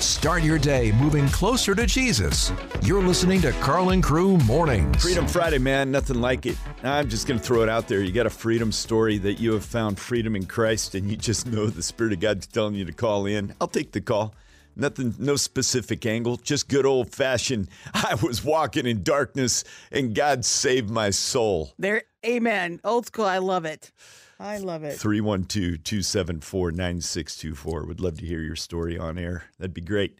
Start 0.00 0.42
your 0.42 0.58
day 0.58 0.92
moving 0.92 1.28
closer 1.28 1.74
to 1.74 1.84
Jesus. 1.84 2.54
You're 2.82 3.02
listening 3.02 3.42
to 3.42 3.52
Karl 3.52 3.90
and 3.90 4.02
Crew 4.02 4.38
Mornings. 4.38 5.02
Freedom 5.02 5.26
Friday, 5.26 5.58
man, 5.58 5.90
nothing 5.90 6.22
like 6.22 6.46
it. 6.46 6.56
I'm 6.82 7.06
just 7.10 7.28
going 7.28 7.38
to 7.38 7.44
throw 7.44 7.62
it 7.62 7.68
out 7.68 7.86
there. 7.86 8.00
You 8.00 8.10
got 8.10 8.24
a 8.24 8.30
freedom 8.30 8.72
story 8.72 9.18
that 9.18 9.34
you 9.34 9.52
have 9.52 9.64
found 9.64 9.98
freedom 9.98 10.34
in 10.36 10.46
Christ 10.46 10.94
and 10.94 11.10
you 11.10 11.18
just 11.18 11.46
know 11.46 11.66
the 11.66 11.82
Spirit 11.82 12.14
of 12.14 12.20
God's 12.20 12.46
telling 12.46 12.76
you 12.76 12.86
to 12.86 12.92
call 12.92 13.26
in. 13.26 13.54
I'll 13.60 13.68
take 13.68 13.92
the 13.92 14.00
call. 14.00 14.34
Nothing, 14.74 15.14
no 15.18 15.36
specific 15.36 16.06
angle, 16.06 16.36
just 16.38 16.68
good 16.68 16.86
old 16.86 17.12
fashioned. 17.12 17.68
I 17.94 18.16
was 18.22 18.42
walking 18.42 18.86
in 18.86 19.02
darkness 19.02 19.64
and 19.92 20.14
God 20.14 20.46
saved 20.46 20.88
my 20.88 21.10
soul. 21.10 21.74
There, 21.78 22.04
amen. 22.24 22.80
Old 22.84 23.04
school, 23.04 23.26
I 23.26 23.36
love 23.36 23.66
it. 23.66 23.92
I 24.40 24.56
love 24.56 24.84
it. 24.84 24.96
312 24.96 25.84
274 25.84 26.72
9624. 26.72 27.84
Would 27.84 28.00
love 28.00 28.18
to 28.18 28.26
hear 28.26 28.40
your 28.40 28.56
story 28.56 28.98
on 28.98 29.18
air. 29.18 29.44
That'd 29.58 29.74
be 29.74 29.82
great. 29.82 30.18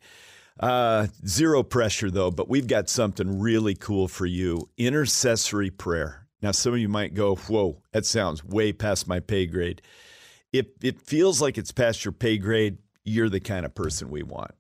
Uh, 0.61 1.07
zero 1.27 1.63
pressure, 1.63 2.11
though, 2.11 2.31
but 2.31 2.49
we've 2.49 2.67
got 2.67 2.91
something 2.91 3.41
really 3.41 3.75
cool 3.75 4.09
for 4.09 4.27
you 4.27 4.69
intercessory 4.77 5.71
prayer. 5.71 6.27
Now, 6.43 6.51
some 6.51 6.75
of 6.75 6.79
you 6.79 6.89
might 6.89 7.15
go, 7.15 7.35
Whoa, 7.35 7.83
that 7.93 8.05
sounds 8.05 8.45
way 8.45 8.73
past 8.73 9.09
my 9.09 9.21
pay 9.21 9.47
grade. 9.47 9.81
If 10.53 10.67
it 10.83 11.01
feels 11.01 11.41
like 11.41 11.57
it's 11.57 11.73
past 11.73 12.05
your 12.05 12.13
pay 12.13 12.37
grade, 12.37 12.77
you're 13.05 13.31
the 13.31 13.41
kind 13.41 13.65
of 13.65 13.75
person 13.75 14.11
we 14.11 14.23
want 14.23 14.53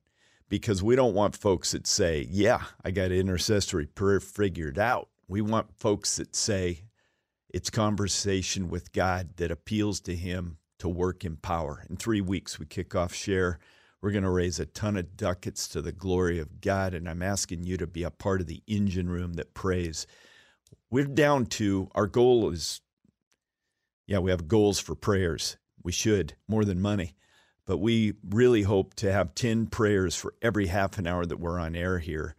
because 0.48 0.82
we 0.82 0.96
don't 0.96 1.14
want 1.14 1.36
folks 1.36 1.72
that 1.72 1.86
say, 1.86 2.26
Yeah, 2.30 2.62
I 2.82 2.92
got 2.92 3.12
intercessory 3.12 3.86
prayer 3.86 4.20
figured 4.20 4.78
out. 4.78 5.10
We 5.28 5.42
want 5.42 5.76
folks 5.76 6.16
that 6.16 6.34
say, 6.34 6.84
it's 7.52 7.70
conversation 7.70 8.68
with 8.68 8.92
God 8.92 9.36
that 9.36 9.50
appeals 9.50 10.00
to 10.02 10.14
Him 10.14 10.58
to 10.78 10.88
work 10.88 11.24
in 11.24 11.36
power. 11.36 11.84
In 11.90 11.96
three 11.96 12.20
weeks, 12.20 12.58
we 12.58 12.66
kick 12.66 12.94
off 12.94 13.12
Share. 13.12 13.58
We're 14.00 14.12
going 14.12 14.24
to 14.24 14.30
raise 14.30 14.58
a 14.58 14.66
ton 14.66 14.96
of 14.96 15.16
ducats 15.16 15.68
to 15.68 15.82
the 15.82 15.92
glory 15.92 16.38
of 16.38 16.60
God, 16.60 16.94
and 16.94 17.08
I'm 17.08 17.22
asking 17.22 17.64
you 17.64 17.76
to 17.76 17.86
be 17.86 18.02
a 18.02 18.10
part 18.10 18.40
of 18.40 18.46
the 18.46 18.62
engine 18.66 19.10
room 19.10 19.34
that 19.34 19.52
prays. 19.52 20.06
We're 20.90 21.04
down 21.04 21.46
to 21.46 21.90
our 21.94 22.06
goal 22.06 22.50
is, 22.50 22.80
yeah, 24.06 24.18
we 24.18 24.30
have 24.30 24.48
goals 24.48 24.78
for 24.78 24.94
prayers. 24.94 25.56
We 25.82 25.92
should, 25.92 26.34
more 26.48 26.64
than 26.64 26.80
money. 26.80 27.14
But 27.66 27.78
we 27.78 28.14
really 28.28 28.62
hope 28.62 28.94
to 28.94 29.12
have 29.12 29.34
10 29.34 29.66
prayers 29.66 30.14
for 30.14 30.34
every 30.40 30.66
half 30.66 30.98
an 30.98 31.06
hour 31.06 31.26
that 31.26 31.38
we're 31.38 31.58
on 31.58 31.76
air 31.76 31.98
here. 31.98 32.36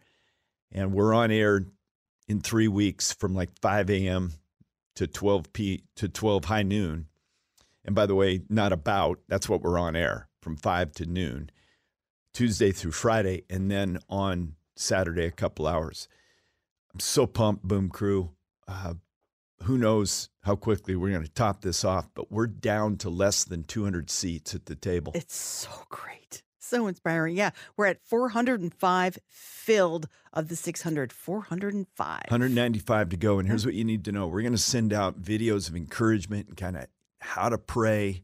And 0.72 0.92
we're 0.92 1.14
on 1.14 1.30
air 1.30 1.66
in 2.28 2.40
three 2.40 2.68
weeks 2.68 3.12
from 3.12 3.34
like 3.34 3.50
5 3.60 3.90
a.m 3.90 4.32
to 4.94 5.06
12 5.06 5.52
p 5.52 5.82
to 5.96 6.08
12 6.08 6.46
high 6.46 6.62
noon. 6.62 7.06
And 7.84 7.94
by 7.94 8.06
the 8.06 8.14
way, 8.14 8.42
not 8.48 8.72
about, 8.72 9.20
that's 9.28 9.48
what 9.48 9.62
we're 9.62 9.78
on 9.78 9.96
air 9.96 10.28
from 10.40 10.56
5 10.56 10.92
to 10.92 11.06
noon, 11.06 11.50
Tuesday 12.32 12.72
through 12.72 12.92
Friday, 12.92 13.44
and 13.50 13.70
then 13.70 13.98
on 14.08 14.54
Saturday, 14.76 15.26
a 15.26 15.32
couple 15.32 15.66
hours. 15.66 16.08
I'm 16.92 17.00
so 17.00 17.26
pumped, 17.26 17.64
Boom 17.64 17.88
Crew. 17.88 18.30
Uh, 18.68 18.94
who 19.62 19.78
knows 19.78 20.28
how 20.42 20.56
quickly 20.56 20.96
we're 20.96 21.10
going 21.10 21.22
to 21.22 21.30
top 21.30 21.62
this 21.62 21.84
off, 21.84 22.08
but 22.14 22.30
we're 22.30 22.46
down 22.46 22.96
to 22.98 23.10
less 23.10 23.44
than 23.44 23.64
200 23.64 24.10
seats 24.10 24.54
at 24.54 24.66
the 24.66 24.74
table. 24.74 25.12
It's 25.14 25.36
so 25.36 25.70
great. 25.88 26.42
So 26.62 26.86
inspiring. 26.86 27.36
Yeah, 27.36 27.50
we're 27.76 27.86
at 27.86 28.02
405 28.04 29.18
filled 29.28 30.08
of 30.32 30.48
the 30.48 30.56
600. 30.56 31.12
405. 31.12 32.20
195 32.28 33.08
to 33.08 33.16
go. 33.16 33.38
And 33.38 33.48
here's 33.48 33.66
what 33.66 33.74
you 33.74 33.84
need 33.84 34.04
to 34.04 34.12
know 34.12 34.28
we're 34.28 34.42
going 34.42 34.52
to 34.52 34.58
send 34.58 34.92
out 34.92 35.20
videos 35.20 35.68
of 35.68 35.76
encouragement 35.76 36.48
and 36.48 36.56
kind 36.56 36.76
of 36.76 36.86
how 37.20 37.48
to 37.48 37.58
pray. 37.58 38.22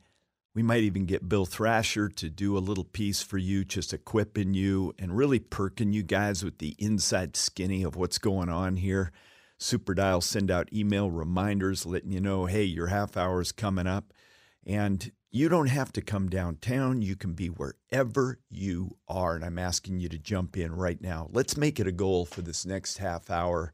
We 0.55 0.62
might 0.62 0.82
even 0.82 1.05
get 1.05 1.28
Bill 1.28 1.47
Thrasher 1.47 2.09
to 2.09 2.30
do 2.30 2.57
a 2.57 2.61
little 2.61 2.84
piece 2.84 3.22
for 3.22 3.39
you, 3.39 3.64
just 3.64 3.93
equipping 3.93 4.55
you 4.55 4.95
and 4.99 5.16
really 5.16 5.39
perking 5.41 5.93
you 5.93 6.03
guys 6.03 6.45
with 6.45 6.59
the 6.59 6.74
inside 6.78 7.36
skinny 7.36 7.82
of 7.82 7.97
what's 7.97 8.18
going 8.18 8.49
on 8.49 8.76
here. 8.76 9.12
Super 9.59 9.95
Dial 9.95 10.20
send 10.20 10.51
out 10.51 10.72
email 10.72 11.11
reminders 11.11 11.84
letting 11.84 12.12
you 12.12 12.20
know, 12.20 12.47
hey, 12.47 12.64
your 12.64 12.86
half 12.86 13.16
hour 13.16 13.41
is 13.41 13.53
coming 13.53 13.86
up. 13.86 14.12
And 14.64 15.11
you 15.30 15.48
don't 15.48 15.68
have 15.68 15.92
to 15.92 16.00
come 16.00 16.28
downtown. 16.28 17.02
You 17.02 17.16
can 17.16 17.32
be 17.34 17.48
wherever 17.48 18.38
you 18.50 18.96
are. 19.08 19.34
And 19.36 19.44
I'm 19.44 19.58
asking 19.58 20.00
you 20.00 20.08
to 20.08 20.18
jump 20.18 20.56
in 20.56 20.72
right 20.74 21.00
now. 21.00 21.28
Let's 21.32 21.56
make 21.56 21.78
it 21.78 21.86
a 21.86 21.92
goal 21.92 22.24
for 22.24 22.42
this 22.42 22.64
next 22.64 22.98
half 22.98 23.30
hour. 23.30 23.72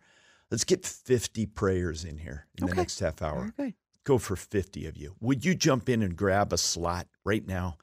Let's 0.51 0.65
get 0.65 0.85
50 0.87 1.47
prayers 1.47 2.05
in 2.05 2.19
here 2.19 2.47
in 2.59 2.65
Okay. 2.65 2.71
the 2.73 2.77
next 2.77 2.99
half 3.01 3.23
hour. 3.23 3.53
Okay. 3.59 3.75
Go 4.05 4.19
for 4.19 4.37
50 4.37 4.87
of 4.87 4.97
you. 4.97 5.15
Would 5.21 5.45
you 5.45 5.55
jump 5.55 5.89
in 5.89 6.03
and 6.03 6.17
grab 6.17 6.53
a 6.53 6.59
slot 6.59 7.07
right 7.25 7.47
now? 7.47 7.79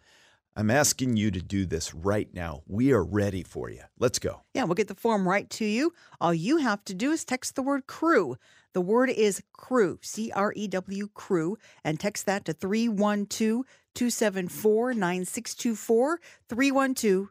I'm 0.55 0.69
asking 0.69 1.15
you 1.15 1.31
to 1.31 1.41
do 1.41 1.65
this 1.65 1.93
right 1.93 2.31
now. 2.33 2.61
We 2.67 2.91
are 2.91 3.03
ready 3.03 3.41
for 3.41 3.69
you. 3.69 3.83
Let's 3.97 4.19
go. 4.19 4.41
Yeah, 4.53 4.65
we'll 4.65 4.75
get 4.75 4.89
the 4.89 4.95
form 4.95 5.27
right 5.27 5.49
to 5.51 5.65
you. 5.65 5.93
All 6.19 6.33
you 6.33 6.57
have 6.57 6.83
to 6.85 6.93
do 6.93 7.11
is 7.11 7.23
text 7.23 7.55
the 7.55 7.61
word 7.63 7.87
crew. 7.87 8.35
The 8.73 8.81
word 8.81 9.09
is 9.09 9.43
crew, 9.53 9.99
C 10.01 10.31
R 10.31 10.53
E 10.55 10.67
W, 10.67 11.09
crew, 11.13 11.57
and 11.83 11.99
text 11.99 12.25
that 12.25 12.45
to 12.45 12.53
312 12.53 13.65
274 13.95 14.93
9624. 14.93 16.19
312 16.49 17.29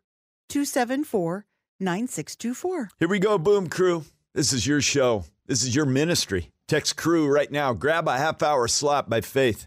274 0.48 1.46
9624. 1.80 2.90
Here 2.98 3.08
we 3.08 3.18
go, 3.18 3.38
Boom 3.38 3.68
Crew. 3.68 4.04
This 4.34 4.52
is 4.52 4.66
your 4.66 4.80
show. 4.80 5.24
This 5.46 5.62
is 5.62 5.74
your 5.74 5.86
ministry. 5.86 6.50
Text 6.68 6.96
crew 6.96 7.26
right 7.26 7.50
now. 7.50 7.72
Grab 7.72 8.06
a 8.06 8.16
half 8.18 8.42
hour 8.42 8.68
slot 8.68 9.08
by 9.08 9.22
faith. 9.22 9.66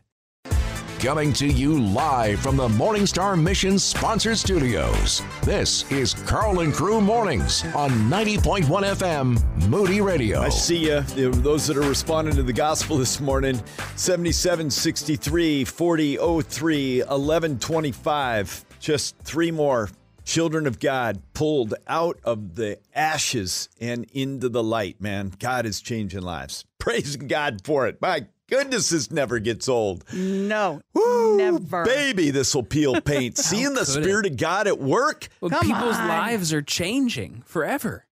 Coming 1.03 1.33
to 1.33 1.47
you 1.47 1.81
live 1.81 2.39
from 2.39 2.55
the 2.55 2.69
Morning 2.69 3.05
Star 3.05 3.35
Mission 3.35 3.77
sponsored 3.77 4.37
studios. 4.37 5.21
This 5.43 5.83
is 5.91 6.13
Karl 6.13 6.61
and 6.61 6.73
Crew 6.73 7.01
Mornings 7.01 7.65
on 7.75 7.89
90.1 8.09 8.63
FM 8.63 9.67
Moody 9.67 9.99
Radio. 9.99 10.39
I 10.39 10.47
see 10.47 10.87
you. 10.87 11.01
Those 11.01 11.67
that 11.67 11.75
are 11.75 11.81
responding 11.81 12.37
to 12.37 12.43
the 12.43 12.53
gospel 12.53 12.97
this 12.97 13.19
morning 13.19 13.61
77 13.97 14.69
63 14.69 15.65
40 15.65 16.41
03 16.41 17.01
11 17.01 17.59
25. 17.59 18.65
Just 18.79 19.17
three 19.17 19.51
more 19.51 19.89
children 20.23 20.65
of 20.65 20.79
God 20.79 21.21
pulled 21.33 21.73
out 21.85 22.17
of 22.23 22.55
the 22.55 22.79
ashes 22.95 23.67
and 23.81 24.05
into 24.13 24.47
the 24.47 24.63
light, 24.63 25.01
man. 25.01 25.33
God 25.37 25.65
is 25.65 25.81
changing 25.81 26.21
lives. 26.21 26.63
Praise 26.79 27.17
God 27.17 27.61
for 27.65 27.87
it. 27.87 28.01
My 28.01 28.27
goodness, 28.49 28.89
this 28.89 29.09
never 29.11 29.39
gets 29.39 29.67
old. 29.69 30.03
No, 30.13 30.81
Woo, 30.93 31.37
never. 31.37 31.85
Baby, 31.85 32.31
this 32.31 32.53
will 32.55 32.63
peel 32.63 32.99
paint. 33.01 33.37
Seeing 33.37 33.73
the 33.73 33.81
could 33.85 33.97
it? 33.99 34.03
Spirit 34.03 34.25
of 34.25 34.37
God 34.37 34.67
at 34.67 34.79
work 34.79 35.29
Well, 35.41 35.49
Come 35.51 35.65
people's 35.65 35.97
on. 35.97 36.07
lives 36.07 36.53
are 36.53 36.61
changing 36.61 37.43
forever. 37.45 38.05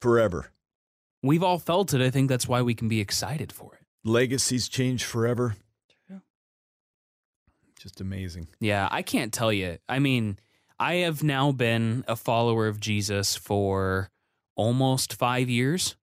forever. 0.00 0.50
We've 1.22 1.42
all 1.42 1.58
felt 1.58 1.92
it. 1.94 2.00
I 2.00 2.10
think 2.10 2.28
that's 2.28 2.46
why 2.46 2.62
we 2.62 2.74
can 2.74 2.88
be 2.88 3.00
excited 3.00 3.50
for 3.52 3.74
it. 3.74 3.80
Legacies 4.08 4.68
change 4.68 5.04
forever. 5.04 5.56
Just 7.80 8.00
amazing. 8.00 8.48
Yeah, 8.60 8.88
I 8.90 9.02
can't 9.02 9.32
tell 9.32 9.52
you. 9.52 9.78
I 9.88 10.00
mean, 10.00 10.38
I 10.80 10.94
have 10.96 11.22
now 11.22 11.52
been 11.52 12.04
a 12.08 12.16
follower 12.16 12.66
of 12.66 12.80
Jesus 12.80 13.36
for 13.36 14.10
almost 14.56 15.14
five 15.14 15.48
years. 15.48 15.94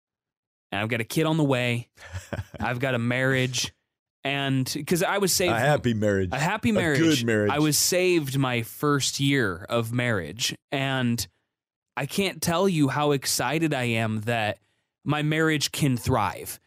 And 0.75 0.83
I've 0.83 0.89
got 0.89 1.01
a 1.01 1.05
kid 1.05 1.25
on 1.25 1.37
the 1.37 1.45
way. 1.45 1.89
I've 2.61 2.81
got 2.81 2.97
a 2.97 2.99
marriage. 2.99 3.73
And 4.25 4.69
because 4.75 5.05
I 5.05 5.19
was 5.19 5.33
saved. 5.33 5.53
A 5.53 5.59
happy 5.61 5.95
marriage. 5.95 6.31
a 6.33 6.39
happy 6.39 6.71
A 6.71 6.73
marriage. 6.73 6.99
good 6.99 7.25
marriage. 7.25 7.53
I 7.53 7.61
was 7.61 7.79
saved 7.79 8.37
my 8.37 8.63
first 8.63 9.21
year 9.21 9.65
of 9.69 9.93
marriage. 9.93 10.53
And 10.73 11.25
I 11.97 12.07
can't 12.07 12.43
tell 12.43 12.69
you 12.69 12.89
how 12.89 13.13
excited 13.13 13.73
I 13.73 13.85
am 13.85 14.23
that 14.23 14.59
my 15.05 15.23
marriage 15.23 15.71
can 15.71 15.97
thrive 15.97 16.59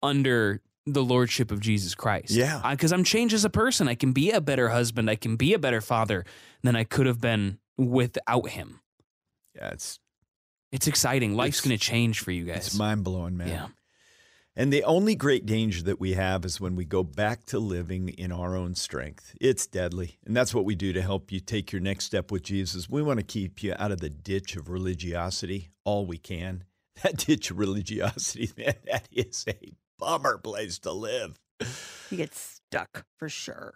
under 0.00 0.60
the 0.84 1.02
lordship 1.02 1.50
of 1.50 1.58
Jesus 1.58 1.96
Christ. 1.96 2.30
Yeah. 2.30 2.62
Because 2.70 2.92
I'm 2.92 3.02
changed 3.02 3.34
as 3.34 3.44
a 3.44 3.50
person. 3.50 3.88
I 3.88 3.96
can 3.96 4.12
be 4.12 4.30
a 4.30 4.40
better 4.40 4.68
husband. 4.68 5.10
I 5.10 5.16
can 5.16 5.34
be 5.34 5.54
a 5.54 5.58
better 5.58 5.80
father 5.80 6.24
than 6.62 6.76
I 6.76 6.84
could 6.84 7.06
have 7.06 7.20
been 7.20 7.58
without 7.76 8.50
him. 8.50 8.78
Yeah, 9.56 9.70
it's 9.70 9.98
It's 10.72 10.86
exciting. 10.86 11.36
Life's 11.36 11.60
going 11.60 11.76
to 11.76 11.82
change 11.82 12.20
for 12.20 12.30
you 12.30 12.44
guys. 12.44 12.68
it's 12.68 12.78
mind 12.78 13.04
blowing, 13.04 13.36
man. 13.36 13.48
Yeah. 13.48 13.66
And 14.58 14.72
the 14.72 14.84
only 14.84 15.14
great 15.14 15.44
danger 15.44 15.82
that 15.82 16.00
we 16.00 16.14
have 16.14 16.46
is 16.46 16.60
when 16.60 16.76
we 16.76 16.86
go 16.86 17.02
back 17.02 17.44
to 17.46 17.58
living 17.58 18.08
in 18.08 18.32
our 18.32 18.56
own 18.56 18.74
strength. 18.74 19.36
It's 19.38 19.66
deadly. 19.66 20.18
And 20.24 20.34
that's 20.34 20.54
what 20.54 20.64
we 20.64 20.74
do 20.74 20.94
to 20.94 21.02
help 21.02 21.30
you 21.30 21.40
take 21.40 21.72
your 21.72 21.82
next 21.82 22.06
step 22.06 22.30
with 22.32 22.42
Jesus. 22.42 22.88
We 22.88 23.02
want 23.02 23.20
to 23.20 23.24
keep 23.24 23.62
you 23.62 23.74
out 23.78 23.92
of 23.92 24.00
the 24.00 24.08
ditch 24.08 24.56
of 24.56 24.70
religiosity 24.70 25.68
all 25.84 26.06
we 26.06 26.18
can. 26.18 26.64
That 27.02 27.18
ditch 27.18 27.50
of 27.50 27.58
religiosity, 27.58 28.50
man, 28.56 28.72
that 28.86 29.06
is 29.12 29.44
a 29.46 29.74
bummer 29.98 30.38
place 30.38 30.78
to 30.78 30.92
live. 30.92 31.38
You 32.10 32.16
get 32.16 32.34
stuck 32.34 33.04
for 33.18 33.28
sure. 33.28 33.74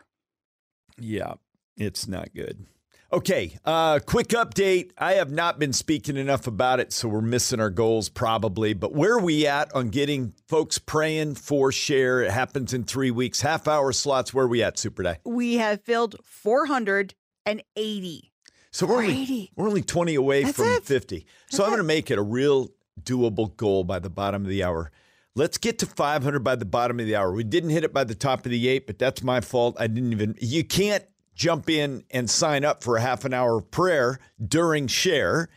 Yeah, 0.99 1.34
it's 1.76 2.09
not 2.09 2.32
good. 2.34 2.64
Okay, 3.12 3.58
uh, 3.64 3.98
quick 3.98 4.28
update. 4.28 4.92
I 4.96 5.14
have 5.14 5.32
not 5.32 5.58
been 5.58 5.72
speaking 5.72 6.16
enough 6.16 6.46
about 6.46 6.78
it, 6.78 6.92
so 6.92 7.08
we're 7.08 7.20
missing 7.20 7.58
our 7.58 7.68
goals 7.68 8.08
probably. 8.08 8.72
But 8.72 8.94
where 8.94 9.14
are 9.14 9.20
we 9.20 9.48
at 9.48 9.74
on 9.74 9.88
getting 9.88 10.32
folks 10.46 10.78
praying 10.78 11.34
for 11.34 11.72
share? 11.72 12.22
It 12.22 12.30
happens 12.30 12.72
in 12.72 12.84
three 12.84 13.11
weeks. 13.11 13.40
Half 13.40 13.66
hour 13.66 13.92
slots. 13.92 14.32
Where 14.32 14.44
are 14.44 14.48
we 14.48 14.62
at, 14.62 14.78
Super 14.78 15.02
Day? 15.02 15.16
We 15.24 15.56
have 15.56 15.82
filled 15.82 16.14
480. 16.22 18.32
So 18.70 18.86
we're 18.86 18.98
only, 18.98 19.50
we're 19.56 19.66
only 19.66 19.82
20 19.82 20.14
away 20.14 20.44
That's 20.44 20.56
from 20.56 20.68
it. 20.68 20.84
50. 20.84 21.26
So 21.48 21.56
That's 21.56 21.61
I'm 21.62 21.70
going 21.70 21.78
to 21.78 21.82
make 21.82 22.12
it 22.12 22.18
a 22.18 22.22
real 22.22 22.68
doable 23.02 23.56
goal 23.56 23.82
by 23.82 23.98
the 23.98 24.11
bottom 24.11 24.42
of 24.42 24.48
the 24.48 24.62
hour. 24.62 24.92
Let's 25.34 25.58
get 25.58 25.80
to 25.80 25.86
500 25.86 26.44
by 26.44 26.54
the 26.54 26.64
bottom 26.64 27.00
of 27.00 27.06
the 27.06 27.16
hour. 27.16 27.32
We 27.32 27.42
didn't 27.42 27.70
hit 27.70 27.82
it 27.82 27.92
by 27.92 28.04
the 28.04 28.14
top 28.14 28.46
of 28.46 28.52
the 28.52 28.68
eight, 28.68 28.86
but 28.86 29.00
that's 29.00 29.24
my 29.24 29.40
fault. 29.40 29.76
I 29.80 29.88
didn't 29.88 30.12
even, 30.12 30.36
you 30.40 30.62
can't 30.62 31.04
jump 31.41 31.70
in 31.70 32.05
and 32.11 32.28
sign 32.28 32.66
up 32.66 32.84
for 32.84 32.99
a 32.99 33.01
half 33.01 33.24
an 33.24 33.32
hour 33.32 33.57
of 33.57 33.70
prayer 33.70 34.18
during 34.47 34.86
share 34.86 35.49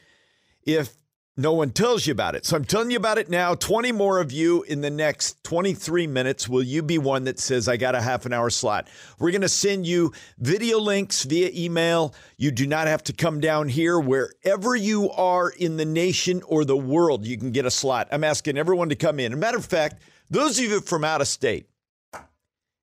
if 0.66 0.96
no 1.36 1.52
one 1.52 1.72
tells 1.72 2.08
you 2.08 2.14
about 2.14 2.36
it. 2.36 2.46
So 2.46 2.56
I'm 2.56 2.64
telling 2.64 2.90
you 2.90 2.96
about 2.96 3.18
it 3.18 3.30
now. 3.30 3.54
20 3.54 3.92
more 3.92 4.22
of 4.22 4.32
you 4.32 4.64
in 4.64 4.80
the 4.80 4.90
next 4.90 5.44
23 5.44 6.08
minutes. 6.08 6.48
Will 6.48 6.64
you 6.64 6.84
be 6.84 6.98
one 7.00 7.26
that 7.26 7.38
says, 7.38 7.68
I 7.68 7.76
got 7.76 7.96
a 7.96 8.02
half 8.02 8.26
an 8.26 8.32
hour 8.32 8.50
slot? 8.50 8.88
We're 9.20 9.32
going 9.32 9.42
to 9.42 9.50
send 9.50 9.86
you 9.86 10.14
video 10.38 10.80
links 10.80 11.24
via 11.24 11.50
email. 11.54 12.16
You 12.38 12.52
do 12.52 12.66
not 12.66 12.88
have 12.88 13.04
to 13.04 13.14
come 13.14 13.42
down 13.42 13.68
here. 13.68 14.00
Wherever 14.00 14.78
you 14.78 15.12
are 15.12 15.50
in 15.50 15.76
the 15.76 15.86
nation 15.86 16.44
or 16.48 16.64
the 16.64 16.78
world, 16.78 17.26
you 17.26 17.38
can 17.38 17.52
get 17.52 17.66
a 17.66 17.72
slot. 17.72 18.08
I'm 18.10 18.24
asking 18.24 18.58
everyone 18.58 18.88
to 18.88 18.96
come 18.96 19.20
in. 19.20 19.34
As 19.34 19.38
a 19.38 19.42
matter 19.42 19.58
of 19.58 19.66
fact, 19.66 20.02
those 20.30 20.58
of 20.60 20.64
you 20.64 20.80
from 20.80 21.04
out 21.04 21.20
of 21.20 21.28
state, 21.28 21.68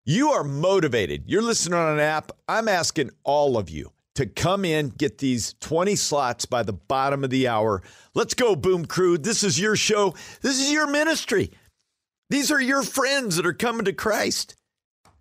you 0.05 0.31
are 0.31 0.45
motivated. 0.45 1.25
You're 1.27 1.43
listening 1.43 1.79
on 1.79 1.95
an 1.95 2.01
app. 2.01 2.33
I'm 2.49 2.69
asking 2.69 3.11
all 3.25 3.57
of 3.57 3.71
you 3.71 3.93
to 4.15 4.27
come 4.27 4.65
in, 4.65 4.89
get 4.89 5.19
these 5.19 5.55
20 5.61 5.97
slots 5.97 6.45
by 6.47 6.63
the 6.63 6.73
bottom 6.73 7.25
of 7.25 7.31
the 7.31 7.49
hour. 7.49 7.83
Let's 8.15 8.35
go, 8.35 8.57
Boom 8.57 8.87
Crew. 8.87 9.19
This 9.19 9.45
is 9.45 9.59
your 9.59 9.77
show. 9.77 10.15
This 10.43 10.61
is 10.61 10.73
your 10.73 10.87
ministry. 10.87 11.51
These 12.29 12.51
are 12.51 12.61
your 12.61 12.83
friends 12.83 13.37
that 13.37 13.47
are 13.47 13.53
coming 13.53 13.85
to 13.85 13.93
Christ. 13.93 14.57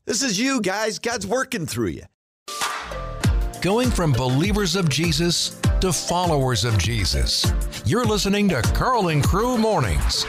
This 0.06 0.24
is 0.24 0.40
you, 0.40 0.62
guys. 0.62 1.00
God's 1.00 1.28
working 1.28 1.66
through 1.66 1.90
you. 1.90 2.04
Going 3.62 3.90
from 3.90 4.12
believers 4.12 4.76
of 4.76 4.90
Jesus 4.90 5.60
to 5.82 5.94
followers 5.94 6.66
of 6.66 6.78
Jesus. 6.78 7.52
You're 7.86 8.06
listening 8.06 8.50
to 8.50 8.62
Karl 8.62 9.10
and 9.10 9.24
Crew 9.24 9.58
Mornings. 9.58 10.26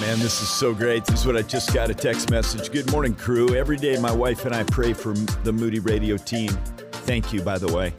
Man, 0.00 0.18
this 0.18 0.42
is 0.42 0.50
so 0.50 0.74
great. 0.74 1.06
This 1.06 1.20
is 1.20 1.26
what 1.26 1.38
I 1.38 1.42
just 1.42 1.72
got 1.72 1.88
a 1.88 1.94
text 1.94 2.30
message. 2.30 2.70
Good 2.70 2.92
morning, 2.92 3.14
crew. 3.14 3.54
Every 3.54 3.78
day, 3.78 3.98
my 3.98 4.12
wife 4.12 4.44
and 4.44 4.54
I 4.54 4.62
pray 4.62 4.92
for 4.92 5.14
the 5.14 5.52
Moody 5.52 5.78
Radio 5.78 6.18
team. 6.18 6.50
Thank 7.06 7.32
you, 7.32 7.40
by 7.40 7.56
the 7.56 7.72
way. 7.72 7.94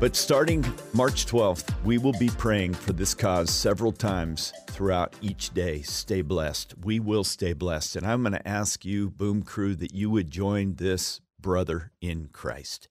But 0.00 0.16
starting 0.16 0.64
March 0.94 1.26
12th, 1.26 1.70
we 1.84 1.98
will 1.98 2.14
be 2.18 2.30
praying 2.30 2.72
for 2.72 2.94
this 2.94 3.12
cause 3.12 3.50
several 3.50 3.92
times 3.92 4.54
throughout 4.68 5.14
each 5.20 5.52
day. 5.52 5.82
Stay 5.82 6.22
blessed. 6.22 6.74
We 6.82 6.98
will 6.98 7.24
stay 7.24 7.52
blessed. 7.52 7.96
And 7.96 8.06
I'm 8.06 8.22
going 8.22 8.32
to 8.32 8.48
ask 8.48 8.82
you, 8.86 9.10
Boom 9.10 9.42
Crew, 9.42 9.76
that 9.76 9.92
you 9.92 10.08
would 10.08 10.30
join 10.30 10.76
this 10.76 11.20
brother 11.38 11.92
in 12.00 12.30
Christ. 12.32 12.88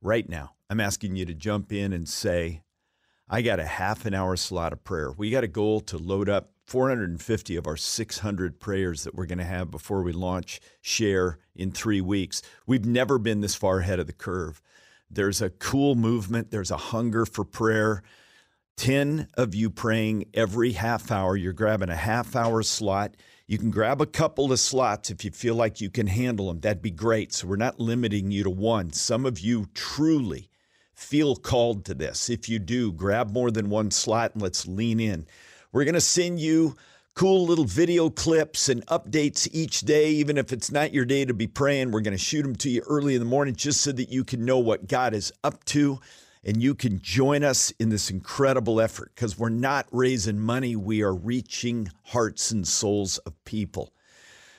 Right 0.00 0.28
now, 0.28 0.52
I'm 0.70 0.80
asking 0.80 1.16
you 1.16 1.26
to 1.26 1.34
jump 1.34 1.72
in 1.72 1.92
and 1.92 2.08
say, 2.08 2.62
I 3.28 3.42
got 3.42 3.58
a 3.58 3.66
half 3.66 4.06
an 4.06 4.14
hour 4.14 4.36
slot 4.36 4.72
of 4.72 4.84
prayer. 4.84 5.10
We 5.10 5.30
got 5.30 5.42
a 5.42 5.48
goal 5.48 5.80
to 5.80 5.98
load 5.98 6.28
up 6.28 6.51
450 6.72 7.56
of 7.56 7.66
our 7.66 7.76
600 7.76 8.58
prayers 8.58 9.04
that 9.04 9.14
we're 9.14 9.26
going 9.26 9.36
to 9.36 9.44
have 9.44 9.70
before 9.70 10.02
we 10.02 10.10
launch 10.10 10.58
Share 10.80 11.36
in 11.54 11.70
three 11.70 12.00
weeks. 12.00 12.40
We've 12.66 12.86
never 12.86 13.18
been 13.18 13.42
this 13.42 13.54
far 13.54 13.80
ahead 13.80 14.00
of 14.00 14.06
the 14.06 14.14
curve. 14.14 14.62
There's 15.10 15.42
a 15.42 15.50
cool 15.50 15.96
movement, 15.96 16.50
there's 16.50 16.70
a 16.70 16.78
hunger 16.78 17.26
for 17.26 17.44
prayer. 17.44 18.02
10 18.78 19.28
of 19.34 19.54
you 19.54 19.68
praying 19.68 20.30
every 20.32 20.72
half 20.72 21.10
hour. 21.10 21.36
You're 21.36 21.52
grabbing 21.52 21.90
a 21.90 21.94
half 21.94 22.34
hour 22.34 22.62
slot. 22.62 23.18
You 23.46 23.58
can 23.58 23.70
grab 23.70 24.00
a 24.00 24.06
couple 24.06 24.50
of 24.50 24.58
slots 24.58 25.10
if 25.10 25.26
you 25.26 25.30
feel 25.30 25.54
like 25.54 25.82
you 25.82 25.90
can 25.90 26.06
handle 26.06 26.46
them. 26.46 26.60
That'd 26.60 26.80
be 26.80 26.90
great. 26.90 27.34
So 27.34 27.48
we're 27.48 27.56
not 27.56 27.80
limiting 27.80 28.30
you 28.30 28.44
to 28.44 28.50
one. 28.50 28.94
Some 28.94 29.26
of 29.26 29.40
you 29.40 29.66
truly 29.74 30.48
feel 30.94 31.36
called 31.36 31.84
to 31.84 31.92
this. 31.92 32.30
If 32.30 32.48
you 32.48 32.58
do, 32.58 32.92
grab 32.92 33.30
more 33.30 33.50
than 33.50 33.68
one 33.68 33.90
slot 33.90 34.32
and 34.32 34.42
let's 34.42 34.66
lean 34.66 35.00
in. 35.00 35.26
We're 35.72 35.84
going 35.84 35.94
to 35.94 36.00
send 36.02 36.38
you 36.38 36.76
cool 37.14 37.46
little 37.46 37.64
video 37.64 38.10
clips 38.10 38.68
and 38.68 38.86
updates 38.86 39.48
each 39.52 39.80
day, 39.80 40.10
even 40.10 40.36
if 40.36 40.52
it's 40.52 40.70
not 40.70 40.92
your 40.92 41.06
day 41.06 41.24
to 41.24 41.32
be 41.32 41.46
praying. 41.46 41.90
We're 41.90 42.00
going 42.00 42.16
to 42.16 42.22
shoot 42.22 42.42
them 42.42 42.56
to 42.56 42.68
you 42.68 42.82
early 42.86 43.14
in 43.14 43.20
the 43.20 43.26
morning 43.26 43.54
just 43.54 43.80
so 43.80 43.92
that 43.92 44.10
you 44.10 44.22
can 44.22 44.44
know 44.44 44.58
what 44.58 44.86
God 44.86 45.14
is 45.14 45.32
up 45.42 45.64
to 45.66 45.98
and 46.44 46.62
you 46.62 46.74
can 46.74 47.00
join 47.00 47.42
us 47.42 47.70
in 47.78 47.88
this 47.88 48.10
incredible 48.10 48.80
effort 48.80 49.12
because 49.14 49.38
we're 49.38 49.48
not 49.48 49.86
raising 49.92 50.38
money, 50.38 50.76
we 50.76 51.02
are 51.02 51.14
reaching 51.14 51.90
hearts 52.04 52.50
and 52.50 52.66
souls 52.66 53.18
of 53.18 53.32
people. 53.44 53.94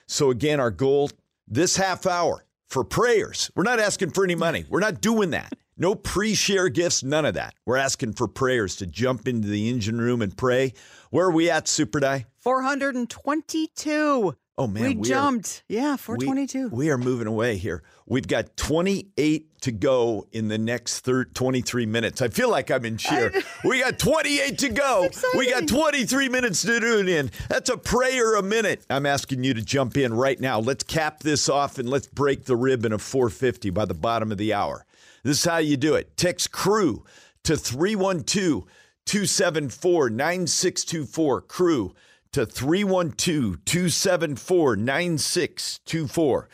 So, 0.08 0.32
again, 0.32 0.60
our 0.60 0.72
goal 0.72 1.12
this 1.48 1.76
half 1.76 2.08
hour 2.08 2.46
for 2.70 2.84
prayers, 2.84 3.52
we're 3.56 3.64
not 3.64 3.80
asking 3.80 4.12
for 4.12 4.24
any 4.24 4.36
money, 4.36 4.66
we're 4.70 4.80
not 4.80 5.02
doing 5.02 5.32
that. 5.32 5.54
No 5.78 5.96
pre 5.96 6.36
share 6.36 6.70
gifts, 6.70 7.04
none 7.04 7.26
of 7.26 7.34
that. 7.34 7.56
We're 7.66 7.78
asking 7.78 8.14
for 8.14 8.28
prayers 8.28 8.76
to 8.78 8.86
jump 8.88 9.28
into 9.28 9.48
the 9.48 9.70
engine 9.70 10.00
room 10.00 10.22
and 10.22 10.36
pray. 10.38 10.74
Where 11.10 11.28
are 11.28 11.32
we 11.32 11.50
at, 11.50 11.68
Super 11.68 12.00
Die? 12.00 12.26
422. 12.40 14.36
Oh 14.56 14.68
man, 14.68 14.84
we, 14.84 14.96
we 14.96 15.08
are- 15.08 15.10
jumped. 15.10 15.64
yeah, 15.68 15.94
we- 15.94 15.98
422. 15.98 16.70
We, 16.70 16.92
are 16.92 16.98
moving 16.98 17.26
away 17.26 17.58
here. 17.58 17.82
We've 18.06 18.28
got 18.28 18.56
28 18.56 19.62
to 19.62 19.72
go 19.72 20.28
in 20.32 20.48
the 20.48 20.60
next 20.60 21.00
thir- 21.00 21.26
23 21.26 21.88
minutes. 21.88 22.22
I 22.22 22.28
feel 22.28 22.52
like 22.52 22.70
I'm 22.70 22.86
in 22.86 22.98
cheer. 22.98 23.34
we 23.64 23.80
got 23.80 23.98
28 23.98 24.58
to 24.60 24.70
go. 24.70 25.10
We 25.36 25.50
got 25.50 25.68
23 25.68 26.30
minutes 26.30 26.62
to 26.64 26.80
tune 26.80 27.08
in. 27.08 27.32
That's 27.50 27.72
a 27.72 27.78
prayer 27.78 28.36
a 28.36 28.44
minute. 28.44 28.86
I'm 28.92 29.08
asking 29.08 29.44
you 29.44 29.56
to 29.56 29.62
jump 29.64 29.98
in 29.98 30.14
right 30.14 30.40
now. 30.40 30.60
Let's 30.60 30.84
cap 30.84 31.22
this 31.22 31.50
off 31.50 31.80
and 31.80 31.90
let's 31.90 32.06
break 32.08 32.46
the 32.46 32.56
ribbon 32.56 32.92
of 32.94 33.02
450 33.02 33.72
by 33.72 33.86
the 33.86 33.96
bottom 33.96 34.32
of 34.32 34.38
the 34.38 34.54
hour. 34.54 34.86
This 35.24 35.40
is 35.40 35.46
how 35.46 35.58
you 35.58 35.78
do 35.78 35.96
it. 35.96 36.18
Text 36.18 36.52
crew 36.52 37.06
to 37.44 37.56
312 37.56 38.66
274 39.06 40.10
9624. 40.10 41.42
Crew 41.42 41.94
to 42.34 42.46
312 42.46 43.64
274 43.64 44.76
9624. 44.76 46.50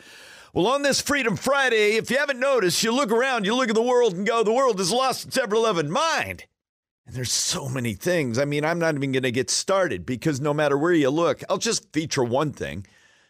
Well, 0.52 0.66
on 0.66 0.82
this 0.82 1.00
Freedom 1.00 1.36
Friday, 1.36 1.96
if 1.96 2.10
you 2.10 2.18
haven't 2.18 2.40
noticed, 2.40 2.82
you 2.82 2.92
look 2.92 3.12
around, 3.12 3.46
you 3.46 3.54
look 3.54 3.68
at 3.68 3.74
the 3.74 3.82
world 3.82 4.14
and 4.14 4.26
go, 4.26 4.42
the 4.42 4.52
world 4.52 4.78
has 4.78 4.90
lost 4.90 5.26
its 5.26 5.38
ever 5.38 5.56
loving 5.56 5.90
mind. 5.90 6.46
And 7.06 7.14
there's 7.14 7.32
so 7.32 7.68
many 7.68 7.94
things. 7.94 8.38
I 8.38 8.44
mean, 8.44 8.64
I'm 8.64 8.78
not 8.78 8.94
even 8.94 9.12
going 9.12 9.22
to 9.22 9.32
get 9.32 9.48
started 9.48 10.04
because 10.04 10.40
no 10.40 10.52
matter 10.52 10.76
where 10.76 10.92
you 10.92 11.10
look, 11.10 11.42
I'll 11.48 11.58
just 11.58 11.92
feature 11.92 12.24
one 12.24 12.52
thing. 12.52 12.86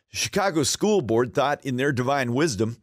Chicago 0.09 0.65
School 0.65 1.03
Board 1.03 1.35
thought, 1.35 1.65
in 1.65 1.77
their 1.77 1.93
divine 1.93 2.33
wisdom, 2.33 2.79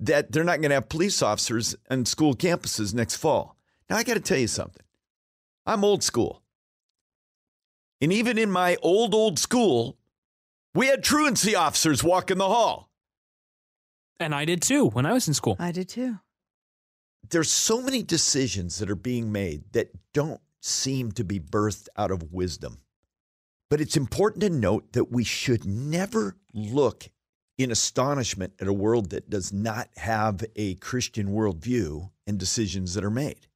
that 0.00 0.32
they're 0.32 0.44
not 0.44 0.60
going 0.60 0.70
to 0.70 0.74
have 0.74 0.88
police 0.88 1.22
officers 1.22 1.76
on 1.90 2.06
school 2.06 2.34
campuses 2.34 2.94
next 2.94 3.16
fall. 3.16 3.56
Now, 3.88 3.96
I 3.96 4.02
got 4.02 4.14
to 4.14 4.20
tell 4.20 4.38
you 4.38 4.48
something. 4.48 4.84
I'm 5.66 5.84
old 5.84 6.02
school. 6.02 6.42
And 8.00 8.12
even 8.12 8.38
in 8.38 8.50
my 8.50 8.76
old, 8.82 9.14
old 9.14 9.38
school, 9.38 9.98
we 10.74 10.86
had 10.86 11.04
truancy 11.04 11.54
officers 11.54 12.02
walk 12.02 12.30
in 12.30 12.38
the 12.38 12.48
hall. 12.48 12.90
And 14.18 14.34
I 14.34 14.44
did 14.44 14.62
too 14.62 14.86
when 14.86 15.06
I 15.06 15.12
was 15.12 15.28
in 15.28 15.34
school. 15.34 15.56
I 15.58 15.72
did 15.72 15.88
too. 15.88 16.18
There's 17.28 17.50
so 17.50 17.82
many 17.82 18.02
decisions 18.02 18.78
that 18.78 18.90
are 18.90 18.96
being 18.96 19.30
made 19.30 19.64
that 19.72 19.90
don't 20.14 20.40
seem 20.60 21.12
to 21.12 21.24
be 21.24 21.38
birthed 21.38 21.88
out 21.96 22.10
of 22.10 22.32
wisdom. 22.32 22.78
But 23.68 23.80
it's 23.80 23.96
important 23.96 24.42
to 24.42 24.50
note 24.50 24.92
that 24.94 25.12
we 25.12 25.24
should 25.24 25.64
never 25.64 26.36
look 26.52 27.08
in 27.62 27.70
astonishment 27.70 28.54
at 28.58 28.66
a 28.66 28.72
world 28.72 29.10
that 29.10 29.28
does 29.28 29.52
not 29.52 29.88
have 29.96 30.42
a 30.56 30.76
Christian 30.76 31.28
worldview 31.28 32.10
and 32.26 32.38
decisions 32.38 32.94
that 32.94 33.04
are 33.04 33.10
made. 33.10 33.46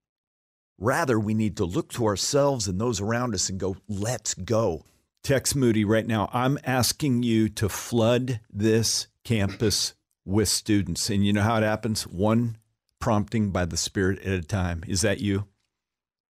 Rather, 0.78 1.18
we 1.18 1.32
need 1.32 1.56
to 1.56 1.64
look 1.64 1.90
to 1.92 2.04
ourselves 2.04 2.68
and 2.68 2.78
those 2.78 3.00
around 3.00 3.34
us 3.34 3.48
and 3.48 3.58
go, 3.58 3.76
let's 3.88 4.34
go. 4.34 4.84
Text 5.22 5.56
Moody 5.56 5.86
right 5.86 6.06
now. 6.06 6.28
I'm 6.34 6.58
asking 6.64 7.22
you 7.22 7.48
to 7.50 7.68
flood 7.70 8.40
this 8.52 9.06
campus 9.24 9.94
with 10.26 10.48
students. 10.48 11.08
And 11.08 11.24
you 11.24 11.32
know 11.32 11.40
how 11.40 11.56
it 11.56 11.62
happens? 11.62 12.06
One 12.06 12.58
prompting 13.00 13.50
by 13.50 13.64
the 13.64 13.78
Spirit 13.78 14.20
at 14.20 14.32
a 14.32 14.42
time. 14.42 14.84
Is 14.86 15.00
that 15.00 15.20
you? 15.20 15.46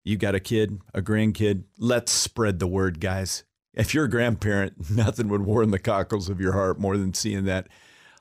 You 0.03 0.17
got 0.17 0.35
a 0.35 0.39
kid, 0.39 0.79
a 0.93 1.01
grandkid? 1.01 1.63
Let's 1.79 2.11
spread 2.11 2.59
the 2.59 2.67
word, 2.67 2.99
guys. 2.99 3.45
If 3.73 3.93
you're 3.93 4.05
a 4.05 4.09
grandparent, 4.09 4.89
nothing 4.89 5.27
would 5.29 5.41
warm 5.41 5.71
the 5.71 5.79
cockles 5.79 6.29
of 6.29 6.39
your 6.39 6.53
heart 6.53 6.79
more 6.79 6.97
than 6.97 7.13
seeing 7.13 7.45
that 7.45 7.67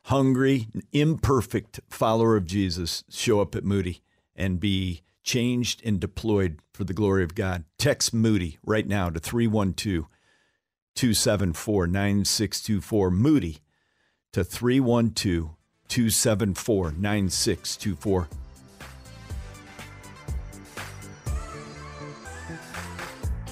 hungry, 0.04 0.68
imperfect 0.92 1.80
follower 1.88 2.36
of 2.36 2.46
Jesus 2.46 3.04
show 3.10 3.40
up 3.40 3.54
at 3.54 3.64
Moody 3.64 4.02
and 4.34 4.58
be 4.58 5.02
changed 5.22 5.82
and 5.84 6.00
deployed 6.00 6.58
for 6.72 6.84
the 6.84 6.94
glory 6.94 7.22
of 7.22 7.34
God. 7.34 7.64
Text 7.78 8.12
Moody 8.12 8.58
right 8.64 8.86
now 8.86 9.10
to 9.10 9.20
312 9.20 10.06
274 10.94 11.86
9624. 11.86 13.10
Moody 13.10 13.58
to 14.32 14.42
312 14.42 15.50
274 15.88 16.92
9624. 16.92 18.28